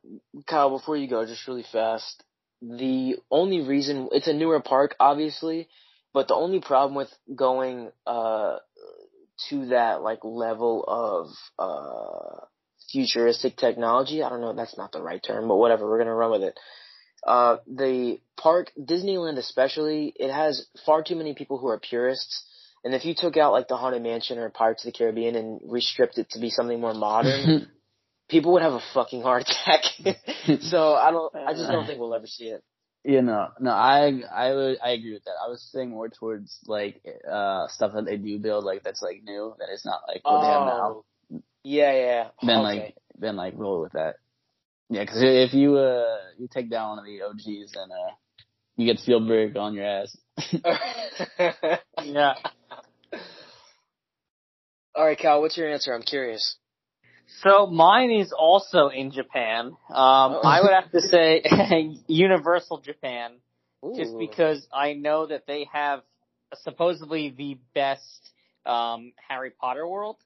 Kyle, 0.48 0.70
before 0.70 0.98
you 0.98 1.08
go, 1.08 1.26
just 1.26 1.48
really 1.48 1.66
fast. 1.72 2.24
The 2.62 3.18
only 3.32 3.62
reason 3.62 4.10
it's 4.12 4.28
a 4.28 4.34
newer 4.34 4.60
park, 4.62 4.96
obviously, 5.00 5.68
but 6.14 6.28
the 6.28 6.36
only 6.36 6.60
problem 6.60 6.96
with 6.96 7.10
going 7.34 7.92
uh 8.06 8.58
to 9.50 9.68
that 9.68 10.02
like 10.02 10.20
level 10.24 10.84
of 10.88 11.28
uh 11.58 12.46
futuristic 12.92 13.56
technology, 13.56 14.22
I 14.22 14.30
don't 14.30 14.42
know, 14.42 14.54
that's 14.54 14.78
not 14.78 14.92
the 14.92 15.02
right 15.02 15.22
term, 15.22 15.48
but 15.48 15.56
whatever, 15.56 15.90
we're 15.90 16.00
gonna 16.00 16.14
run 16.14 16.32
with 16.32 16.44
it. 16.44 16.58
Uh, 17.26 17.58
the 17.68 18.20
park, 18.36 18.72
Disneyland 18.80 19.38
especially, 19.38 20.12
it 20.16 20.32
has 20.32 20.66
far 20.86 21.04
too 21.04 21.16
many 21.16 21.34
people 21.34 21.58
who 21.58 21.68
are 21.68 21.80
purists. 21.80 22.48
And 22.84 22.96
if 22.96 23.06
you 23.06 23.14
took 23.16 23.38
out 23.38 23.52
like 23.52 23.68
the 23.68 23.78
Haunted 23.78 24.02
Mansion 24.02 24.40
or 24.40 24.50
Pirates 24.50 24.84
of 24.84 24.92
the 24.92 24.98
Caribbean 24.98 25.36
and 25.36 25.62
restripped 25.62 26.18
it 26.18 26.32
to 26.32 26.40
be 26.40 26.50
something 26.50 26.80
more 26.80 26.96
modern, 26.96 27.68
people 28.30 28.54
would 28.54 28.64
have 28.64 28.74
a 28.74 28.82
fucking 28.94 29.22
heart 29.22 29.44
attack. 29.44 29.84
so 30.62 30.94
I 30.96 31.12
don't, 31.12 31.36
I 31.36 31.54
just 31.54 31.70
don't 31.70 31.86
think 31.86 32.00
we'll 32.00 32.16
ever 32.16 32.26
see 32.26 32.46
it. 32.46 32.64
You 33.04 33.24
know, 33.24 33.50
no, 33.60 33.72
I 33.72 34.22
I 34.32 34.54
would 34.54 34.78
I 34.84 34.92
agree 34.92 35.14
with 35.14 35.24
that. 35.24 35.34
I 35.44 35.50
was 35.50 35.68
saying 35.72 35.90
more 35.90 36.08
towards 36.08 36.60
like 36.68 37.02
uh 37.30 37.68
stuff 37.68 37.94
that 37.96 38.06
they 38.06 38.18
do 38.18 38.38
build 38.38 38.64
like 38.64 38.84
that's 38.84 39.02
like 39.02 39.24
new 39.24 39.56
that 39.58 39.70
is 39.74 39.84
not 39.84 40.02
like 40.08 40.22
what 40.24 40.38
oh, 40.38 40.42
they 40.42 40.48
have 40.48 40.66
now. 40.68 41.04
Oh, 41.34 41.42
yeah, 41.64 41.94
yeah. 41.94 42.28
Then 42.44 42.60
okay. 42.60 42.64
like 42.64 42.96
then 43.18 43.36
like 43.38 43.54
roll 43.58 43.82
with 43.82 43.94
that. 43.94 44.18
Yeah, 44.90 45.02
because 45.02 45.18
if 45.20 45.54
you 45.54 45.78
uh 45.78 46.18
you 46.38 46.48
take 46.48 46.70
down 46.70 46.90
one 46.90 47.00
of 47.00 47.06
the 47.06 47.24
OGs, 47.24 47.72
then 47.74 47.90
uh 47.92 48.14
you 48.78 48.86
get 48.86 49.00
Spielberg 49.00 49.58
on 49.58 49.74
your 49.74 49.86
ass. 49.86 50.16
yeah. 52.04 52.34
All 54.94 55.06
right, 55.06 55.18
Cal. 55.18 55.42
What's 55.42 55.58
your 55.58 55.72
answer? 55.72 55.94
I'm 55.94 56.04
curious. 56.04 56.58
So 57.40 57.66
mine 57.68 58.12
is 58.12 58.34
also 58.38 58.90
in 58.90 59.12
Japan. 59.12 59.68
Um, 59.68 59.78
oh. 59.90 60.42
I 60.44 60.62
would 60.62 60.72
have 60.72 60.92
to 60.92 61.02
say 61.02 61.44
Universal 62.08 62.82
Japan, 62.82 63.34
Ooh. 63.86 63.96
just 63.98 64.18
because 64.18 64.68
I 64.72 64.94
know 64.94 65.26
that 65.28 65.48
they 65.48 65.68
have 65.72 66.02
supposedly 66.62 67.34
the 67.36 67.58
best 67.74 68.32
um, 68.66 69.14
Harry 69.28 69.52
Potter 69.52 69.88
world. 69.88 70.18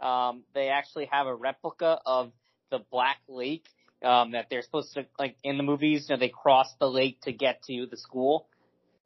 Um, 0.00 0.42
they 0.54 0.68
actually 0.68 1.08
have 1.12 1.26
a 1.26 1.34
replica 1.34 2.00
of 2.04 2.32
the 2.70 2.80
Black 2.90 3.18
Lake 3.28 3.66
um, 4.02 4.32
that 4.32 4.46
they're 4.50 4.62
supposed 4.62 4.94
to 4.94 5.06
like 5.18 5.36
in 5.44 5.56
the 5.56 5.62
movies. 5.62 6.06
You 6.08 6.16
know, 6.16 6.20
they 6.20 6.28
cross 6.28 6.72
the 6.80 6.90
lake 6.90 7.20
to 7.22 7.32
get 7.32 7.62
to 7.64 7.86
the 7.90 7.96
school. 7.96 8.48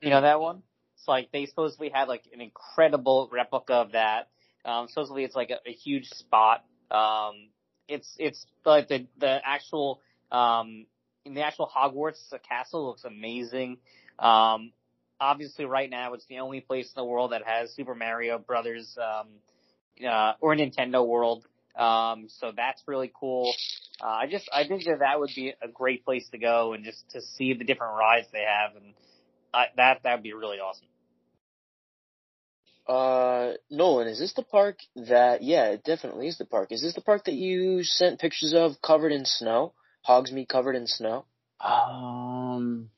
You 0.01 0.11
know 0.11 0.23
that 0.23 0.41
one. 0.41 0.63
It's 0.97 1.07
like 1.07 1.31
they 1.33 1.47
supposedly 1.47 1.91
had 1.91 2.09
like 2.09 2.23
an 2.33 2.41
incredible 2.41 3.29
replica 3.33 3.75
of 3.75 3.93
that. 3.93 4.29
Um, 4.65 4.89
supposedly 4.89 5.25
it's 5.25 5.37
like 5.37 5.51
a, 5.51 5.69
a 5.69 5.73
huge 5.73 6.07
spot. 6.09 6.65
Um, 6.91 7.49
it's 7.89 8.15
it's 8.19 8.45
like 8.65 8.89
the 8.89 9.07
the 9.19 9.39
actual 9.45 10.01
um 10.31 10.87
in 11.25 11.35
the 11.35 11.43
actual 11.43 11.71
Hogwarts 11.75 12.31
the 12.31 12.39
castle 12.39 12.87
looks 12.87 13.05
amazing. 13.05 13.79
Um, 14.19 14.73
obviously 15.21 15.65
right 15.65 15.91
now 15.91 16.15
it's 16.15 16.27
the 16.27 16.39
only 16.39 16.61
place 16.61 16.87
in 16.87 17.01
the 17.01 17.05
world 17.05 17.33
that 17.33 17.43
has 17.45 17.73
Super 17.73 17.95
Mario 17.95 18.39
Brothers 18.39 18.97
um, 18.99 19.29
uh, 20.07 20.35
or 20.41 20.55
Nintendo 20.55 21.07
World. 21.07 21.45
Um, 21.77 22.27
so 22.29 22.53
that's 22.57 22.83
really 22.87 23.13
cool. 23.19 23.53
Uh, 24.01 24.07
I 24.07 24.27
just 24.29 24.49
I 24.53 24.67
think 24.67 24.85
that 24.85 25.01
that 25.01 25.19
would 25.21 25.31
be 25.35 25.55
a 25.63 25.69
great 25.69 26.05
place 26.05 26.29
to 26.31 26.39
go 26.39 26.73
and 26.73 26.85
just 26.85 27.09
to 27.11 27.21
see 27.21 27.55
the 27.55 27.65
different 27.65 27.97
rides 27.97 28.27
they 28.33 28.45
have, 28.45 28.77
and 28.77 28.95
I, 29.53 29.67
that 29.77 30.01
that 30.05 30.15
would 30.15 30.23
be 30.23 30.33
really 30.33 30.59
awesome. 30.59 30.87
Uh, 32.89 33.53
Nolan, 33.71 34.09
is 34.09 34.19
this 34.19 34.33
the 34.33 34.43
park 34.43 34.79
that? 34.97 35.43
Yeah, 35.43 35.67
it 35.67 35.85
definitely 35.85 36.27
is 36.27 36.39
the 36.39 36.47
park. 36.47 36.73
Is 36.73 36.81
this 36.81 36.95
the 36.95 37.03
park 37.03 37.25
that 37.27 37.35
you 37.35 37.83
sent 37.85 38.19
pictures 38.19 38.55
of 38.57 38.81
covered 38.81 39.13
in 39.13 39.27
snow? 39.27 39.75
Hogsmeade 40.09 40.49
covered 40.49 40.75
in 40.75 40.87
snow. 40.87 41.27
Um, 41.61 42.89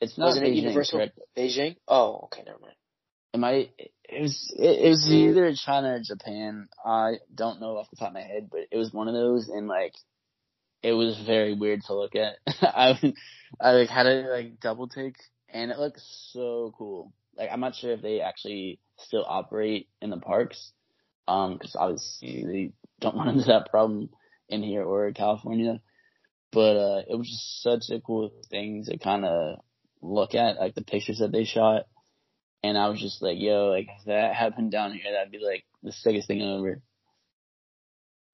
it's 0.00 0.16
not. 0.16 0.26
Wasn't 0.26 0.46
Beijing, 0.46 0.52
it 0.52 0.62
Universal 0.62 0.98
correct? 0.98 1.18
Beijing? 1.36 1.76
Oh, 1.88 2.20
okay, 2.24 2.42
never 2.46 2.60
mind. 2.60 2.74
Am 3.34 3.42
I? 3.42 3.70
It 4.08 4.20
was. 4.22 4.54
It, 4.56 4.86
it 4.86 4.88
was 4.88 5.10
either 5.10 5.52
China 5.54 5.94
or 5.94 6.00
Japan. 6.04 6.68
I 6.84 7.14
don't 7.34 7.60
know 7.60 7.76
off 7.76 7.90
the 7.90 7.96
top 7.96 8.08
of 8.08 8.14
my 8.14 8.22
head, 8.22 8.50
but 8.52 8.60
it 8.70 8.76
was 8.76 8.92
one 8.92 9.08
of 9.08 9.14
those, 9.14 9.48
and 9.48 9.66
like, 9.66 9.94
it 10.84 10.92
was 10.92 11.20
very 11.26 11.54
weird 11.54 11.80
to 11.86 11.94
look 11.94 12.14
at. 12.14 12.36
I, 12.62 13.14
I 13.60 13.72
like 13.72 13.88
had 13.88 14.04
to 14.04 14.28
like 14.30 14.60
double 14.60 14.86
take, 14.86 15.16
and 15.48 15.72
it 15.72 15.78
looked 15.80 16.00
so 16.30 16.72
cool 16.78 17.12
like 17.36 17.50
I'm 17.52 17.60
not 17.60 17.74
sure 17.74 17.92
if 17.92 18.02
they 18.02 18.20
actually 18.20 18.78
still 18.98 19.24
operate 19.26 19.88
in 20.00 20.10
the 20.10 20.18
parks, 20.18 20.72
um, 21.28 21.54
because 21.54 21.76
obviously 21.78 22.44
they 22.44 22.72
don't 23.00 23.16
run 23.18 23.28
into 23.28 23.46
that 23.46 23.70
problem 23.70 24.10
in 24.48 24.62
here 24.62 24.84
or 24.84 25.12
California. 25.12 25.80
But 26.52 26.76
uh, 26.76 27.02
it 27.08 27.16
was 27.16 27.28
just 27.28 27.62
such 27.62 27.94
a 27.94 28.00
cool 28.00 28.30
thing 28.48 28.84
to 28.86 28.98
kind 28.98 29.24
of 29.24 29.58
look 30.00 30.34
at, 30.34 30.58
like 30.58 30.74
the 30.74 30.84
pictures 30.84 31.18
that 31.18 31.32
they 31.32 31.44
shot, 31.44 31.86
and 32.62 32.78
I 32.78 32.88
was 32.88 33.00
just 33.00 33.20
like, 33.20 33.38
yo, 33.38 33.66
like 33.66 33.88
if 33.98 34.06
that 34.06 34.34
happened 34.34 34.70
down 34.70 34.92
here, 34.92 35.12
that'd 35.12 35.32
be 35.32 35.38
like 35.44 35.64
the 35.82 35.92
sickest 35.92 36.28
thing 36.28 36.42
ever. 36.42 36.80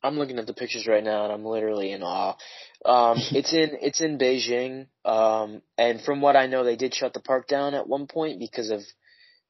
I'm 0.03 0.18
looking 0.18 0.38
at 0.38 0.46
the 0.46 0.55
pictures 0.55 0.86
right 0.86 1.05
now 1.05 1.24
and 1.24 1.32
I'm 1.32 1.44
literally 1.44 1.92
in 1.92 2.03
awe. 2.03 2.36
Um, 2.84 3.16
it's 3.32 3.53
in 3.53 3.70
it's 3.80 4.01
in 4.01 4.18
Beijing, 4.18 4.86
um, 5.05 5.62
and 5.76 6.01
from 6.01 6.20
what 6.20 6.36
I 6.36 6.46
know, 6.46 6.64
they 6.64 6.76
did 6.76 6.94
shut 6.94 7.12
the 7.12 7.20
park 7.20 7.46
down 7.46 7.74
at 7.74 7.88
one 7.88 8.07
point 8.07 8.38
because 8.38 8.70
of 8.70 8.80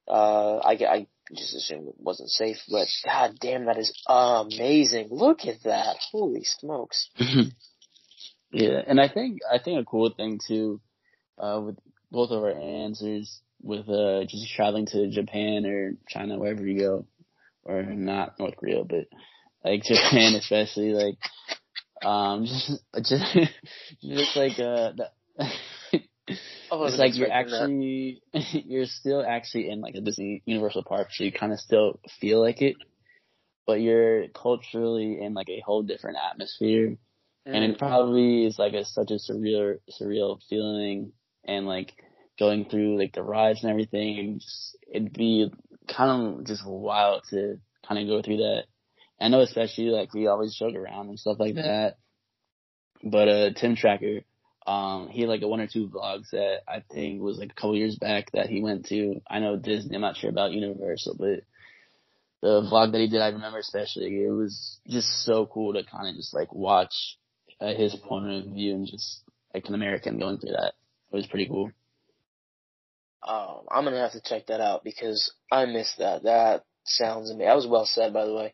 uh, 0.07 0.57
I 0.57 0.73
I 0.73 1.07
just 1.33 1.55
assumed 1.55 1.87
it 1.87 1.95
wasn't 1.97 2.29
safe. 2.29 2.57
But 2.69 2.87
god 3.05 3.37
damn, 3.39 3.65
that 3.65 3.77
is 3.77 3.93
amazing! 4.07 5.07
Look 5.11 5.45
at 5.45 5.63
that! 5.63 5.97
Holy 6.11 6.43
smokes! 6.43 7.09
yeah, 8.51 8.81
and 8.85 8.99
I 8.99 9.07
think 9.07 9.39
I 9.51 9.59
think 9.59 9.79
a 9.79 9.85
cool 9.85 10.09
thing 10.15 10.39
too, 10.45 10.81
uh, 11.37 11.61
with 11.63 11.77
both 12.11 12.31
of 12.31 12.43
our 12.43 12.51
answers 12.51 13.41
with 13.63 13.87
uh 13.89 14.23
just 14.25 14.51
traveling 14.55 14.87
to 14.87 15.09
Japan 15.09 15.65
or 15.65 15.93
China, 16.07 16.37
wherever 16.37 16.65
you 16.65 16.79
go, 16.79 17.05
or 17.63 17.83
not 17.83 18.39
North 18.39 18.57
Korea, 18.57 18.83
but 18.83 19.05
like 19.63 19.83
Japan 19.83 20.35
especially, 20.35 20.93
like 20.93 21.17
um 22.03 22.45
just 22.45 22.81
just 23.03 23.35
just 24.01 24.35
like 24.35 24.59
uh 24.59 24.93
the, 24.95 25.09
it's 26.27 26.97
like 26.97 27.15
you're 27.17 27.31
actually 27.31 28.21
you're 28.33 28.85
still 28.85 29.23
actually 29.27 29.69
in 29.69 29.81
like 29.81 29.95
a 29.95 30.01
Disney 30.01 30.41
Universal 30.45 30.83
Park, 30.83 31.09
so 31.11 31.23
you 31.23 31.31
kind 31.31 31.51
of 31.51 31.59
still 31.59 31.99
feel 32.19 32.41
like 32.41 32.61
it, 32.61 32.75
but 33.67 33.81
you're 33.81 34.27
culturally 34.29 35.19
in 35.21 35.33
like 35.33 35.49
a 35.49 35.61
whole 35.65 35.83
different 35.83 36.17
atmosphere, 36.31 36.89
mm. 36.89 36.97
and 37.45 37.63
it 37.63 37.75
mm. 37.75 37.79
probably 37.79 38.45
is 38.45 38.57
like 38.57 38.73
a 38.73 38.85
such 38.85 39.11
a 39.11 39.15
surreal 39.15 39.77
surreal 40.01 40.39
feeling, 40.49 41.11
and 41.45 41.65
like 41.65 41.93
going 42.39 42.65
through 42.65 42.97
like 42.97 43.13
the 43.13 43.23
rides 43.23 43.63
and 43.63 43.71
everything, 43.71 44.19
and 44.19 44.39
just, 44.41 44.77
it'd 44.91 45.13
be 45.13 45.51
kind 45.87 46.39
of 46.39 46.45
just 46.45 46.65
wild 46.65 47.23
to 47.29 47.59
kind 47.87 48.01
of 48.01 48.07
go 48.07 48.21
through 48.21 48.37
that. 48.37 48.63
I 49.21 49.27
know 49.29 49.41
especially 49.41 49.85
like 49.85 50.13
we 50.13 50.27
always 50.27 50.55
joke 50.55 50.75
around 50.75 51.09
and 51.09 51.19
stuff 51.19 51.37
like 51.39 51.55
that. 51.55 51.97
But 53.03 53.27
uh 53.27 53.53
Tim 53.53 53.75
Tracker, 53.75 54.21
um, 54.65 55.07
he 55.09 55.21
had 55.21 55.29
like 55.29 55.41
a 55.41 55.47
one 55.47 55.61
or 55.61 55.67
two 55.67 55.89
vlogs 55.89 56.31
that 56.31 56.61
I 56.67 56.83
think 56.91 57.21
was 57.21 57.37
like 57.37 57.51
a 57.51 57.53
couple 57.55 57.75
years 57.75 57.97
back 57.97 58.31
that 58.33 58.47
he 58.47 58.61
went 58.61 58.87
to. 58.87 59.21
I 59.29 59.39
know 59.39 59.57
Disney, 59.57 59.95
I'm 59.95 60.01
not 60.01 60.17
sure 60.17 60.29
about 60.29 60.51
Universal, 60.51 61.15
but 61.17 61.41
the 62.41 62.61
vlog 62.61 62.91
that 62.91 63.01
he 63.01 63.07
did, 63.07 63.21
I 63.21 63.29
remember 63.29 63.59
especially, 63.59 64.23
it 64.23 64.31
was 64.31 64.79
just 64.87 65.23
so 65.23 65.45
cool 65.45 65.73
to 65.73 65.83
kind 65.83 66.09
of 66.09 66.15
just 66.15 66.33
like 66.33 66.53
watch 66.53 67.17
uh, 67.59 67.73
his 67.73 67.95
point 67.95 68.31
of 68.31 68.53
view 68.53 68.73
and 68.73 68.87
just 68.87 69.23
like 69.53 69.67
an 69.67 69.75
American 69.75 70.19
going 70.19 70.39
through 70.39 70.51
that. 70.51 70.73
It 71.11 71.15
was 71.15 71.27
pretty 71.27 71.47
cool. 71.47 71.71
Um, 73.27 73.61
I'm 73.69 73.83
gonna 73.83 73.99
have 73.99 74.13
to 74.13 74.21
check 74.21 74.47
that 74.47 74.61
out 74.61 74.83
because 74.83 75.31
I 75.51 75.65
missed 75.65 75.99
that. 75.99 76.23
That 76.23 76.65
sounds 76.85 77.29
amazing. 77.29 77.47
That 77.47 77.55
was 77.55 77.67
well 77.67 77.85
said, 77.85 78.13
by 78.13 78.25
the 78.25 78.33
way. 78.33 78.53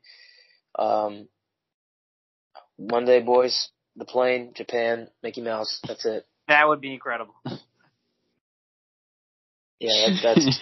Um, 0.78 1.28
Monday, 2.78 3.21
boys, 3.21 3.69
the 3.95 4.05
plane, 4.05 4.53
Japan, 4.55 5.09
Mickey 5.23 5.41
Mouse. 5.41 5.80
That's 5.88 6.05
it. 6.05 6.28
That 6.47 6.67
would 6.67 6.82
be 6.82 6.93
incredible. 6.93 7.34
yeah, 9.80 10.15
that, 10.21 10.36
that's. 10.36 10.59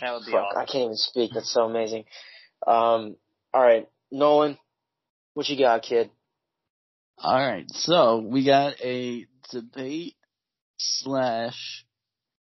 that 0.00 0.12
would 0.12 0.26
be 0.26 0.32
fuck, 0.32 0.44
awesome. 0.44 0.60
I 0.60 0.66
can't 0.66 0.84
even 0.84 0.96
speak. 0.96 1.30
That's 1.34 1.52
so 1.52 1.62
amazing. 1.62 2.04
Um, 2.66 3.16
all 3.54 3.62
right, 3.62 3.88
Nolan, 4.10 4.58
what 5.34 5.48
you 5.48 5.58
got, 5.58 5.82
kid? 5.82 6.10
All 7.18 7.34
right, 7.34 7.64
so 7.70 8.18
we 8.18 8.44
got 8.44 8.80
a 8.82 9.26
debate 9.50 10.16
slash 10.76 11.84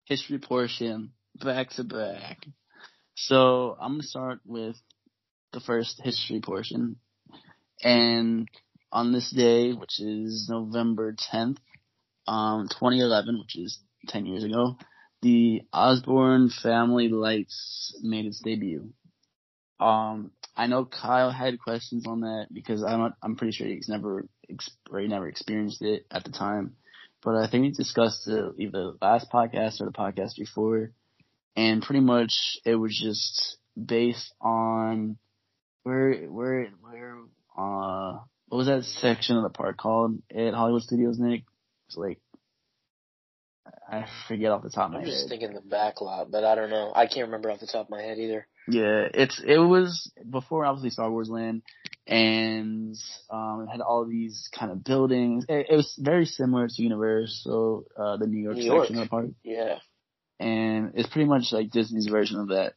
history 0.05 0.38
portion 0.38 1.12
back 1.42 1.70
to 1.70 1.84
back. 1.84 2.46
So 3.14 3.76
I'm 3.80 3.92
gonna 3.92 4.02
start 4.02 4.40
with 4.44 4.76
the 5.55 5.61
first 5.61 6.00
history 6.02 6.40
portion, 6.40 6.96
and 7.82 8.48
on 8.92 9.12
this 9.12 9.30
day, 9.30 9.72
which 9.72 10.00
is 10.00 10.48
November 10.48 11.14
10th, 11.14 11.59
um, 12.28 12.68
2011, 12.68 13.38
which 13.40 13.57
is 13.59 13.80
10 14.09 14.26
years 14.26 14.44
ago, 14.44 14.76
the 15.22 15.62
Osborne 15.72 16.50
Family 16.50 17.09
Lights 17.09 17.98
made 18.02 18.26
its 18.26 18.40
debut. 18.40 18.92
Um, 19.80 20.30
I 20.57 20.66
know 20.66 20.84
Kyle 20.84 21.30
had 21.30 21.59
questions 21.59 22.07
on 22.07 22.20
that 22.20 22.46
because 22.52 22.84
I'm 22.84 23.00
not, 23.00 23.12
I'm 23.22 23.36
pretty 23.36 23.52
sure 23.52 23.66
he's 23.66 23.88
never 23.88 24.26
or 24.90 25.00
he 25.00 25.09
never 25.09 25.26
experienced 25.26 25.82
it 25.82 26.07
at 26.11 26.24
the 26.24 26.30
time. 26.30 26.76
But 27.22 27.36
I 27.36 27.48
think 27.48 27.62
we 27.62 27.70
discussed 27.70 28.28
it 28.28 28.52
either 28.59 28.70
the 28.70 28.98
last 29.00 29.30
podcast 29.32 29.80
or 29.80 29.86
the 29.86 29.92
podcast 29.92 30.36
before, 30.38 30.92
and 31.57 31.82
pretty 31.82 32.00
much 32.00 32.59
it 32.64 32.74
was 32.74 32.96
just 32.96 33.57
based 33.82 34.32
on 34.40 35.16
where 35.85 36.14
where 36.26 36.68
where 36.82 37.16
uh 37.57 38.18
what 38.49 38.59
was 38.59 38.66
that 38.66 38.85
section 38.85 39.37
of 39.37 39.43
the 39.43 39.51
park 39.51 39.76
called 39.76 40.18
at 40.35 40.55
Hollywood 40.55 40.82
Studios, 40.82 41.18
Nick? 41.18 41.45
It's 41.89 41.97
like 41.97 42.18
I 43.89 44.07
forget 44.28 44.51
off 44.51 44.62
the 44.62 44.70
top 44.70 44.87
of 44.87 44.93
my 44.93 44.99
head. 45.01 45.09
I'm 45.09 45.14
just 45.14 45.28
thinking 45.28 45.55
the 45.55 45.61
back 45.61 46.01
lot, 46.01 46.30
but 46.30 46.45
I 46.45 46.55
don't 46.55 46.70
know. 46.70 46.93
I 46.95 47.07
can't 47.07 47.26
remember 47.26 47.51
off 47.51 47.61
the 47.61 47.66
top 47.66 47.87
of 47.87 47.91
my 47.91 48.03
head 48.03 48.18
either. 48.18 48.47
Yeah, 48.68 49.09
it's 49.12 49.43
it 49.45 49.59
was 49.59 50.11
before 50.28 50.64
obviously 50.64 50.91
Star 50.91 51.11
Wars 51.11 51.28
Land, 51.28 51.62
and 52.07 52.97
um, 53.30 53.66
it 53.66 53.70
had 53.70 53.80
all 53.82 54.07
these 54.07 54.49
kind 54.59 54.72
of 54.72 54.82
buildings. 54.85 55.45
It, 55.49 55.66
it 55.70 55.76
was 55.76 55.95
very 55.99 56.24
similar 56.26 56.66
to 56.68 56.82
Universal, 56.82 57.85
uh, 57.97 58.16
the 58.16 58.26
New 58.26 58.43
York 58.43 58.57
New 58.57 58.62
section 58.62 58.74
York. 58.74 58.89
of 58.91 58.97
the 58.97 59.07
park, 59.09 59.26
Yeah. 59.43 59.78
and 60.41 60.93
it's 60.95 61.09
pretty 61.11 61.28
much 61.28 61.53
like 61.53 61.70
Disney's 61.70 62.07
version 62.07 62.41
of 62.41 62.49
that. 62.49 62.74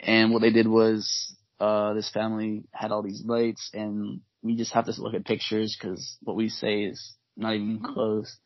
And 0.00 0.32
what 0.32 0.42
they 0.42 0.50
did 0.50 0.66
was, 0.68 1.34
uh, 1.60 1.94
this 1.94 2.10
family 2.10 2.64
had 2.72 2.92
all 2.92 3.02
these 3.02 3.22
lights, 3.24 3.70
and 3.74 4.20
we 4.42 4.56
just 4.56 4.72
have 4.72 4.86
to 4.86 5.02
look 5.02 5.14
at 5.14 5.24
pictures 5.24 5.76
because 5.78 6.16
what 6.22 6.36
we 6.36 6.48
say 6.48 6.82
is 6.82 7.14
not 7.36 7.54
even 7.54 7.80
close. 7.82 8.38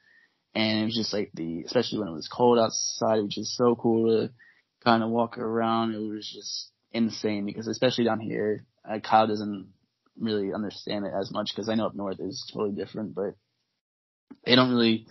And 0.55 0.81
it 0.81 0.85
was 0.85 0.97
just 0.97 1.13
like 1.13 1.31
the, 1.35 1.63
especially 1.65 1.99
when 1.99 2.09
it 2.09 2.13
was 2.13 2.29
cold 2.29 2.59
outside, 2.59 3.19
it 3.19 3.23
was 3.23 3.35
just 3.35 3.57
so 3.57 3.75
cool 3.75 4.09
to 4.09 4.33
kind 4.85 5.03
of 5.03 5.11
walk 5.11 5.39
around. 5.39 5.95
It 5.95 5.99
was 5.99 6.31
just 6.31 6.71
insane 6.93 7.47
because 7.47 7.69
especially 7.69 8.05
down 8.05 8.21
here, 8.21 8.67
uh, 8.89 8.99
Kyle 8.99 9.27
doesn't 9.27 9.69
really 10.19 10.53
understand 10.53 11.07
it 11.07 11.13
as 11.19 11.31
much 11.33 11.53
because 11.55 11.69
I 11.69 11.75
know 11.75 11.87
up 11.87 11.95
north 11.95 12.21
is 12.21 12.51
totally 12.53 12.75
different, 12.75 13.15
but 13.15 13.35
they 14.45 14.55
don't 14.55 14.71
really, 14.71 15.07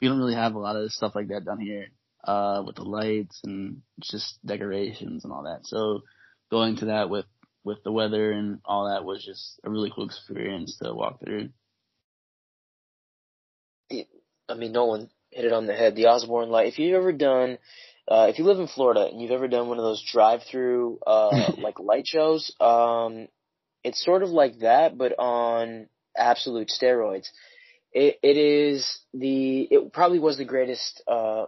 we 0.00 0.08
don't 0.08 0.18
really 0.18 0.34
have 0.34 0.54
a 0.54 0.60
lot 0.60 0.76
of 0.76 0.92
stuff 0.92 1.14
like 1.14 1.28
that 1.28 1.44
down 1.44 1.58
here, 1.58 1.86
uh, 2.22 2.62
with 2.64 2.76
the 2.76 2.84
lights 2.84 3.40
and 3.44 3.82
just 4.00 4.38
decorations 4.46 5.24
and 5.24 5.32
all 5.32 5.44
that. 5.44 5.60
So 5.64 6.02
going 6.50 6.76
to 6.76 6.86
that 6.86 7.10
with, 7.10 7.26
with 7.64 7.82
the 7.82 7.92
weather 7.92 8.30
and 8.30 8.60
all 8.64 8.88
that 8.88 9.04
was 9.04 9.24
just 9.24 9.58
a 9.64 9.70
really 9.70 9.90
cool 9.94 10.04
experience 10.04 10.78
to 10.78 10.92
walk 10.92 11.20
through. 11.20 11.48
I 14.48 14.54
mean, 14.54 14.72
no 14.72 14.84
one 14.84 15.10
hit 15.30 15.46
it 15.46 15.52
on 15.52 15.66
the 15.66 15.74
head. 15.74 15.96
The 15.96 16.06
Osborne 16.06 16.50
light. 16.50 16.68
If 16.68 16.78
you've 16.78 16.94
ever 16.94 17.12
done, 17.12 17.58
uh, 18.06 18.26
if 18.28 18.38
you 18.38 18.44
live 18.44 18.60
in 18.60 18.68
Florida 18.68 19.08
and 19.10 19.20
you've 19.20 19.30
ever 19.30 19.48
done 19.48 19.68
one 19.68 19.78
of 19.78 19.84
those 19.84 20.04
drive-through, 20.10 20.98
uh, 21.06 21.52
like 21.58 21.80
light 21.80 22.06
shows, 22.06 22.54
um, 22.60 23.28
it's 23.82 24.04
sort 24.04 24.22
of 24.22 24.30
like 24.30 24.60
that, 24.60 24.96
but 24.96 25.18
on 25.18 25.88
absolute 26.16 26.68
steroids. 26.68 27.28
It, 27.92 28.18
it 28.22 28.36
is 28.36 29.00
the, 29.12 29.62
it 29.62 29.92
probably 29.92 30.18
was 30.18 30.36
the 30.36 30.44
greatest, 30.44 31.02
uh, 31.06 31.46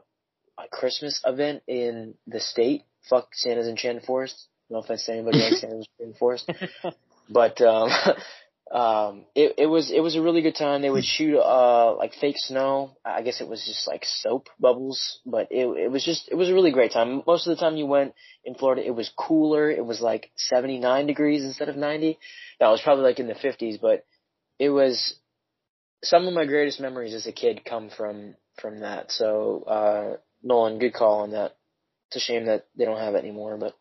Christmas 0.70 1.20
event 1.26 1.62
in 1.66 2.14
the 2.26 2.40
state. 2.40 2.84
Fuck 3.10 3.28
Santa's 3.34 3.68
Enchanted 3.68 4.04
Forest. 4.04 4.48
No 4.70 4.78
offense 4.78 5.06
to 5.06 5.12
anybody 5.12 5.38
like 5.38 5.52
Santa's 5.60 5.86
Enchanted 5.98 6.18
Forest. 6.18 6.50
But, 7.28 7.60
um, 7.60 7.90
um, 8.72 9.24
it, 9.34 9.54
it 9.58 9.66
was, 9.66 9.90
it 9.90 10.00
was 10.00 10.16
a 10.16 10.22
really 10.22 10.42
good 10.42 10.54
time. 10.54 10.82
They 10.82 10.90
would 10.90 11.04
shoot, 11.04 11.38
uh, 11.38 11.96
like 11.96 12.14
fake 12.14 12.36
snow. 12.38 12.96
I 13.04 13.22
guess 13.22 13.40
it 13.40 13.48
was 13.48 13.64
just 13.66 13.88
like 13.88 14.04
soap 14.04 14.48
bubbles, 14.60 15.20
but 15.26 15.48
it, 15.50 15.66
it 15.66 15.90
was 15.90 16.04
just, 16.04 16.28
it 16.30 16.34
was 16.34 16.48
a 16.48 16.54
really 16.54 16.70
great 16.70 16.92
time. 16.92 17.22
Most 17.26 17.46
of 17.46 17.56
the 17.56 17.60
time 17.60 17.76
you 17.76 17.86
went 17.86 18.14
in 18.44 18.54
Florida, 18.54 18.86
it 18.86 18.94
was 18.94 19.10
cooler. 19.16 19.70
It 19.70 19.84
was 19.84 20.00
like 20.00 20.30
79 20.36 21.06
degrees 21.06 21.44
instead 21.44 21.68
of 21.68 21.76
90. 21.76 22.18
That 22.60 22.68
was 22.68 22.80
probably 22.80 23.04
like 23.04 23.18
in 23.18 23.26
the 23.26 23.34
50s, 23.34 23.80
but 23.80 24.04
it 24.58 24.70
was, 24.70 25.16
some 26.04 26.28
of 26.28 26.34
my 26.34 26.44
greatest 26.44 26.80
memories 26.80 27.14
as 27.14 27.26
a 27.26 27.32
kid 27.32 27.64
come 27.64 27.90
from, 27.90 28.36
from 28.60 28.80
that. 28.80 29.10
So, 29.10 29.64
uh, 29.66 30.16
Nolan, 30.42 30.78
good 30.78 30.94
call 30.94 31.22
on 31.22 31.32
that. 31.32 31.56
It's 32.08 32.16
a 32.16 32.20
shame 32.20 32.46
that 32.46 32.66
they 32.76 32.84
don't 32.84 33.00
have 33.00 33.14
it 33.14 33.24
anymore, 33.24 33.56
but 33.56 33.74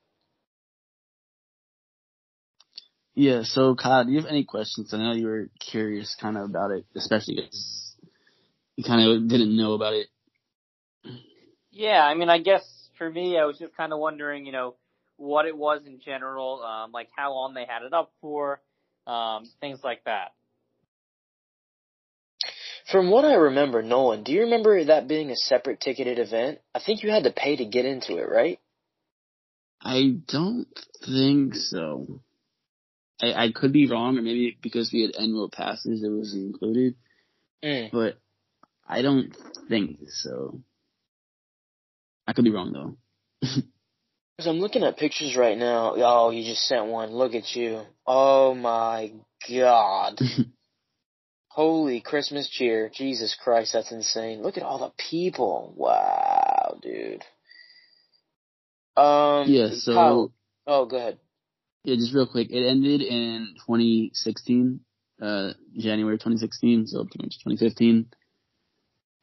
Yeah, 3.16 3.44
so 3.44 3.76
Kyle, 3.76 4.04
do 4.04 4.12
you 4.12 4.20
have 4.20 4.30
any 4.30 4.44
questions? 4.44 4.94
I 4.94 4.98
know 4.98 5.14
you 5.14 5.28
were 5.28 5.50
curious 5.60 6.16
kind 6.20 6.38
of 6.38 6.44
about 6.44 6.72
it, 6.72 6.86
especially 6.96 7.36
because 7.36 7.96
you 8.76 8.84
kind 8.84 9.10
of 9.10 9.30
didn't 9.30 9.56
know 9.56 9.74
about 9.74 9.94
it. 9.94 10.08
Yeah, 11.72 12.04
I 12.04 12.14
mean, 12.14 12.30
I 12.30 12.40
guess 12.40 12.64
for 12.98 13.10
me, 13.10 13.38
I 13.38 13.46
was 13.46 13.58
just 13.58 13.76
kind 13.76 13.94
of 13.94 14.00
wondering, 14.00 14.46
you 14.46 14.52
know, 14.52 14.76
what 15.16 15.46
it 15.46 15.56
was 15.56 15.82
in 15.86 16.02
general, 16.02 16.62
um, 16.62 16.92
like 16.92 17.08
how 17.16 17.34
long 17.34 17.54
they 17.54 17.66
had 17.66 17.84
it 17.84 17.94
up 17.94 18.12
for, 18.20 18.62
um, 19.08 19.46
things 19.62 19.80
like 19.82 20.04
that. 20.04 20.34
From 22.92 23.10
what 23.10 23.24
I 23.24 23.36
remember, 23.36 23.82
Nolan, 23.82 24.24
do 24.24 24.34
you 24.34 24.42
remember 24.42 24.84
that 24.84 25.08
being 25.08 25.32
a 25.32 25.36
separate 25.38 25.80
ticketed 25.80 26.20
event? 26.20 26.60
I 26.74 26.80
think 26.80 27.02
you 27.02 27.10
had 27.10 27.24
to 27.24 27.32
pay 27.32 27.56
to 27.56 27.66
get 27.66 27.86
into 27.86 28.18
it, 28.18 28.30
right? 28.30 28.60
I 29.82 30.18
don't 30.28 30.68
think 31.06 31.56
so. 31.56 32.22
I, 33.22 33.46
I 33.46 33.52
could 33.52 33.72
be 33.72 33.88
wrong, 33.88 34.18
or 34.18 34.22
maybe 34.22 34.58
because 34.62 34.92
we 34.92 35.02
had 35.02 35.16
annual 35.16 35.50
passes, 35.50 36.04
it 36.04 36.10
was 36.10 36.34
included, 36.34 36.96
Mm. 37.64 37.92
but 37.92 38.20
I 38.88 39.02
don't 39.02 39.36
think 39.70 39.98
so. 40.10 40.62
I 42.28 42.34
could 42.34 42.44
be 42.44 42.52
wrong 42.52 42.74
though. 42.74 42.98
Because 44.38 44.50
I'm 44.50 44.60
looking 44.60 44.84
at 44.84 44.98
pictures 44.98 45.38
right 45.38 45.58
now. 45.58 45.94
Oh, 45.96 46.30
you 46.30 46.44
just 46.44 46.68
sent 46.68 46.88
one. 46.88 47.12
Look 47.14 47.36
at 47.36 47.56
you. 47.56 47.84
Oh 48.06 48.54
my 48.54 49.14
god. 49.50 50.20
Holy 51.48 52.02
Christmas 52.02 52.50
cheer. 52.50 52.92
Jesus 52.94 53.34
Christ, 53.42 53.72
that's 53.72 53.94
insane. 53.94 54.42
Look 54.42 54.58
at 54.58 54.64
all 54.64 54.80
the 54.80 54.92
people. 55.10 55.74
Wow, 55.78 56.80
dude. 56.82 57.24
Um, 58.98 59.48
yeah, 59.48 59.70
so 59.72 59.94
Kyle- 59.94 60.34
oh, 60.68 60.86
go 60.86 60.98
ahead. 60.98 61.18
Yeah, 61.86 61.96
just 61.96 62.14
real 62.14 62.28
quick, 62.28 62.50
it 62.52 62.66
ended 62.66 63.02
in 63.02 63.56
2016, 63.66 64.80
uh, 65.22 65.52
January 65.78 66.18
2016, 66.18 66.88
so 66.88 67.04
pretty 67.04 67.24
much 67.24 67.38
2015. 67.44 68.08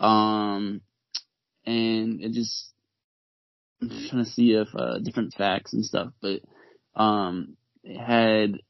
Um, 0.01 0.81
and 1.65 2.21
it 2.21 2.33
just 2.33 2.73
I'm 3.81 3.89
just 3.89 4.11
trying 4.11 4.25
to 4.25 4.31
see 4.31 4.53
if 4.53 4.69
uh, 4.77 4.99
different 4.99 5.35
facts 5.35 5.73
and 5.73 5.85
stuff, 5.85 6.13
but 6.21 6.41
um, 6.95 7.57
it 7.83 7.99
had 7.99 8.61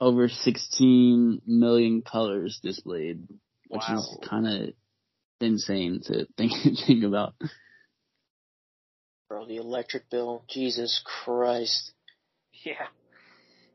over 0.00 0.28
16 0.28 1.42
million 1.44 2.02
colors 2.02 2.60
displayed, 2.62 3.26
which 3.68 3.82
is 3.90 4.18
kind 4.28 4.46
of 4.46 4.70
insane 5.40 6.00
to 6.04 6.26
think 6.36 6.52
think 6.86 7.04
about. 7.04 7.34
Bro, 9.28 9.46
the 9.46 9.56
electric 9.56 10.08
bill. 10.08 10.44
Jesus 10.48 11.02
Christ. 11.04 11.92
Yeah. 12.64 12.86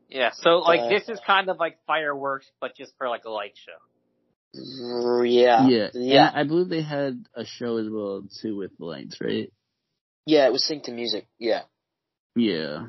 Yeah, 0.08 0.30
so 0.32 0.58
like 0.58 0.80
Uh, 0.80 0.88
this 0.88 1.08
is 1.08 1.20
kind 1.26 1.48
of 1.48 1.58
like 1.58 1.78
fireworks, 1.86 2.50
but 2.60 2.76
just 2.76 2.92
for 2.98 3.08
like 3.08 3.24
a 3.24 3.30
light 3.30 3.54
show. 3.56 3.78
Yeah. 5.24 5.66
yeah, 5.66 5.88
Yeah. 5.92 6.28
And 6.28 6.36
I 6.36 6.44
believe 6.44 6.68
they 6.68 6.82
had 6.82 7.24
a 7.34 7.44
show 7.44 7.78
as 7.78 7.88
well 7.90 8.24
too 8.40 8.56
with 8.56 8.70
lights, 8.78 9.18
right? 9.20 9.52
Yeah, 10.26 10.46
it 10.46 10.52
was 10.52 10.64
synced 10.68 10.84
to 10.84 10.92
music. 10.92 11.26
Yeah. 11.38 11.62
Yeah. 12.36 12.86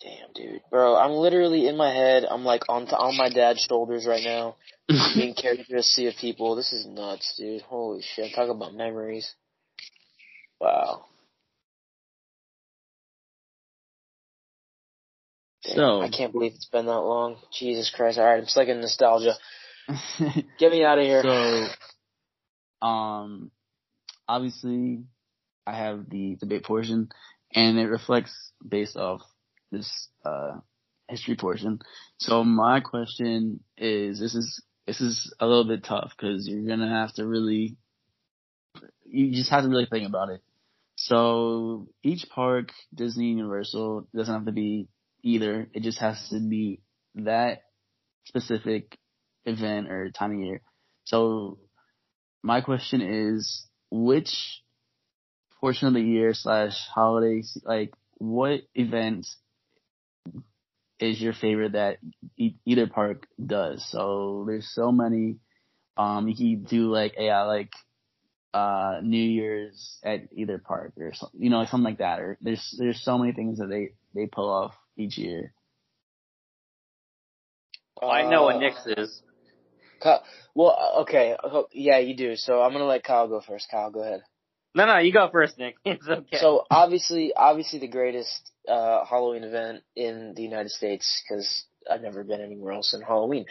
Damn, 0.00 0.32
dude. 0.34 0.60
Bro, 0.70 0.96
I'm 0.96 1.12
literally 1.12 1.66
in 1.66 1.76
my 1.76 1.92
head. 1.92 2.24
I'm 2.28 2.44
like 2.44 2.62
on 2.68 2.86
on 2.88 3.16
my 3.16 3.30
dad's 3.30 3.62
shoulders 3.62 4.06
right 4.06 4.22
now, 4.22 4.56
being 5.14 5.34
carried 5.34 5.66
through 5.66 5.78
a 5.78 5.82
sea 5.82 6.06
of 6.06 6.14
people. 6.16 6.54
This 6.54 6.72
is 6.72 6.86
nuts, 6.86 7.34
dude. 7.38 7.62
Holy 7.62 8.02
shit. 8.02 8.34
Talk 8.34 8.50
about 8.50 8.74
memories. 8.74 9.34
Wow. 10.60 11.06
So- 15.74 16.02
I 16.02 16.08
can't 16.08 16.32
believe 16.32 16.52
it's 16.54 16.66
been 16.66 16.86
that 16.86 16.92
long. 17.00 17.36
Jesus 17.52 17.90
Christ. 17.90 18.18
Alright, 18.18 18.40
I'm 18.40 18.46
stuck 18.46 18.68
in 18.68 18.80
nostalgia. 18.80 19.34
Get 20.58 20.72
me 20.72 20.84
out 20.84 20.98
of 20.98 21.04
here. 21.04 21.22
So, 21.22 22.86
um, 22.86 23.50
obviously, 24.28 25.04
I 25.66 25.76
have 25.76 26.08
the 26.08 26.36
debate 26.36 26.64
portion, 26.64 27.08
and 27.54 27.78
it 27.78 27.86
reflects 27.86 28.52
based 28.66 28.96
off 28.96 29.20
this 29.70 30.08
uh 30.24 30.58
history 31.08 31.36
portion. 31.36 31.80
So 32.18 32.44
my 32.44 32.80
question 32.80 33.60
is: 33.76 34.18
This 34.18 34.34
is 34.34 34.62
this 34.86 35.00
is 35.00 35.32
a 35.40 35.46
little 35.46 35.66
bit 35.66 35.84
tough 35.84 36.12
because 36.16 36.48
you're 36.48 36.66
gonna 36.66 36.88
have 36.88 37.12
to 37.14 37.26
really, 37.26 37.76
you 39.04 39.32
just 39.32 39.50
have 39.50 39.62
to 39.64 39.68
really 39.68 39.86
think 39.90 40.08
about 40.08 40.30
it. 40.30 40.42
So 40.96 41.88
each 42.02 42.26
park, 42.30 42.70
Disney, 42.94 43.26
Universal, 43.32 44.08
doesn't 44.14 44.32
have 44.34 44.46
to 44.46 44.52
be 44.52 44.88
either. 45.26 45.68
It 45.74 45.82
just 45.82 45.98
has 45.98 46.28
to 46.30 46.40
be 46.40 46.80
that 47.16 47.62
specific 48.24 48.96
event 49.44 49.90
or 49.90 50.10
time 50.10 50.32
of 50.32 50.38
year. 50.38 50.62
So 51.04 51.58
my 52.42 52.60
question 52.60 53.00
is, 53.00 53.66
which 53.90 54.62
portion 55.60 55.88
of 55.88 55.94
the 55.94 56.00
year 56.00 56.32
slash 56.32 56.76
holidays, 56.94 57.58
like 57.64 57.92
what 58.18 58.60
event 58.74 59.26
is 60.98 61.20
your 61.20 61.32
favorite 61.32 61.72
that 61.72 61.98
either 62.64 62.86
park 62.86 63.26
does? 63.44 63.84
So 63.90 64.44
there's 64.46 64.72
so 64.72 64.92
many. 64.92 65.36
Um, 65.96 66.28
you 66.28 66.36
can 66.36 66.64
do 66.64 66.90
like 66.90 67.14
yeah, 67.18 67.42
like 67.44 67.72
uh 68.54 69.00
New 69.02 69.22
Year's 69.22 69.98
at 70.04 70.28
either 70.32 70.58
park 70.58 70.92
or 70.98 71.12
something, 71.14 71.42
you 71.42 71.50
know, 71.50 71.64
something 71.64 71.84
like 71.84 71.98
that. 71.98 72.20
Or 72.20 72.38
there's 72.40 72.74
there's 72.78 73.02
so 73.02 73.18
many 73.18 73.32
things 73.32 73.58
that 73.58 73.68
they 73.68 73.90
they 74.14 74.26
pull 74.26 74.50
off 74.50 74.74
each 74.96 75.18
year. 75.18 75.52
I 78.02 78.22
know 78.28 78.44
what 78.44 78.56
Uh, 78.56 78.58
Nick's 78.60 78.86
is. 78.86 79.22
Kyle, 80.02 80.22
well, 80.54 80.76
uh, 80.78 81.00
okay, 81.02 81.36
yeah, 81.72 81.98
you 81.98 82.14
do. 82.14 82.36
So 82.36 82.60
I'm 82.62 82.72
gonna 82.72 82.84
let 82.84 83.02
Kyle 83.04 83.28
go 83.28 83.40
first. 83.40 83.70
Kyle, 83.70 83.90
go 83.90 84.02
ahead. 84.02 84.22
No, 84.74 84.84
no, 84.84 84.98
you 84.98 85.12
go 85.12 85.28
first, 85.30 85.58
Nick. 85.58 85.76
It's 85.86 86.06
okay. 86.06 86.36
So 86.38 86.66
obviously, 86.70 87.32
obviously 87.34 87.78
the 87.78 87.88
greatest 87.88 88.50
uh, 88.68 89.04
Halloween 89.06 89.44
event 89.44 89.82
in 89.94 90.34
the 90.36 90.42
United 90.42 90.70
States 90.70 91.22
because 91.26 91.64
I've 91.90 92.02
never 92.02 92.24
been 92.24 92.42
anywhere 92.42 92.72
else 92.74 92.92
in 92.92 93.00
Halloween. 93.00 93.46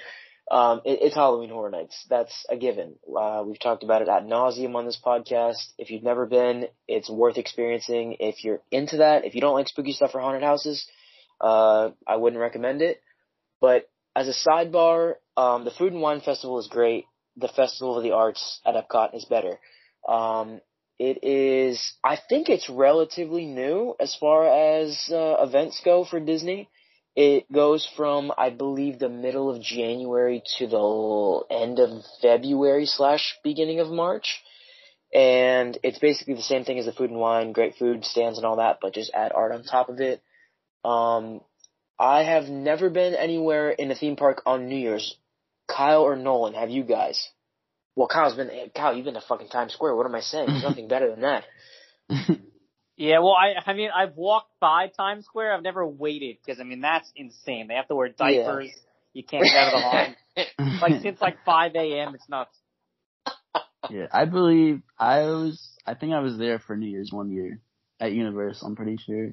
Um, 0.51 0.81
it, 0.85 0.99
it's 1.01 1.15
Halloween 1.15 1.49
Horror 1.49 1.71
Nights. 1.71 2.05
That's 2.07 2.45
a 2.47 2.55
given. 2.55 2.97
Uh, 3.19 3.43
we've 3.47 3.59
talked 3.59 3.81
about 3.83 4.03
it 4.03 4.07
at 4.07 4.27
nauseum 4.27 4.75
on 4.75 4.85
this 4.85 5.01
podcast. 5.03 5.71
If 5.79 5.89
you've 5.89 6.03
never 6.03 6.27
been, 6.27 6.67
it's 6.87 7.09
worth 7.09 7.39
experiencing. 7.39 8.17
If 8.19 8.43
you're 8.43 8.61
into 8.69 8.97
that, 8.97 9.25
if 9.25 9.33
you 9.33 9.41
don't 9.41 9.55
like 9.55 9.67
spooky 9.67 9.93
stuff 9.93 10.11
or 10.13 10.21
haunted 10.21 10.43
houses, 10.43 10.85
uh, 11.41 11.89
I 12.07 12.15
wouldn't 12.15 12.41
recommend 12.41 12.81
it. 12.81 13.01
But 13.61 13.89
as 14.15 14.27
a 14.27 14.49
sidebar, 14.49 15.15
um, 15.37 15.65
the 15.65 15.71
Food 15.71 15.93
and 15.93 16.01
Wine 16.01 16.21
Festival 16.21 16.59
is 16.59 16.67
great. 16.67 17.05
The 17.37 17.49
Festival 17.49 17.97
of 17.97 18.03
the 18.03 18.11
Arts 18.11 18.61
at 18.65 18.75
Epcot 18.75 19.15
is 19.15 19.25
better. 19.25 19.59
Um, 20.07 20.61
it 20.97 21.23
is, 21.23 21.93
I 22.03 22.17
think 22.29 22.47
it's 22.47 22.69
relatively 22.69 23.45
new 23.45 23.95
as 23.99 24.15
far 24.15 24.47
as 24.47 25.09
uh, 25.11 25.35
events 25.39 25.81
go 25.83 26.05
for 26.05 26.19
Disney. 26.19 26.69
It 27.15 27.51
goes 27.51 27.87
from, 27.95 28.31
I 28.37 28.49
believe, 28.49 28.99
the 28.99 29.09
middle 29.09 29.49
of 29.49 29.61
January 29.61 30.43
to 30.57 30.67
the 30.67 31.43
end 31.49 31.79
of 31.79 32.03
February 32.21 32.85
slash 32.85 33.37
beginning 33.43 33.79
of 33.79 33.89
March. 33.89 34.41
And 35.13 35.77
it's 35.83 35.99
basically 35.99 36.33
the 36.33 36.41
same 36.41 36.65
thing 36.65 36.77
as 36.77 36.85
the 36.85 36.91
food 36.91 37.09
and 37.09 37.19
wine, 37.19 37.53
great 37.53 37.75
food 37.75 38.03
stands 38.03 38.37
and 38.37 38.45
all 38.45 38.57
that, 38.57 38.79
but 38.81 38.93
just 38.93 39.13
add 39.13 39.31
art 39.33 39.53
on 39.53 39.63
top 39.63 39.89
of 39.89 40.01
it. 40.01 40.21
Um, 40.85 41.41
I 41.99 42.23
have 42.23 42.45
never 42.45 42.89
been 42.89 43.15
anywhere 43.15 43.71
in 43.71 43.89
a 43.89 43.95
theme 43.95 44.15
park 44.15 44.43
on 44.45 44.67
New 44.67 44.75
Year's. 44.75 45.17
Kyle 45.67 46.01
or 46.01 46.15
Nolan, 46.15 46.53
have 46.53 46.69
you 46.69 46.83
guys? 46.83 47.29
Well, 47.95 48.07
Kyle's 48.07 48.35
been, 48.35 48.51
Kyle, 48.75 48.95
you've 48.95 49.05
been 49.05 49.15
to 49.15 49.21
fucking 49.21 49.47
Times 49.47 49.73
Square. 49.73 49.95
What 49.95 50.05
am 50.05 50.13
I 50.13 50.19
saying? 50.19 50.47
There's 50.47 50.63
nothing 50.63 50.87
better 50.87 51.09
than 51.09 51.21
that. 51.21 51.43
yeah, 52.97 53.19
well, 53.19 53.33
I, 53.33 53.53
I 53.65 53.73
mean, 53.73 53.89
I've 53.95 54.15
walked 54.15 54.51
by 54.59 54.91
Times 54.95 55.25
Square. 55.25 55.55
I've 55.55 55.63
never 55.63 55.87
waited 55.87 56.37
because 56.45 56.59
I 56.59 56.65
mean 56.65 56.81
that's 56.81 57.11
insane. 57.15 57.67
They 57.67 57.75
have 57.75 57.87
to 57.87 57.95
wear 57.95 58.09
diapers. 58.09 58.69
You 59.13 59.23
can't 59.23 59.45
get 59.45 59.55
out 59.55 59.73
of 59.73 59.79
the 59.79 59.87
line. 59.87 60.15
Like 60.81 61.01
since 61.01 61.21
like 61.21 61.37
5 61.45 61.71
a.m. 61.75 62.13
It's 62.13 62.27
nuts. 62.27 62.57
yeah, 63.89 64.07
I 64.11 64.25
believe 64.25 64.81
I 64.99 65.21
was. 65.21 65.69
I 65.87 65.93
think 65.93 66.11
I 66.11 66.19
was 66.19 66.37
there 66.37 66.59
for 66.59 66.75
New 66.75 66.89
Year's 66.89 67.13
one 67.13 67.31
year 67.31 67.61
at 68.01 68.11
Universal. 68.11 68.67
I'm 68.67 68.75
pretty 68.75 68.97
sure. 68.97 69.31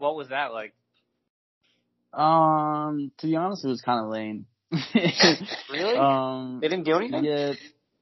What 0.00 0.16
was 0.16 0.30
that 0.30 0.52
like? 0.54 0.72
Um, 2.14 3.12
to 3.18 3.26
be 3.26 3.36
honest, 3.36 3.64
it 3.64 3.68
was 3.68 3.82
kind 3.82 4.02
of 4.04 4.10
lame. 4.10 4.46
Really? 5.70 5.96
Um, 5.96 6.58
They 6.60 6.68
didn't 6.68 6.84
do 6.84 6.96
anything. 6.96 7.24
yeah, 7.24 7.52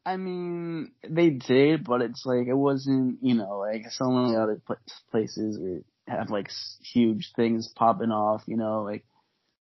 I 0.06 0.16
mean 0.16 0.92
they 1.06 1.30
did, 1.30 1.84
but 1.84 2.00
it's 2.00 2.24
like 2.24 2.46
it 2.46 2.54
wasn't, 2.54 3.18
you 3.20 3.34
know, 3.34 3.58
like 3.58 3.90
so 3.90 4.10
many 4.10 4.36
other 4.36 4.60
pla- 4.64 4.76
places 5.10 5.58
where 5.58 5.80
have 6.06 6.30
like 6.30 6.50
huge 6.82 7.32
things 7.34 7.68
popping 7.74 8.12
off. 8.12 8.42
You 8.46 8.56
know, 8.56 8.82
like 8.82 9.04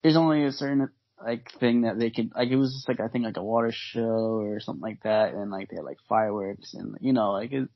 there's 0.04 0.18
only 0.18 0.44
a 0.44 0.52
certain 0.52 0.90
like 1.24 1.50
thing 1.60 1.84
that 1.84 1.98
they 1.98 2.10
could 2.10 2.32
like. 2.36 2.50
It 2.50 2.58
was 2.58 2.74
just 2.74 2.90
like 2.90 3.00
I 3.00 3.08
think 3.08 3.24
like 3.24 3.38
a 3.38 3.44
water 3.44 3.72
show 3.74 4.42
or 4.42 4.60
something 4.60 4.82
like 4.82 5.04
that, 5.04 5.34
and 5.34 5.52
like 5.52 5.70
they 5.70 5.78
had 5.78 5.86
like 5.86 6.00
fireworks 6.10 6.74
and 6.74 6.98
you 7.00 7.14
know 7.14 7.32
like 7.32 7.54
it, 7.54 7.70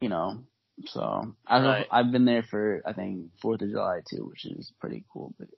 you 0.00 0.08
know. 0.08 0.44
So 0.86 1.34
I've 1.46 1.64
Right. 1.64 1.86
I've 1.90 2.12
been 2.12 2.24
there 2.24 2.42
for 2.42 2.82
I 2.86 2.92
think 2.92 3.30
Fourth 3.40 3.62
of 3.62 3.70
July 3.70 4.00
too, 4.08 4.26
which 4.26 4.44
is 4.46 4.72
pretty 4.80 5.04
cool. 5.12 5.34
But 5.38 5.48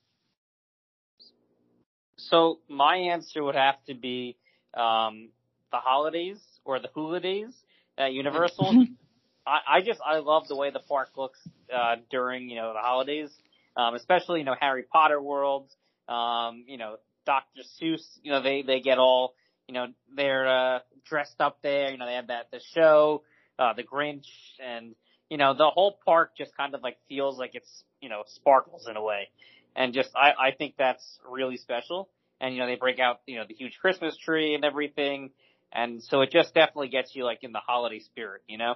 So 2.17 2.61
my 2.69 2.97
answer 2.97 3.43
would 3.43 3.55
have 3.55 3.83
to 3.87 3.95
be 3.95 4.37
um, 4.75 5.31
the 5.71 5.79
holidays 5.79 6.41
or 6.65 6.79
the 6.79 6.89
hula 6.95 7.21
days 7.21 7.53
at 7.99 8.13
Universal. 8.13 8.87
I, 9.47 9.59
I 9.69 9.81
just 9.81 10.01
I 10.05 10.19
love 10.19 10.49
the 10.49 10.57
way 10.57 10.71
the 10.71 10.81
park 10.81 11.11
looks 11.17 11.41
uh, 11.73 11.97
during 12.11 12.49
you 12.49 12.57
know 12.57 12.73
the 12.73 12.81
holidays, 12.81 13.31
um, 13.77 13.95
especially 13.95 14.41
you 14.41 14.45
know 14.45 14.55
Harry 14.59 14.85
Potter 14.85 15.21
World, 15.21 15.69
um, 16.09 16.65
you 16.67 16.79
know 16.79 16.97
Dr. 17.27 17.63
Seuss. 17.81 18.03
You 18.23 18.33
know 18.33 18.43
they 18.43 18.63
they 18.63 18.81
get 18.81 18.99
all 18.99 19.35
you 19.67 19.75
know 19.75 19.89
they're 20.15 20.49
uh, 20.49 20.79
dressed 21.09 21.41
up 21.41 21.59
there. 21.63 21.91
You 21.91 21.99
know 21.99 22.07
they 22.07 22.15
have 22.15 22.29
that 22.29 22.51
the 22.53 22.61
show, 22.73 23.23
uh, 23.59 23.73
the 23.75 23.83
Grinch, 23.83 24.29
and 24.65 24.95
you 25.33 25.39
know 25.39 25.55
the 25.55 25.71
whole 25.71 25.99
park 26.05 26.33
just 26.37 26.55
kind 26.59 26.75
of 26.75 26.83
like 26.83 26.99
feels 27.09 27.39
like 27.39 27.55
it's 27.55 27.85
you 28.03 28.11
know 28.11 28.23
sparkles 28.27 28.87
in 28.87 28.99
a 28.99 29.03
way, 29.03 29.31
and 29.75 29.95
just 29.95 30.11
I 30.15 30.49
I 30.49 30.51
think 30.51 30.75
that's 30.77 31.19
really 31.27 31.57
special. 31.57 32.11
And 32.39 32.55
you 32.55 32.61
know 32.61 32.67
they 32.67 32.75
break 32.75 32.99
out 32.99 33.23
you 33.27 33.39
know 33.39 33.45
the 33.49 33.55
huge 33.55 33.79
Christmas 33.81 34.15
tree 34.19 34.55
and 34.55 34.63
everything, 34.63 35.31
and 35.73 36.03
so 36.03 36.21
it 36.21 36.31
just 36.31 36.53
definitely 36.53 36.89
gets 36.89 37.17
you 37.17 37.25
like 37.25 37.39
in 37.41 37.53
the 37.53 37.61
holiday 37.61 38.01
spirit, 38.01 38.43
you 38.47 38.59
know. 38.59 38.75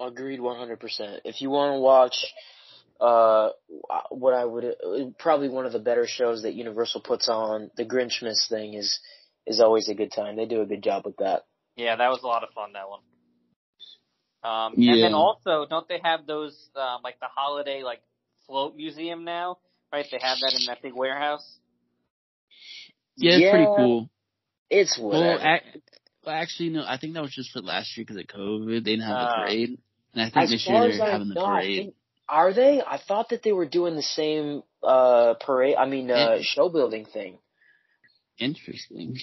Agreed 0.00 0.40
100%. 0.40 1.20
If 1.24 1.40
you 1.40 1.50
want 1.50 1.76
to 1.76 1.78
watch, 1.78 2.26
uh, 3.00 3.50
what 4.10 4.34
I 4.34 4.44
would, 4.44 4.74
probably 5.20 5.50
one 5.50 5.66
of 5.66 5.72
the 5.72 5.78
better 5.78 6.08
shows 6.08 6.42
that 6.42 6.54
Universal 6.54 7.02
puts 7.02 7.28
on, 7.28 7.70
the 7.76 7.84
Grinchmas 7.84 8.48
thing 8.48 8.74
is, 8.74 8.98
is 9.46 9.60
always 9.60 9.88
a 9.88 9.94
good 9.94 10.10
time. 10.10 10.34
They 10.34 10.46
do 10.46 10.60
a 10.60 10.66
good 10.66 10.82
job 10.82 11.04
with 11.06 11.18
that. 11.18 11.42
Yeah, 11.76 11.94
that 11.94 12.08
was 12.08 12.24
a 12.24 12.26
lot 12.26 12.42
of 12.42 12.48
fun. 12.52 12.72
That 12.72 12.88
one. 12.88 12.98
Um, 14.44 14.74
and 14.76 15.02
then 15.02 15.14
also, 15.14 15.66
don't 15.68 15.86
they 15.88 16.00
have 16.02 16.26
those 16.26 16.56
um, 16.74 17.00
like 17.04 17.20
the 17.20 17.26
holiday 17.26 17.82
like 17.82 18.00
float 18.46 18.74
museum 18.76 19.24
now? 19.24 19.58
Right, 19.92 20.06
they 20.10 20.18
have 20.22 20.38
that 20.40 20.54
in 20.58 20.66
that 20.66 20.80
big 20.82 20.94
warehouse. 20.94 21.46
yeah, 23.16 23.32
it's 23.36 23.50
pretty 23.50 23.66
cool. 23.76 24.10
It's 24.70 24.98
whatever. 24.98 25.38
Well, 25.38 25.54
ac- 25.56 25.82
well, 26.24 26.34
actually, 26.34 26.70
no. 26.70 26.82
I 26.86 26.96
think 26.98 27.14
that 27.14 27.22
was 27.22 27.32
just 27.32 27.50
for 27.52 27.60
last 27.60 27.96
year 27.96 28.04
because 28.08 28.16
of 28.16 28.26
COVID. 28.26 28.84
They 28.84 28.92
didn't 28.92 29.04
have 29.06 29.16
Ah. 29.16 29.26
the 29.26 29.42
parade, 29.42 29.78
and 30.14 30.22
I 30.22 30.30
think 30.30 30.50
this 30.50 30.66
year 30.66 30.88
they're 30.88 31.02
I 31.06 31.10
having 31.10 31.28
the 31.28 31.34
know, 31.34 31.44
I 31.44 31.60
parade. 31.60 31.78
think, 31.78 31.94
are 32.28 32.52
they? 32.54 32.80
I 32.80 32.98
thought 32.98 33.28
that 33.30 33.42
they 33.42 33.52
were 33.52 33.66
doing 33.66 33.94
the 33.96 34.02
same, 34.02 34.62
uh, 34.82 35.34
parade, 35.34 35.76
I 35.76 35.86
mean, 35.86 36.10
uh, 36.10 36.38
show 36.40 36.68
building 36.70 37.04
thing. 37.04 37.38
Interesting. 38.38 39.16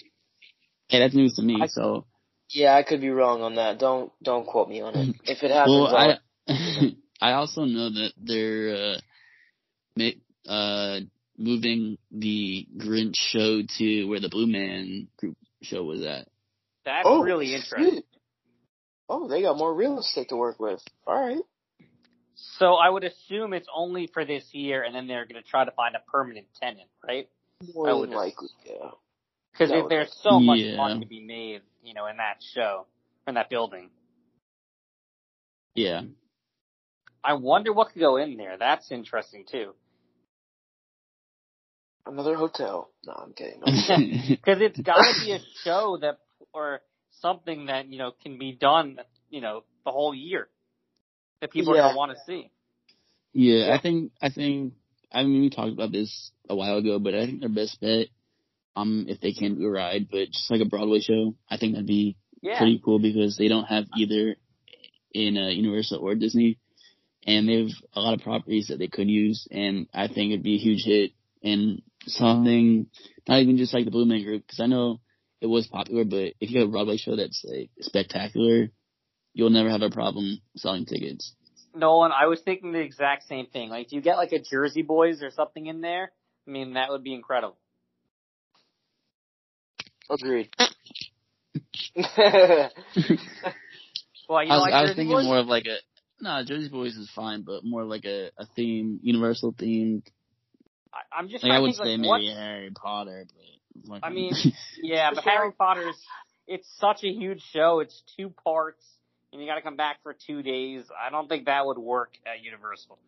Hey, 0.87 0.99
that's 0.99 1.15
news 1.15 1.35
to 1.35 1.41
me. 1.41 1.57
I- 1.61 1.67
so, 1.67 2.05
Yeah, 2.49 2.75
I 2.75 2.83
could 2.83 3.01
be 3.01 3.09
wrong 3.09 3.41
on 3.41 3.55
that. 3.55 3.79
Don't, 3.79 4.11
don't 4.23 4.45
quote 4.45 4.69
me 4.69 4.81
on 4.81 4.95
it. 4.95 5.15
If 5.25 5.43
it 5.43 5.51
happens, 5.51 5.73
well, 5.75 5.95
I'll- 5.95 6.19
I 6.47 6.91
I 7.21 7.33
also 7.33 7.65
know 7.65 7.89
that 7.91 8.13
they're 8.17 8.95
uh, 8.95 8.99
ma- 9.97 10.51
uh 10.51 10.99
moving 11.37 11.97
the 12.11 12.65
Grinch 12.77 13.15
show 13.17 13.61
to 13.77 14.05
where 14.05 14.19
the 14.19 14.29
Blue 14.29 14.47
Man 14.47 15.07
Group 15.17 15.37
show 15.61 15.83
was 15.83 16.01
at. 16.01 16.27
That's 16.85 17.05
Oh, 17.05 17.21
really 17.21 17.53
interesting. 17.53 17.91
sweet. 17.91 18.05
Oh, 19.09 19.27
they 19.27 19.41
got 19.41 19.57
more 19.57 19.73
real 19.73 19.99
estate 19.99 20.29
to 20.29 20.35
work 20.37 20.59
with. 20.59 20.81
All 21.05 21.15
right. 21.27 21.41
So 22.57 22.75
I 22.75 22.89
would 22.89 23.03
assume 23.03 23.53
it's 23.53 23.67
only 23.75 24.07
for 24.07 24.23
this 24.25 24.45
year, 24.53 24.83
and 24.83 24.95
then 24.95 25.07
they're 25.07 25.25
going 25.25 25.41
to 25.41 25.47
try 25.47 25.65
to 25.65 25.71
find 25.71 25.95
a 25.95 26.11
permanent 26.11 26.47
tenant, 26.61 26.87
right? 27.05 27.27
More 27.75 27.87
I 27.87 27.91
than 27.91 27.99
would 27.99 28.09
just- 28.11 28.17
likely, 28.17 28.49
yeah. 28.65 28.91
Because 29.51 29.69
That 29.71 29.83
would- 29.83 29.91
there's 29.91 30.15
so 30.23 30.39
much 30.39 30.59
Yeah. 30.59 30.77
money 30.77 31.01
to 31.01 31.05
be 31.05 31.19
made, 31.21 31.61
you 31.83 31.93
know, 31.93 32.07
in 32.07 32.17
that 32.17 32.37
show, 32.53 32.85
in 33.27 33.35
that 33.35 33.49
building. 33.49 33.89
Yeah. 35.75 36.01
I 37.23 37.33
wonder 37.33 37.73
what 37.73 37.91
could 37.91 37.99
go 37.99 38.17
in 38.17 38.37
there. 38.37 38.57
That's 38.57 38.91
interesting 38.91 39.45
too. 39.49 39.73
Another 42.05 42.35
hotel. 42.35 42.89
No, 43.05 43.13
I'm 43.13 43.33
kidding. 43.33 43.61
Because 43.65 44.61
it's 44.61 44.79
got 44.79 44.95
to 44.95 45.25
be 45.25 45.33
a 45.33 45.39
show 45.63 45.97
that, 46.01 46.17
or 46.53 46.81
something 47.21 47.67
that 47.67 47.87
you 47.87 47.97
know 47.99 48.11
can 48.23 48.37
be 48.39 48.53
done, 48.53 48.97
you 49.29 49.41
know, 49.41 49.63
the 49.85 49.91
whole 49.91 50.15
year 50.15 50.47
that 51.41 51.51
people 51.51 51.73
are 51.73 51.77
gonna 51.77 51.97
want 51.97 52.11
to 52.11 52.17
see. 52.25 52.49
yeah, 53.33 53.67
Yeah. 53.67 53.75
I 53.75 53.81
think 53.81 54.11
I 54.21 54.29
think 54.29 54.73
I 55.11 55.23
mean 55.23 55.41
we 55.41 55.49
talked 55.49 55.73
about 55.73 55.91
this 55.91 56.31
a 56.49 56.55
while 56.55 56.77
ago, 56.77 56.99
but 56.99 57.13
I 57.13 57.25
think 57.25 57.41
their 57.41 57.49
best 57.49 57.79
bet, 57.79 58.07
um, 58.75 59.05
if 59.07 59.19
they 59.19 59.33
can 59.33 59.55
do 59.55 59.65
a 59.65 59.71
ride, 59.71 60.07
but 60.09 60.27
just 60.27 60.49
like 60.51 60.61
a 60.61 60.65
Broadway 60.65 60.99
show, 60.99 61.35
I 61.49 61.57
think 61.57 61.73
that'd 61.73 61.87
be 61.87 62.17
Yeah. 62.41 62.57
pretty 62.57 62.81
cool 62.83 62.99
because 62.99 63.37
they 63.37 63.47
don't 63.47 63.65
have 63.65 63.85
either 63.97 64.37
in 65.13 65.37
uh, 65.37 65.49
Universal 65.49 65.99
or 65.99 66.15
Disney, 66.15 66.57
and 67.25 67.47
they 67.47 67.61
have 67.61 67.71
a 67.93 68.01
lot 68.01 68.13
of 68.13 68.21
properties 68.21 68.67
that 68.67 68.79
they 68.79 68.87
could 68.87 69.09
use, 69.09 69.47
and 69.51 69.87
I 69.93 70.07
think 70.07 70.31
it'd 70.31 70.43
be 70.43 70.55
a 70.55 70.59
huge 70.59 70.83
hit 70.83 71.11
and 71.43 71.81
something 72.05 72.87
not 73.27 73.41
even 73.41 73.57
just 73.57 73.73
like 73.73 73.85
the 73.85 73.91
Blue 73.91 74.05
Man 74.05 74.23
Group 74.23 74.43
because 74.45 74.59
I 74.59 74.67
know 74.67 74.99
it 75.41 75.47
was 75.47 75.67
popular, 75.67 76.03
but 76.03 76.33
if 76.39 76.51
you 76.51 76.59
have 76.59 76.69
a 76.69 76.71
Broadway 76.71 76.97
show 76.97 77.15
that's 77.15 77.43
like 77.45 77.69
spectacular, 77.81 78.71
you'll 79.33 79.49
never 79.49 79.69
have 79.69 79.81
a 79.81 79.89
problem 79.89 80.39
selling 80.55 80.85
tickets. 80.85 81.33
Nolan, 81.75 82.11
I 82.11 82.25
was 82.25 82.41
thinking 82.41 82.71
the 82.71 82.79
exact 82.79 83.27
same 83.27 83.45
thing. 83.45 83.69
Like, 83.69 83.89
do 83.89 83.95
you 83.95 84.01
get 84.01 84.17
like 84.17 84.31
a 84.31 84.39
Jersey 84.39 84.81
Boys 84.81 85.21
or 85.21 85.29
something 85.31 85.65
in 85.67 85.81
there? 85.81 86.11
I 86.47 86.51
mean, 86.51 86.73
that 86.73 86.89
would 86.89 87.03
be 87.03 87.13
incredible. 87.13 87.57
Agreed. 90.09 90.49
Well, 94.29 94.43
you 94.43 94.51
I 94.51 94.55
was, 94.57 94.61
like 94.61 94.73
I 94.73 94.81
was 94.83 94.95
thinking 94.95 95.15
Boys? 95.15 95.25
more 95.25 95.39
of 95.39 95.47
like 95.47 95.65
a 95.65 95.77
no, 96.21 96.43
Jersey 96.45 96.69
Boys 96.69 96.95
is 96.95 97.09
fine, 97.15 97.41
but 97.41 97.63
more 97.63 97.83
like 97.83 98.05
a, 98.05 98.29
a 98.37 98.45
theme, 98.55 98.99
Universal 99.01 99.53
themed. 99.53 100.03
I, 100.93 101.17
I'm 101.17 101.29
just 101.29 101.43
Like 101.43 101.53
I 101.53 101.59
would 101.59 101.69
think, 101.69 101.77
say 101.77 101.97
like, 101.97 101.99
maybe 101.99 102.29
what? 102.29 102.37
Harry 102.37 102.71
Potter, 102.71 103.25
but 103.25 103.89
like, 103.91 104.01
I 104.03 104.09
mean, 104.09 104.33
yeah, 104.83 105.11
but 105.15 105.23
Harry 105.23 105.51
Potter's 105.51 105.95
it's 106.47 106.67
such 106.79 107.03
a 107.03 107.07
huge 107.09 107.41
show. 107.53 107.79
It's 107.79 108.03
two 108.17 108.29
parts, 108.43 108.85
and 109.31 109.41
you 109.41 109.47
got 109.47 109.55
to 109.55 109.61
come 109.61 109.77
back 109.77 109.97
for 110.03 110.15
two 110.27 110.43
days. 110.43 110.83
I 110.99 111.09
don't 111.09 111.27
think 111.27 111.45
that 111.45 111.65
would 111.65 111.79
work 111.79 112.11
at 112.25 112.43
Universal. 112.43 112.99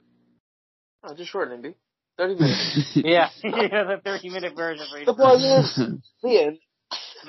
oh, 1.03 1.15
just 1.15 1.31
short, 1.31 1.51
it, 1.51 1.61
B. 1.61 1.75
Thirty 2.17 2.35
minutes. 2.35 2.91
Yeah, 2.95 3.29
yeah, 3.43 3.83
the 3.83 4.01
30 4.03 4.29
minute 4.29 4.55
version 4.55 4.85
for 4.91 4.99
each. 4.99 5.05
the 5.05 5.13
plug 5.13 5.39
is 5.41 5.75
the 6.23 6.57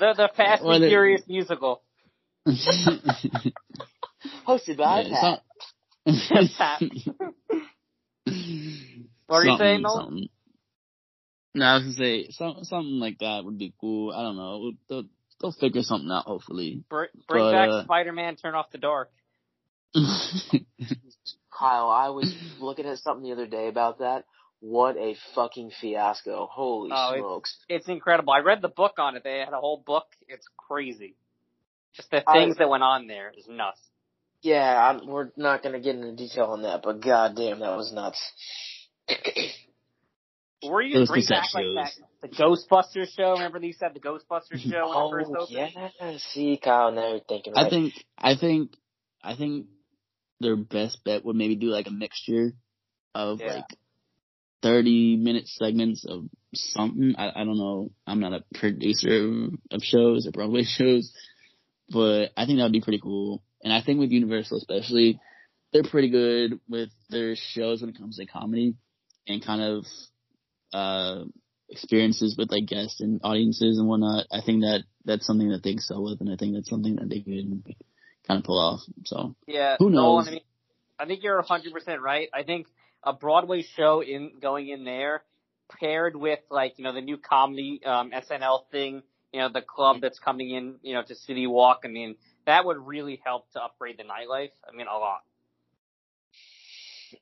end. 0.01 0.15
The 0.17 0.23
the 0.23 0.29
Fast 0.35 0.63
Well, 0.63 0.73
and 0.75 0.83
the- 0.83 0.89
Furious 0.89 1.21
musical. 1.27 1.81
Hosted 4.47 4.77
by 4.77 5.01
Yeah, 5.01 5.21
Pat. 5.21 5.41
some- 6.07 6.49
Pat. 6.57 6.81
What 9.27 9.37
are 9.37 9.43
you 9.45 9.51
Something- 9.51 9.65
saying, 9.65 9.81
Nolan? 9.81 10.05
something. 10.05 10.29
No, 11.55 11.65
I 11.65 11.73
was 11.75 11.83
gonna 11.83 11.95
say 11.95 12.27
some, 12.31 12.63
something 12.63 12.99
like 12.99 13.19
that 13.19 13.45
would 13.45 13.57
be 13.57 13.73
cool. 13.79 14.11
I 14.11 14.21
don't 14.23 14.35
know. 14.35 14.71
They'll, 14.89 15.03
they'll 15.39 15.51
figure 15.53 15.81
something 15.83 16.09
out, 16.11 16.25
hopefully. 16.25 16.83
Br- 16.89 17.05
bring 17.27 17.43
But, 17.43 17.51
back 17.51 17.69
uh, 17.69 17.83
Spider-Man. 17.85 18.35
Turn 18.37 18.55
off 18.55 18.71
the 18.71 18.77
dark. 18.79 19.11
Kyle, 21.57 21.89
I 21.89 22.09
was 22.09 22.33
looking 22.59 22.85
at 22.85 22.97
something 22.99 23.23
the 23.23 23.31
other 23.33 23.45
day 23.47 23.67
about 23.67 23.99
that. 23.99 24.25
What 24.65 24.95
a 24.95 25.17
fucking 25.35 25.71
fiasco. 25.81 26.47
Holy 26.49 26.89
Oh, 26.93 27.15
smokes. 27.17 27.57
It's 27.67 27.89
incredible. 27.89 28.31
I 28.31 28.39
read 28.39 28.61
the 28.61 28.69
book 28.69 28.93
on 28.97 29.17
it. 29.17 29.23
They 29.25 29.39
had 29.39 29.51
a 29.51 29.59
whole 29.59 29.83
book. 29.85 30.05
It's 30.29 30.47
crazy. 30.55 31.17
Just 31.93 32.09
the 32.11 32.23
I- 32.25 32.39
things 32.39 32.55
that 32.59 32.69
went 32.69 32.81
on 32.81 33.07
there 33.07 33.33
is 33.37 33.45
nuts. 33.49 33.81
Yeah, 34.41 34.89
I'm, 34.89 35.05
we're 35.05 35.31
not 35.35 35.63
going 35.63 35.73
to 35.73 35.81
get 35.81 35.95
into 35.95 36.15
detail 36.15 36.45
on 36.45 36.61
that, 36.61 36.81
but 36.81 37.01
goddamn, 37.01 37.59
that 37.59 37.75
was 37.75 37.91
nuts. 37.91 38.21
Were 40.65 40.81
you 40.81 40.99
Those 40.99 41.09
bring 41.09 41.25
back 41.27 41.53
like 41.53 41.65
that 41.75 41.91
the 42.21 42.27
Ghostbusters 42.29 43.13
show? 43.17 43.33
Remember 43.33 43.59
they 43.59 43.73
said 43.73 43.93
the 43.93 43.99
Ghostbusters 43.99 44.59
show 44.59 44.87
when 44.87 44.95
it 44.95 44.95
oh, 44.95 45.11
first 45.11 45.31
oh, 45.37 45.41
opened? 45.43 45.91
yeah. 45.99 46.17
See, 46.31 46.57
Kyle, 46.63 46.93
now 46.93 47.09
you're 47.09 47.19
thinking 47.19 47.51
right. 47.53 47.65
I 47.65 47.69
think, 47.69 47.93
I 48.17 48.35
think, 48.37 48.71
I 49.21 49.35
think 49.35 49.67
their 50.39 50.55
best 50.55 51.03
bet 51.03 51.25
would 51.25 51.35
maybe 51.35 51.55
do 51.55 51.67
like 51.67 51.87
a 51.87 51.91
mixture 51.91 52.53
of 53.13 53.41
Yeah. 53.41 53.55
like 53.55 53.77
30 54.63 55.17
minute 55.17 55.47
segments 55.47 56.05
of 56.05 56.25
something. 56.53 57.15
I, 57.17 57.29
I 57.29 57.43
don't 57.43 57.57
know. 57.57 57.91
I'm 58.07 58.19
not 58.19 58.33
a 58.33 58.43
producer 58.57 59.49
of 59.69 59.81
shows 59.83 60.25
or 60.25 60.31
Broadway 60.31 60.63
shows, 60.65 61.13
but 61.89 62.31
I 62.35 62.45
think 62.45 62.57
that 62.57 62.63
would 62.63 62.71
be 62.71 62.81
pretty 62.81 63.01
cool. 63.01 63.43
And 63.63 63.71
I 63.71 63.81
think 63.81 63.99
with 63.99 64.11
Universal 64.11 64.57
especially, 64.57 65.19
they're 65.71 65.83
pretty 65.83 66.09
good 66.09 66.59
with 66.67 66.89
their 67.09 67.35
shows 67.35 67.81
when 67.81 67.89
it 67.89 67.97
comes 67.97 68.17
to 68.17 68.25
comedy 68.25 68.75
and 69.27 69.45
kind 69.45 69.61
of, 69.61 69.85
uh, 70.73 71.25
experiences 71.69 72.35
with 72.37 72.51
like 72.51 72.67
guests 72.67 73.01
and 73.01 73.19
audiences 73.23 73.79
and 73.79 73.87
whatnot. 73.87 74.27
I 74.31 74.41
think 74.45 74.61
that 74.61 74.83
that's 75.05 75.25
something 75.25 75.49
that 75.49 75.63
they 75.63 75.71
excel 75.71 76.03
with 76.03 76.21
and 76.21 76.29
I 76.29 76.35
think 76.35 76.53
that's 76.53 76.69
something 76.69 76.95
that 76.95 77.09
they 77.09 77.21
could 77.21 77.63
kind 78.27 78.39
of 78.39 78.43
pull 78.43 78.59
off. 78.59 78.81
So 79.05 79.35
Yeah. 79.47 79.77
Who 79.79 79.89
knows? 79.89 80.27
I 80.27 80.31
mean, 80.31 80.41
I 80.99 81.05
think 81.05 81.23
you're 81.23 81.41
100% 81.41 81.99
right. 81.99 82.29
I 82.33 82.43
think 82.43 82.67
a 83.03 83.13
Broadway 83.13 83.63
show 83.75 84.01
in 84.01 84.33
going 84.41 84.69
in 84.69 84.83
there 84.85 85.23
paired 85.79 86.15
with 86.15 86.39
like, 86.49 86.73
you 86.77 86.83
know, 86.83 86.93
the 86.93 87.01
new 87.01 87.17
comedy 87.17 87.81
um 87.85 88.11
SNL 88.11 88.61
thing, 88.71 89.03
you 89.31 89.39
know, 89.39 89.49
the 89.49 89.61
club 89.61 89.97
that's 90.01 90.19
coming 90.19 90.51
in, 90.51 90.75
you 90.81 90.93
know, 90.93 91.03
to 91.03 91.15
City 91.15 91.47
Walk. 91.47 91.81
I 91.85 91.87
mean, 91.87 92.15
that 92.45 92.65
would 92.65 92.77
really 92.77 93.21
help 93.25 93.51
to 93.53 93.63
upgrade 93.63 93.97
the 93.97 94.03
nightlife. 94.03 94.51
I 94.67 94.75
mean, 94.75 94.87
a 94.87 94.97
lot. 94.97 95.21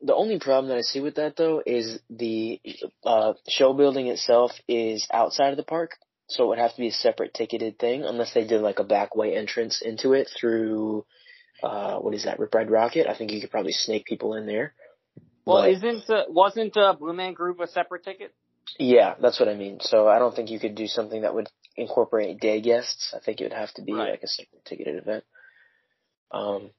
The 0.02 0.16
only 0.16 0.40
problem 0.40 0.70
that 0.70 0.78
I 0.78 0.82
see 0.82 1.02
with 1.02 1.16
that 1.16 1.36
though 1.36 1.62
is 1.66 2.00
the 2.10 2.62
uh, 3.06 3.34
show 3.48 3.74
building 3.74 4.08
itself 4.08 4.52
is 4.68 5.08
outside 5.12 5.52
of 5.52 5.58
the 5.58 5.64
park, 5.64 5.92
so 6.28 6.46
it 6.46 6.48
would 6.48 6.60
have 6.60 6.74
to 6.76 6.82
be 6.82 6.88
a 6.88 6.94
separate 6.94 7.34
ticketed 7.34 7.78
thing 7.78 8.04
unless 8.04 8.34
they 8.34 8.46
did 8.46 8.62
like 8.62 8.80
a 8.80 8.86
back 8.86 9.16
way 9.16 9.36
entrance 9.36 9.82
into 9.82 10.14
it 10.14 10.30
through 10.40 11.06
uh, 11.64 11.98
what 12.00 12.14
is 12.14 12.24
that, 12.24 12.40
Rip 12.40 12.54
Ride 12.54 12.70
Rockit? 12.70 13.08
I 13.08 13.16
think 13.16 13.32
you 13.32 13.42
could 13.42 13.52
probably 13.52 13.72
snake 13.72 14.06
people 14.06 14.36
in 14.36 14.46
there. 14.46 14.74
Well, 15.54 15.64
isn't 15.66 16.10
uh, 16.10 16.24
wasn't 16.30 16.76
uh, 16.78 16.94
Blue 16.94 17.14
Man 17.14 17.34
Group 17.34 17.60
a 17.60 17.68
separate 17.68 18.04
ticket? 18.04 18.34
yeah, 18.80 19.16
that's 19.22 19.40
what 19.40 19.50
I 19.50 19.56
mean. 19.56 19.80
So 19.82 20.08
I 20.08 20.20
don't 20.20 20.36
think 20.36 20.50
you 20.50 20.60
could 20.60 20.76
do 20.76 20.88
something 20.88 21.22
that 21.24 21.34
would 21.36 21.50
incorporate 21.76 22.40
day 22.40 22.62
guests. 22.62 23.14
I 23.16 23.20
think 23.20 23.42
it 23.42 23.46
would 23.46 23.54
have 23.54 23.74
to 23.74 23.82
be 23.82 23.94
Right. 23.94 24.12
like 24.12 24.24
a 24.24 24.28
separate 24.28 24.64
ticketed 24.66 24.96
event. 24.98 25.24
Um, 26.32 26.70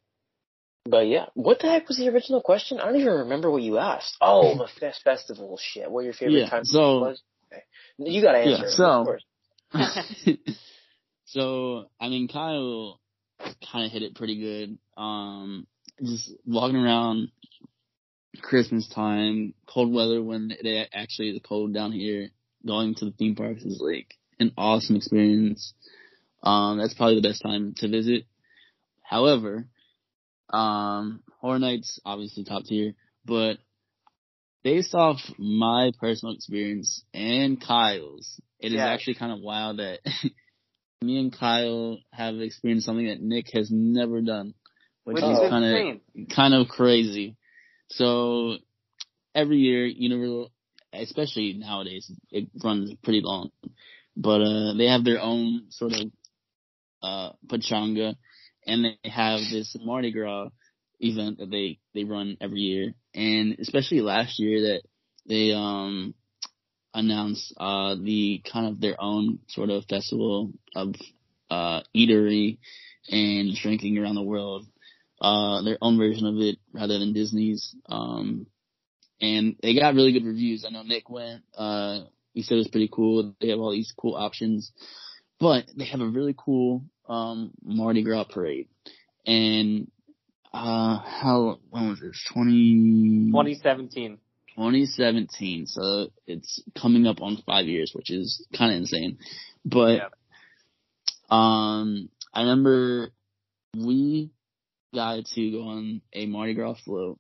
but 0.85 1.07
yeah, 1.07 1.27
what 1.35 1.61
the 1.61 1.69
heck 1.69 1.89
was 1.89 1.99
the 1.99 2.09
original 2.09 2.41
question? 2.41 2.81
I 2.81 2.87
don't 2.87 2.97
even 3.01 3.13
remember 3.13 3.51
what 3.51 3.63
you 3.63 3.79
asked. 3.79 4.17
Oh, 4.21 4.57
the 4.57 4.69
fest 4.81 5.03
festival 5.05 5.59
shit. 5.61 5.91
What 5.91 6.05
your 6.05 6.15
favorite 6.15 6.41
Yeah, 6.41 6.49
time 6.51 6.65
so- 6.65 7.01
was? 7.01 7.23
Okay. 7.53 7.63
You 7.99 8.23
got 8.23 8.33
to 8.33 8.39
answer. 8.39 8.65
Yeah, 8.65 8.71
so- 8.71 8.85
of 9.01 9.07
course. 9.07 9.25
so 11.27 11.87
I 12.01 12.09
mean, 12.09 12.29
Kyle 12.29 13.01
kind 13.73 13.87
of 13.87 13.93
hit 13.93 14.03
it 14.03 14.15
pretty 14.15 14.39
good. 14.39 14.79
Um, 14.97 15.67
just 16.03 16.33
walking 16.47 16.77
around 16.77 17.29
Christmas 18.41 18.89
time, 18.89 19.55
cold 19.67 19.93
weather 19.93 20.23
when 20.23 20.53
it 20.59 20.89
actually 20.93 21.31
is 21.31 21.41
cold 21.45 21.75
down 21.75 21.93
here, 21.93 22.31
going 22.67 22.95
to 22.97 23.07
the 23.07 23.11
theme 23.13 23.35
parks 23.35 23.63
is 23.63 23.81
like 23.81 24.15
an 24.39 24.53
awesome 24.57 24.97
experience. 24.97 25.75
Um, 26.43 26.79
that's 26.79 26.95
probably 26.95 27.17
the 27.17 27.29
best 27.29 27.43
time 27.43 27.75
to 27.79 27.89
visit. 27.89 28.25
However, 29.03 29.69
um, 30.51 31.23
Horror 31.41 31.59
Nights 31.59 32.01
obviously 32.05 32.45
top 32.45 32.65
tier, 32.65 32.95
but 33.25 33.59
based 34.63 34.95
off 34.95 35.19
my 35.39 35.93
personal 36.01 36.35
experience 36.35 37.05
and 37.13 37.61
Kyle's, 37.61 38.41
it 38.59 38.69
is 38.69 38.75
Yeah. 38.75 38.87
actually 38.89 39.15
kind 39.15 39.33
of 39.33 39.41
wild 39.41 39.79
that 39.79 40.01
me 41.03 41.19
and 41.19 41.33
Kyle 41.37 41.99
have 42.13 42.37
experienced 42.41 42.87
something 42.87 43.07
that 43.07 43.21
Nick 43.21 43.53
has 43.53 43.71
never 43.71 44.21
done, 44.21 44.55
which, 45.05 45.17
Which 45.17 45.25
is 45.25 45.39
is 45.41 45.51
kind 45.51 45.65
of 45.65 46.29
kind 46.35 46.55
of 46.55 46.69
crazy. 46.69 47.37
So 47.89 48.57
every 49.35 49.59
year, 49.59 49.87
Universal, 49.87 50.51
especially 50.93 51.55
nowadays, 51.55 52.11
it 52.31 52.49
runs 52.63 52.95
pretty 53.03 53.21
long, 53.23 53.51
but 54.17 54.41
uh, 54.43 54.75
they 54.75 54.87
have 54.87 55.05
their 55.05 55.21
own 55.21 55.67
sort 55.71 55.93
of 55.95 56.11
uh 57.03 57.33
pachanga, 57.47 58.17
and 58.67 58.85
they 58.85 59.11
have 59.11 59.41
this 59.51 59.77
Mardi 59.81 60.13
Gras 60.13 60.49
event 61.01 61.39
that 61.39 61.51
they 61.51 61.79
they 61.95 62.05
run 62.05 62.37
every 62.41 62.61
year, 62.61 62.95
and 63.15 63.57
especially 63.61 64.01
last 64.01 64.39
year 64.39 64.61
that 64.63 64.83
they 65.27 65.53
um 65.53 66.15
announced 66.95 67.55
uh 67.59 67.95
the 67.97 68.43
kind 68.51 68.67
of 68.67 68.81
their 68.81 69.01
own 69.01 69.39
sort 69.49 69.71
of 69.71 69.85
festival 69.87 70.53
of 70.77 70.95
uh 71.51 71.81
eatery 71.97 72.59
and 73.11 73.55
drinking 73.57 73.99
around 73.99 74.15
the 74.15 74.23
world 74.23 74.67
uh, 75.23 75.63
their 75.63 75.79
own 75.81 75.97
version 75.99 76.27
of 76.27 76.37
it 76.39 76.59
rather 76.75 76.99
than 76.99 77.13
Disney's. 77.13 77.75
Um, 77.89 78.47
and 79.21 79.57
they 79.63 79.75
got 79.79 79.95
really 79.95 80.13
good 80.13 80.25
reviews. 80.27 80.65
I 80.67 80.71
know 80.71 80.83
Nick 80.83 81.09
went, 81.09 81.45
uh, 81.57 82.01
he 82.35 82.43
said 82.43 82.55
it 82.55 82.59
was 82.59 82.69
pretty 82.69 82.91
cool. 82.93 83.35
They 83.41 83.49
have 83.51 83.61
all 83.61 83.71
these 83.71 83.95
cool 83.97 84.17
options, 84.17 84.73
but 85.39 85.67
they 85.77 85.85
have 85.85 86.01
a 86.01 86.07
really 86.07 86.35
cool, 86.37 86.85
um, 87.09 87.53
Mardi 87.63 88.03
Gras 88.03 88.25
parade. 88.25 88.67
And, 89.25 89.91
uh, 90.53 90.99
how, 90.99 91.61
when 91.71 91.89
was 91.89 92.01
this? 92.01 92.21
20, 92.35 93.31
2017. 93.31 94.19
2017. 94.57 95.67
So 95.67 96.09
it's 96.27 96.63
coming 96.81 97.07
up 97.07 97.23
on 97.23 97.39
five 97.47 97.67
years, 97.67 97.93
which 97.95 98.11
is 98.11 98.45
kind 98.59 98.73
of 98.73 98.79
insane. 98.79 99.19
But, 99.65 99.99
Yeah. 99.99 100.09
um, 101.31 102.09
I 102.35 102.41
remember 102.41 103.13
we 103.77 104.31
got 104.95 105.25
to 105.35 105.51
go 105.51 105.63
on 105.69 106.01
a 106.13 106.27
Mardi 106.27 106.55
Gras 106.55 106.77
float 106.85 107.19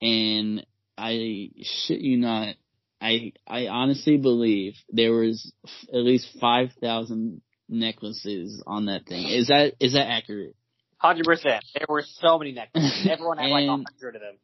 and 0.00 0.64
I 0.98 1.50
shit 1.62 2.00
you 2.00 2.16
not, 2.18 2.54
I, 3.00 3.32
I 3.46 3.66
honestly 3.68 4.16
believe 4.16 4.74
there 4.90 5.12
was 5.12 5.52
f- 5.64 5.88
at 5.90 6.00
least 6.00 6.28
5,000 6.40 7.40
necklaces 7.68 8.62
on 8.66 8.86
that 8.86 9.06
thing. 9.06 9.28
Is 9.28 9.48
that 9.48 9.74
is 9.80 9.92
that 9.92 10.08
accurate? 10.08 10.54
Hundred 10.98 11.24
percent. 11.26 11.62
There 11.74 11.86
were 11.88 12.02
so 12.06 12.38
many 12.38 12.52
necklaces. 12.52 13.06
Everyone 13.10 13.38
had 13.38 13.50
like 13.50 13.68
a 13.68 13.72
And- 13.72 13.86
hundred 13.86 14.14
of 14.16 14.22
them. 14.22 14.36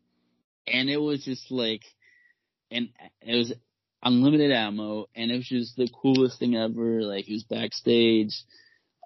and 0.66 0.90
it 0.90 0.98
was 0.98 1.24
just 1.24 1.50
like, 1.50 1.82
and 2.70 2.88
it 3.22 3.36
was 3.36 3.52
unlimited 4.02 4.50
ammo, 4.52 5.06
and 5.14 5.30
it 5.30 5.36
was 5.36 5.48
just 5.48 5.76
the 5.76 5.88
coolest 6.02 6.38
thing 6.38 6.56
ever. 6.56 7.02
Like 7.02 7.24
he 7.24 7.34
was 7.34 7.44
backstage, 7.44 8.34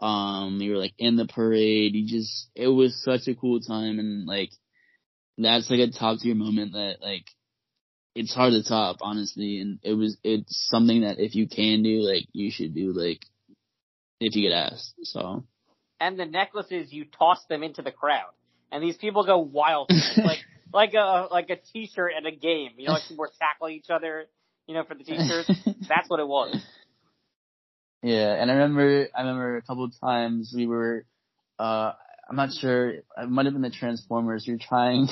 um, 0.01 0.59
you 0.61 0.73
were 0.73 0.79
like 0.79 0.95
in 0.99 1.17
the 1.17 1.27
parade. 1.27 1.95
You 1.95 2.07
just, 2.07 2.49
it 2.55 2.69
was 2.69 3.03
such 3.03 3.29
a 3.29 3.35
cool 3.35 3.61
time, 3.61 3.99
and 3.99 4.27
like 4.27 4.51
that's 5.39 5.71
like 5.71 5.81
a 5.81 5.91
top 5.91 6.19
tier 6.21 6.35
moment 6.35 6.73
that 6.73 6.97
like 7.01 7.25
it's 8.15 8.35
hard 8.35 8.53
to 8.53 8.63
top, 8.63 8.97
honestly. 9.01 9.61
And 9.61 9.79
it 9.83 9.93
was, 9.93 10.17
it's 10.25 10.67
something 10.71 11.03
that 11.03 11.19
if 11.19 11.35
you 11.35 11.49
can 11.49 11.83
do, 11.83 12.01
like 12.01 12.25
you 12.33 12.51
should 12.51 12.75
do, 12.75 12.93
like 12.93 13.21
if 14.21 14.35
you 14.35 14.49
get 14.49 14.55
asked. 14.55 14.95
So. 15.03 15.45
And 16.01 16.19
the 16.19 16.27
necklaces, 16.27 16.93
you 16.93 17.05
toss 17.05 17.45
them 17.49 17.63
into 17.63 17.83
the 17.83 17.91
crowd, 17.91 18.33
and 18.71 18.83
these 18.83 18.97
people 18.97 19.25
go 19.25 19.39
wild. 19.39 19.91
Like 20.17 20.39
like 20.73 20.95
a 20.95 21.29
like 21.31 21.51
a 21.51 21.57
t-shirt 21.57 22.13
at 22.19 22.27
a 22.27 22.35
game. 22.35 22.73
You 22.77 22.89
know, 22.89 22.95
like 22.95 23.05
people 23.05 23.23
were 23.23 23.31
tackling 23.39 23.75
each 23.75 23.91
other. 23.91 24.27
You 24.67 24.75
know, 24.75 24.85
for 24.85 24.95
the 24.95 25.05
t-shirts. 25.05 25.51
That's 25.89 26.11
what 26.11 26.21
it 26.21 26.27
was. 26.27 26.61
Yeah, 28.07 28.41
and 28.41 28.53
I 28.53 28.55
remember 28.55 29.09
I 29.17 29.23
remember 29.23 29.57
a 29.57 29.63
couple 29.63 29.83
of 29.83 29.93
times 30.01 30.53
we 30.55 30.69
were 30.69 31.05
uh 31.59 31.91
I'm 32.31 32.37
not 32.37 32.53
sure 32.53 32.91
it 32.91 33.05
might 33.29 33.47
have 33.47 33.53
been 33.53 33.63
the 33.63 33.71
Transformers. 33.71 34.47
You're 34.47 34.59
trying 34.59 35.09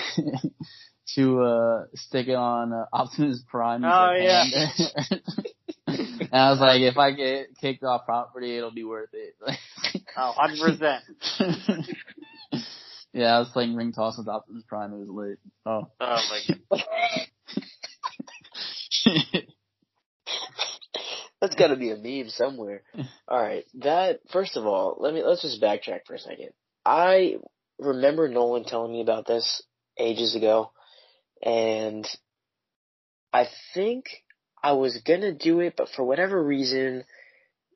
to 1.17 1.43
uh 1.43 1.87
stick 1.95 2.29
it 2.29 2.37
on 2.37 2.73
uh, 2.73 2.85
Optimus 2.93 3.43
Prime. 3.49 3.85
Oh, 3.85 4.13
yeah. 4.17 4.45
and 5.89 6.33
I 6.33 6.53
was 6.53 6.61
like, 6.61 6.83
if 6.83 6.97
I 6.97 7.11
get 7.11 7.49
kicked 7.61 7.83
off 7.83 8.07
property, 8.07 8.57
it'll 8.57 8.71
be 8.71 8.85
worth 8.85 9.11
it. 9.13 9.35
Oh, 10.17 10.33
100%. 10.39 11.01
yeah, 13.13 13.35
I 13.35 13.41
was 13.41 13.49
playing 13.53 13.75
ring 13.75 13.93
toss 13.93 14.17
with 14.17 14.29
Optimus 14.29 14.63
Prime. 14.69 14.93
It 14.93 14.99
was 14.99 15.09
lit. 15.09 15.41
Oh. 15.67 15.91
Oh 16.01 16.21
my 16.31 16.41
god. 16.71 16.81
That's 21.45 21.57
got 21.57 21.69
to 21.69 21.77
be 21.77 21.91
a 21.91 21.97
meme 21.97 22.31
somewhere. 22.31 22.83
All 23.29 23.43
right, 23.43 23.67
that 23.75 24.21
first 24.33 24.57
of 24.57 24.65
all, 24.65 24.97
let 24.99 25.13
me 25.13 25.23
let's 25.23 25.43
just 25.43 25.61
backtrack 25.61 26.01
for 26.07 26.15
a 26.15 26.19
second. 26.19 26.51
I 26.87 27.37
remember 27.79 28.29
Nolan 28.29 28.65
telling 28.65 28.93
me 28.93 29.03
about 29.03 29.27
this 29.27 29.63
ages 29.99 30.35
ago, 30.35 30.71
and 31.43 32.09
I 33.31 33.47
think 33.75 34.07
I 34.63 34.73
was 34.73 35.03
gonna 35.07 35.35
do 35.35 35.61
it, 35.61 35.75
but 35.77 35.91
for 35.91 36.03
whatever 36.03 36.43
reason, 36.43 37.05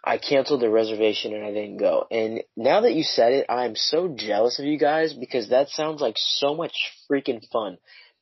I 0.02 0.16
canceled 0.16 0.62
the 0.62 0.70
reservation 0.70 1.34
and 1.34 1.44
I 1.44 1.52
didn't 1.52 1.76
go. 1.76 2.06
And 2.10 2.42
now 2.56 2.80
that 2.80 2.94
you 2.94 3.02
said 3.02 3.32
it, 3.32 3.46
I'm 3.50 3.76
so 3.76 4.08
jealous 4.08 4.58
of 4.58 4.64
you 4.64 4.78
guys 4.78 5.12
because 5.12 5.50
that 5.50 5.68
sounds 5.68 6.00
like 6.00 6.14
so 6.16 6.54
much 6.54 6.72
freaking 7.10 7.46
fun. 7.50 7.76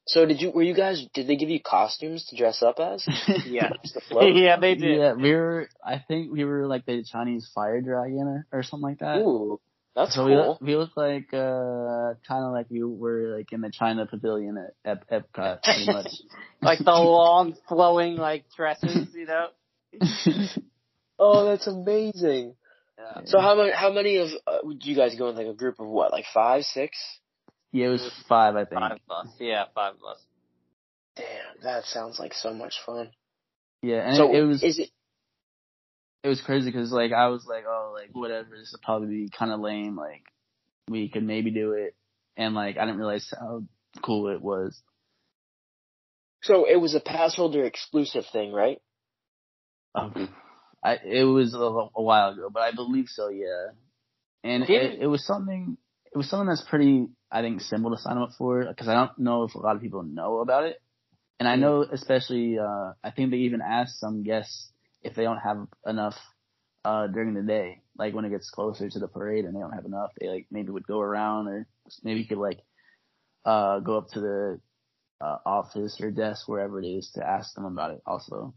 So 0.06 0.24
did 0.24 0.40
you? 0.40 0.50
Were 0.50 0.62
you 0.62 0.74
guys? 0.74 1.04
Did 1.14 1.26
they 1.26 1.36
give 1.36 1.48
you 1.48 1.60
costumes 1.60 2.26
to 2.26 2.36
dress 2.36 2.62
up 2.62 2.78
as? 2.78 3.04
Yeah. 3.46 3.70
The 4.10 4.32
yeah, 4.34 4.58
they 4.58 4.74
did. 4.74 4.98
Yeah, 4.98 5.12
we 5.14 5.32
were. 5.32 5.68
I 5.84 5.98
think 6.06 6.32
we 6.32 6.44
were 6.44 6.66
like 6.66 6.86
the 6.86 7.04
Chinese 7.04 7.50
fire 7.54 7.80
dragon 7.80 8.20
or, 8.20 8.46
or 8.52 8.62
something 8.62 8.88
like 8.88 9.00
that. 9.00 9.18
Ooh, 9.18 9.60
that's 9.96 10.14
so 10.14 10.26
cool. 10.26 10.48
look, 10.50 10.60
we 10.60 10.76
looked 10.76 10.96
like 10.96 11.32
uh 11.32 12.14
kind 12.28 12.44
of 12.44 12.52
like 12.52 12.66
we 12.70 12.84
were 12.84 13.36
like 13.36 13.52
in 13.52 13.62
the 13.62 13.70
China 13.70 14.06
Pavilion 14.06 14.56
at 14.84 15.02
Ep- 15.10 15.10
Epcot, 15.10 15.62
pretty 15.64 15.86
much. 15.92 16.10
Like 16.62 16.78
the 16.78 16.92
long 16.92 17.56
flowing 17.68 18.16
like 18.16 18.44
dresses, 18.56 19.08
you 19.14 19.26
know. 19.26 19.48
Oh, 21.18 21.46
that's 21.46 21.66
amazing. 21.66 22.54
Yeah. 22.98 23.22
So 23.24 23.40
how 23.40 23.56
many? 23.56 23.72
How 23.72 23.92
many 23.92 24.18
of 24.18 24.28
uh, 24.46 24.58
would 24.62 24.84
you 24.84 24.94
guys 24.94 25.14
go 25.16 25.28
in 25.30 25.36
like 25.36 25.46
a 25.46 25.54
group 25.54 25.80
of 25.80 25.86
what? 25.86 26.12
Like 26.12 26.26
five, 26.32 26.62
six? 26.64 26.96
Yeah, 27.76 27.86
it 27.86 27.90
was 27.90 28.10
five, 28.28 28.56
I 28.56 28.64
think. 28.64 28.80
Five 28.80 28.92
of 28.92 29.26
us. 29.26 29.32
Yeah, 29.38 29.64
five 29.74 29.94
of 29.94 30.04
us. 30.10 30.22
Damn, 31.16 31.62
that 31.62 31.84
sounds 31.84 32.18
like 32.18 32.32
so 32.32 32.54
much 32.54 32.74
fun. 32.84 33.10
Yeah, 33.82 34.08
and 34.08 34.16
so 34.16 34.32
it, 34.32 34.38
it 34.38 34.42
was 34.44 34.62
is 34.62 34.78
it? 34.78 34.90
it 36.22 36.28
was 36.28 36.40
crazy 36.40 36.70
because 36.70 36.90
like 36.90 37.12
I 37.12 37.28
was 37.28 37.46
like, 37.46 37.64
oh, 37.68 37.94
like 37.94 38.10
whatever, 38.12 38.48
this 38.56 38.72
will 38.72 38.80
probably 38.82 39.08
be 39.08 39.28
kind 39.28 39.52
of 39.52 39.60
lame. 39.60 39.94
Like 39.94 40.24
we 40.88 41.08
could 41.08 41.22
maybe 41.22 41.50
do 41.50 41.72
it, 41.72 41.94
and 42.36 42.54
like 42.54 42.78
I 42.78 42.86
didn't 42.86 42.98
realize 42.98 43.30
how 43.38 43.62
cool 44.02 44.28
it 44.28 44.40
was. 44.40 44.80
So 46.42 46.64
it 46.68 46.80
was 46.80 46.94
a 46.94 47.00
pass 47.00 47.36
holder 47.36 47.64
exclusive 47.64 48.24
thing, 48.32 48.52
right? 48.52 48.80
Um, 49.94 50.34
I 50.82 50.98
it 51.04 51.24
was 51.24 51.54
a, 51.54 51.58
a 51.58 52.02
while 52.02 52.30
ago, 52.30 52.48
but 52.52 52.62
I 52.62 52.72
believe 52.72 53.06
so. 53.08 53.28
Yeah, 53.28 53.72
and 54.42 54.62
it, 54.62 55.00
it 55.02 55.06
was 55.06 55.26
something. 55.26 55.76
It 56.12 56.16
was 56.16 56.28
something 56.30 56.48
that's 56.48 56.62
pretty, 56.68 57.08
I 57.30 57.42
think, 57.42 57.60
simple 57.60 57.90
to 57.90 57.98
sign 58.00 58.18
up 58.18 58.30
for 58.38 58.64
because 58.64 58.88
I 58.88 58.94
don't 58.94 59.18
know 59.18 59.44
if 59.44 59.54
a 59.54 59.58
lot 59.58 59.76
of 59.76 59.82
people 59.82 60.02
know 60.02 60.38
about 60.40 60.64
it, 60.64 60.80
and 61.38 61.48
I 61.48 61.56
know 61.56 61.82
especially. 61.82 62.58
uh 62.58 62.92
I 63.04 63.10
think 63.10 63.30
they 63.30 63.38
even 63.38 63.60
ask 63.60 63.96
some 63.98 64.22
guests 64.22 64.72
if 65.02 65.14
they 65.14 65.24
don't 65.24 65.38
have 65.38 65.66
enough 65.86 66.16
uh 66.84 67.06
during 67.08 67.34
the 67.34 67.42
day, 67.42 67.82
like 67.98 68.14
when 68.14 68.24
it 68.24 68.30
gets 68.30 68.50
closer 68.50 68.88
to 68.88 68.98
the 68.98 69.08
parade 69.08 69.44
and 69.44 69.54
they 69.54 69.60
don't 69.60 69.72
have 69.72 69.84
enough, 69.84 70.12
they 70.20 70.28
like 70.28 70.46
maybe 70.50 70.70
would 70.70 70.86
go 70.86 71.00
around 71.00 71.48
or 71.48 71.66
maybe 72.02 72.20
you 72.20 72.26
could 72.26 72.38
like 72.38 72.60
uh 73.44 73.80
go 73.80 73.98
up 73.98 74.08
to 74.10 74.20
the 74.20 74.60
uh, 75.20 75.38
office 75.46 75.98
or 76.00 76.10
desk 76.10 76.48
wherever 76.48 76.80
it 76.80 76.86
is 76.86 77.10
to 77.14 77.26
ask 77.26 77.54
them 77.54 77.64
about 77.64 77.90
it 77.90 78.02
also. 78.06 78.54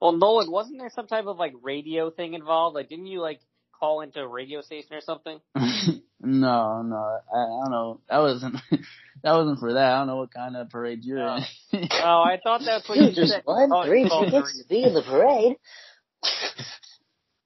Well, 0.00 0.12
Nolan, 0.12 0.50
wasn't 0.50 0.78
there 0.78 0.90
some 0.90 1.06
type 1.06 1.26
of 1.26 1.38
like 1.38 1.54
radio 1.62 2.10
thing 2.10 2.34
involved? 2.34 2.74
Like, 2.74 2.88
didn't 2.88 3.06
you 3.06 3.20
like 3.20 3.40
call 3.78 4.00
into 4.00 4.20
a 4.20 4.28
radio 4.28 4.60
station 4.60 4.94
or 4.94 5.00
something? 5.00 5.40
no, 6.24 6.82
no, 6.82 6.96
I, 6.96 7.36
I 7.36 7.62
don't 7.62 7.70
know. 7.70 8.00
That 8.08 8.18
wasn't 8.18 8.56
that 9.22 9.32
wasn't 9.32 9.58
for 9.60 9.74
that. 9.74 9.92
I 9.92 9.98
don't 9.98 10.06
know 10.08 10.16
what 10.16 10.32
kind 10.34 10.56
of 10.56 10.70
parade 10.70 11.04
you're 11.04 11.20
Oh. 11.28 11.38
in. 11.72 11.88
Oh, 12.02 12.22
I 12.22 12.38
thought 12.42 12.62
that's 12.64 12.88
what 12.88 12.98
You 12.98 13.04
you 13.04 13.12
just 13.14 13.32
said. 13.32 13.42
won 13.46 13.70
Oh, 13.72 13.84
three 13.86 14.02
you 14.02 14.08
called 14.08 14.26
tickets 14.30 14.58
to 14.62 14.68
be 14.68 14.82
in 14.84 14.94
the 14.94 15.02
parade. 15.02 15.56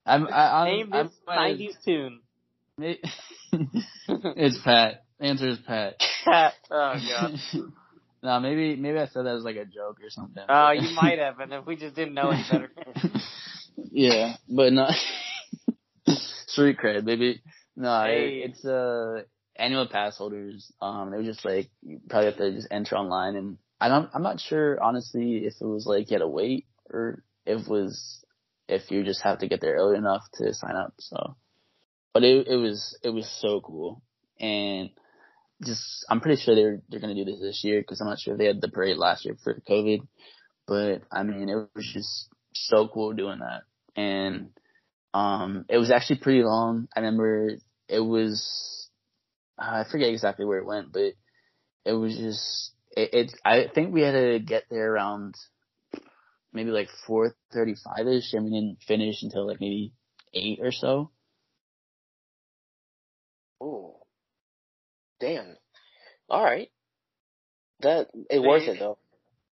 I'm, 0.07 0.27
I, 0.29 0.63
I'm, 0.63 0.67
Name 0.67 0.91
this 0.91 1.13
'90s 1.29 1.85
tune. 1.85 2.21
it's 4.13 4.59
Pat. 4.65 5.05
Answer 5.21 5.49
is 5.49 5.59
Pat. 5.67 5.97
oh 6.27 6.51
god. 6.71 7.33
no, 8.23 8.41
maybe 8.41 8.77
maybe 8.77 8.99
I 8.99 9.07
said 9.09 9.27
that 9.27 9.35
as 9.37 9.43
like 9.45 9.57
a 9.57 9.65
joke 9.65 9.99
or 10.03 10.11
something. 10.11 10.43
Oh, 10.49 10.71
you 10.71 10.95
might 10.95 11.19
have, 11.19 11.41
and 11.41 11.53
if 11.53 11.67
we 11.67 11.77
just 11.77 11.95
didn't 11.97 12.15
know 12.15 12.31
any 12.31 12.45
better. 12.51 12.71
yeah, 13.91 14.37
but 14.49 14.73
no. 14.73 14.87
Street 16.47 16.79
cred, 16.83 17.05
baby. 17.05 17.43
No, 17.79 18.05
Hey. 18.05 18.41
it, 18.41 18.51
it's 18.51 18.65
uh 18.65 19.23
annual 19.57 19.87
pass 19.89 20.19
holders. 20.19 20.71
Um, 20.83 21.11
they 21.11 21.17
were 21.17 21.23
just 21.23 21.45
like 21.45 21.71
you 21.83 22.01
probably 22.09 22.27
have 22.27 22.39
to 22.39 22.53
just 22.53 22.69
enter 22.71 22.97
online, 22.97 23.37
and 23.37 23.59
I 23.81 23.89
don't. 23.89 24.11
I'm 24.13 24.23
not 24.25 24.41
sure 24.41 24.83
honestly 24.83 25.45
if 25.47 25.55
it 25.61 25.65
was 25.65 25.87
like 25.87 26.11
you 26.11 26.17
had 26.17 26.21
to 26.23 26.29
wait 26.29 26.67
or 26.91 27.23
if 27.47 27.63
it 27.63 27.69
was 27.69 28.25
if 28.69 28.91
you 28.91 29.05
just 29.05 29.23
have 29.23 29.39
to 29.39 29.49
get 29.49 29.61
there 29.61 29.77
early 29.77 29.97
enough 29.97 30.23
to 30.35 30.53
sign 30.55 30.75
up. 30.77 30.95
So, 30.99 31.37
but 32.13 32.25
it 32.25 32.49
it 32.49 32.57
was 32.57 32.99
it 33.05 33.11
was 33.11 33.31
so 33.41 33.61
cool, 33.61 34.03
and 34.41 34.91
just 35.65 36.05
I'm 36.11 36.21
pretty 36.21 36.43
sure 36.43 36.57
they're 36.57 36.83
they're 36.89 37.01
gonna 37.01 37.15
do 37.15 37.25
this 37.25 37.41
this 37.41 37.63
year 37.65 37.81
because 37.81 38.01
I'm 38.01 38.09
not 38.09 38.19
sure 38.19 38.35
if 38.35 38.39
they 38.39 38.47
had 38.47 38.61
the 38.61 38.69
parade 38.69 38.97
last 38.97 39.25
year 39.25 39.37
for 39.45 39.63
COVID, 39.71 40.01
but 40.67 41.03
I 41.13 41.23
mean 41.23 41.49
it 41.49 41.69
was 41.77 41.91
just 41.93 42.29
so 42.55 42.89
cool 42.89 43.13
doing 43.13 43.39
that, 43.41 43.63
and 44.01 44.51
um 45.15 45.65
it 45.69 45.79
was 45.79 45.91
actually 45.91 46.19
pretty 46.19 46.43
long. 46.43 46.89
I 46.97 47.01
remember 47.01 47.57
it 47.89 48.01
was 48.01 48.89
I 49.59 49.85
forget 49.91 50.11
exactly 50.11 50.45
where 50.45 50.59
it 50.59 50.67
went, 50.67 50.93
but 50.93 51.15
it 51.85 51.93
was 51.93 52.17
just 52.17 52.73
it, 52.97 53.15
it 53.15 53.41
I 53.45 53.67
think 53.75 53.93
we 53.93 54.03
had 54.03 54.13
to 54.13 54.39
get 54.39 54.65
there 54.71 54.93
around 54.93 55.35
maybe 56.53 56.71
like 56.71 56.89
four 57.07 57.35
thirty 57.53 57.75
five 57.75 58.07
ish, 58.07 58.33
and 58.33 58.45
we 58.45 58.51
didn't 58.51 58.83
finish 58.87 59.23
until 59.23 59.47
like 59.47 59.61
maybe 59.61 59.93
eight 60.33 60.61
or 60.63 60.73
so. 60.73 61.11
Ooh, 63.63 63.95
damn. 65.21 65.57
All 66.29 66.45
right. 66.45 66.71
That 67.81 68.09
it 68.31 68.41
worth 68.41 68.69
it 68.69 68.79
though. 68.79 68.99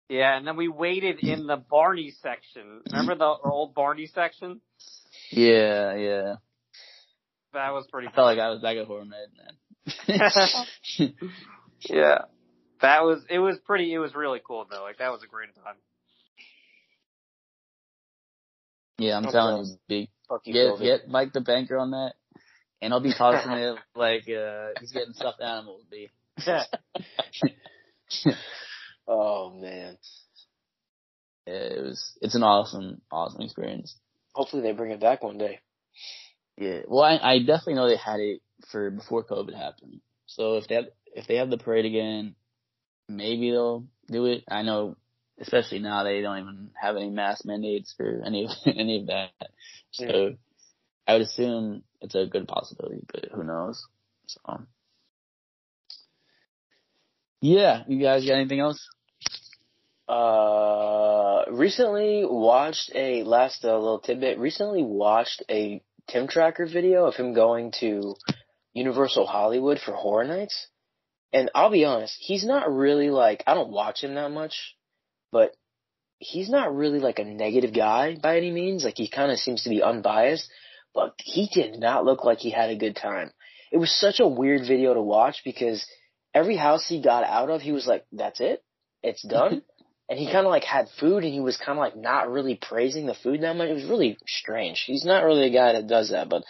Yeah, 0.10 0.38
and 0.38 0.46
then 0.46 0.58
we 0.58 0.68
waited 0.68 1.20
in 1.20 1.48
the 1.48 1.56
Barney 1.56 2.12
section. 2.22 2.82
Remember 2.86 3.16
the 3.16 3.26
old 3.26 3.74
Barney 3.74 4.08
section? 4.08 4.62
Yeah, 5.32 5.96
yeah. 5.96 6.36
That 7.54 7.74
was 7.74 7.88
pretty. 7.92 8.08
I 8.08 8.12
felt 8.12 8.26
like 8.26 8.40
I 8.40 8.50
was 8.50 8.62
back 8.62 8.78
at 8.78 8.88
Horror 8.88 9.06
Med, 9.06 9.30
man. 9.38 11.14
Yeah, 11.90 12.20
that 12.82 13.04
was. 13.04 13.24
It 13.30 13.40
was 13.40 13.58
pretty. 13.66 13.94
It 13.94 13.98
was 14.00 14.16
really 14.16 14.42
cool 14.46 14.66
though. 14.70 14.84
Like 14.84 15.00
that 15.00 15.12
was 15.12 15.22
a 15.24 15.28
great 15.28 15.54
time. 15.56 15.76
yeah, 18.98 19.18
I'm 19.18 19.26
I'm 19.26 19.32
telling 19.32 19.66
you, 19.66 19.78
big 19.88 20.10
get 20.46 20.74
COVID. 20.74 20.82
get 20.82 21.08
Mike 21.10 21.34
the 21.34 21.42
banker 21.42 21.78
on 21.78 21.92
that, 21.92 22.14
and 22.82 22.94
I'll 22.94 23.02
be 23.02 23.14
tossing 23.14 23.52
it 23.52 23.78
like 23.96 24.30
uh 24.30 24.68
he's 24.80 24.92
getting 24.92 25.14
stuffed 25.14 25.42
animals. 25.42 25.84
B. 25.92 26.10
Oh 29.08 29.50
man. 29.60 29.98
Yeah, 31.46 31.54
it 31.54 31.84
was 31.84 32.18
it's 32.22 32.36
an 32.36 32.44
awesome 32.44 33.02
awesome 33.12 33.42
experience. 33.42 33.98
Hopefully 34.34 34.62
they 34.62 34.72
bring 34.72 34.92
it 34.92 35.02
back 35.02 35.22
one 35.24 35.38
day. 35.38 35.60
Yeah, 36.58 36.82
well, 36.88 37.04
I, 37.04 37.18
I 37.18 37.40
definitely 37.40 37.76
know 37.76 37.88
they 37.88 37.98
had 37.98 38.20
it 38.20 38.42
for 38.72 38.92
before 38.92 39.24
COVID 39.24 39.56
happened. 39.56 40.02
So 40.28 40.58
if 40.58 40.68
they 40.68 40.76
have, 40.76 40.86
if 41.16 41.28
they 41.28 41.36
have 41.36 41.50
the 41.50 41.58
parade 41.58 41.86
again, 41.86 42.36
maybe 43.10 43.52
they'll 43.52 43.86
do 44.08 44.26
it. 44.26 44.44
I 44.48 44.62
know, 44.62 44.98
especially 45.40 45.80
now 45.80 46.04
they 46.04 46.22
don't 46.22 46.40
even 46.40 46.70
have 46.80 46.96
any 46.96 47.10
mask 47.10 47.46
mandates 47.46 47.94
for 47.96 48.22
any 48.26 48.46
of 48.46 48.52
any 48.66 49.02
of 49.02 49.08
that. 49.08 49.32
So 49.92 50.06
yeah. 50.06 50.30
I 51.08 51.14
would 51.14 51.24
assume 51.24 51.84
it's 52.02 52.16
a 52.16 52.26
good 52.26 52.48
possibility, 52.48 53.04
but 53.12 53.30
who 53.34 53.44
knows? 53.44 53.86
So 54.28 54.66
yeah, 57.42 57.84
you 57.90 58.02
guys 58.02 58.26
got 58.26 58.36
anything 58.36 58.62
else? 58.62 58.88
Uh, 60.08 61.44
recently 61.52 62.24
watched 62.26 62.92
a 62.96 63.24
last 63.24 63.66
uh, 63.66 63.78
little 63.78 64.00
tidbit. 64.00 64.40
Recently 64.40 64.82
watched 64.82 65.44
a 65.50 65.82
Tim 66.14 66.28
Tracker 66.28 66.68
video 66.68 67.06
of 67.06 67.16
him 67.16 67.34
going 67.34 67.72
to 67.80 68.14
Universal 68.74 69.26
Hollywood 69.26 69.80
for 69.80 69.94
Horror 69.94 70.26
Nights. 70.26 70.68
And 71.34 71.50
I'll 71.56 71.72
be 71.72 71.86
honest, 71.86 72.16
he's 72.20 72.46
not 72.46 72.72
really 72.72 73.10
like, 73.10 73.44
I 73.48 73.56
don't 73.56 73.72
watch 73.72 74.04
him 74.04 74.14
that 74.14 74.30
much, 74.30 74.76
but 75.32 75.56
he's 76.20 76.52
not 76.52 76.76
really 76.76 77.00
like 77.00 77.18
a 77.18 77.24
negative 77.24 77.74
guy 77.74 78.16
by 78.22 78.38
any 78.38 78.52
means. 78.52 78.84
Like 78.84 78.96
he 78.96 79.10
kind 79.10 79.32
of 79.32 79.40
seems 79.40 79.64
to 79.64 79.72
be 79.72 79.82
unbiased, 79.82 80.48
but 80.94 81.16
he 81.18 81.50
did 81.52 81.80
not 81.80 82.06
look 82.06 82.24
like 82.24 82.38
he 82.38 82.52
had 82.52 82.70
a 82.70 82.76
good 82.78 82.96
time. 82.96 83.32
It 83.72 83.78
was 83.78 83.92
such 84.00 84.20
a 84.20 84.28
weird 84.28 84.68
video 84.68 84.94
to 84.94 85.02
watch 85.02 85.42
because 85.44 85.84
every 86.32 86.58
house 86.58 86.88
he 86.88 87.02
got 87.02 87.24
out 87.24 87.50
of, 87.50 87.62
he 87.62 87.72
was 87.72 87.88
like, 87.88 88.06
that's 88.12 88.40
it? 88.40 88.64
It's 89.02 89.24
done? 89.24 89.64
and 90.14 90.20
he 90.20 90.32
kind 90.32 90.46
of 90.46 90.52
like 90.52 90.64
had 90.64 90.90
food 91.00 91.24
and 91.24 91.34
he 91.34 91.40
was 91.40 91.58
kind 91.58 91.72
of 91.72 91.82
like 91.82 91.98
not 91.98 92.30
really 92.30 92.54
praising 92.54 93.08
the 93.08 93.16
food 93.16 93.42
that 93.42 93.56
much. 93.56 93.70
It 93.70 93.74
was 93.74 93.86
really 93.86 94.20
strange. 94.28 94.84
He's 94.86 95.04
not 95.04 95.24
really 95.24 95.48
a 95.48 95.52
guy 95.52 95.74
that 95.74 95.88
does 95.88 96.12
that, 96.12 96.30
but 96.30 96.44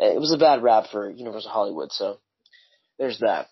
it 0.00 0.18
was 0.18 0.32
a 0.32 0.36
bad 0.36 0.64
rap 0.64 0.86
for 0.90 1.08
Universal 1.08 1.52
Hollywood. 1.52 1.92
So 1.92 2.18
there's 2.98 3.20
that. 3.20 3.46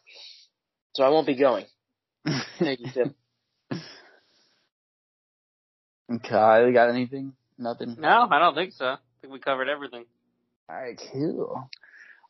So 0.96 1.04
I 1.04 1.10
won't 1.10 1.28
be 1.28 1.36
going. 1.36 1.66
Thank 2.58 2.80
you, 2.80 2.86
Tim. 2.92 3.14
Kyle, 6.28 6.66
you 6.66 6.72
got 6.72 6.90
anything? 6.90 7.32
Nothing? 7.56 7.94
No, 8.00 8.26
I 8.28 8.40
don't 8.40 8.56
think 8.56 8.72
so. 8.72 8.86
I 8.86 8.98
think 9.20 9.32
we 9.32 9.38
covered 9.38 9.68
everything. 9.68 10.06
All 10.68 10.74
right, 10.74 11.00
cool. 11.12 11.70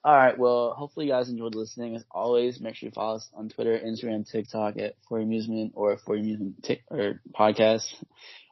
All 0.05 0.17
right. 0.17 0.37
Well, 0.37 0.75
hopefully 0.77 1.07
you 1.07 1.13
guys 1.13 1.29
enjoyed 1.29 1.55
listening. 1.55 1.95
As 1.95 2.05
always, 2.11 2.61
make 2.61 2.75
sure 2.75 2.89
you 2.89 2.93
follow 2.93 3.17
us 3.17 3.31
on 3.35 3.49
Twitter, 3.49 3.79
Instagram, 3.79 4.29
TikTok 4.29 4.77
at 4.79 4.97
For 5.09 5.21
Amusement 5.21 5.73
or 5.77 5.97
For 5.97 6.17
Amusement 6.17 6.65
t- 6.65 6.83
or 6.91 7.21
podcast. 7.39 7.87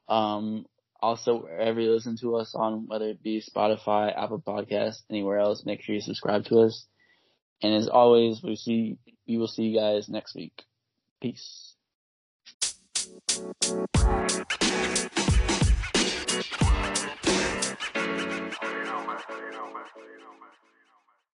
Um, 0.08 0.66
also, 1.02 1.42
wherever 1.42 1.80
you 1.80 1.92
listen 1.92 2.16
to 2.18 2.36
us 2.36 2.54
on, 2.54 2.86
whether 2.86 3.08
it 3.08 3.22
be 3.22 3.42
Spotify, 3.42 4.16
Apple 4.16 4.40
Podcasts, 4.46 5.02
anywhere 5.10 5.38
else, 5.38 5.64
make 5.66 5.82
sure 5.82 5.94
you 5.94 6.00
subscribe 6.00 6.44
to 6.46 6.60
us. 6.60 6.86
And 7.62 7.74
as 7.74 7.88
always, 7.88 8.42
we 8.42 8.54
see 8.54 8.98
we 9.26 9.36
will 9.36 9.48
see 9.48 9.64
you 9.64 9.78
guys 9.78 10.08
next 10.08 10.36
week. 10.36 10.62
Peace. 11.20 11.74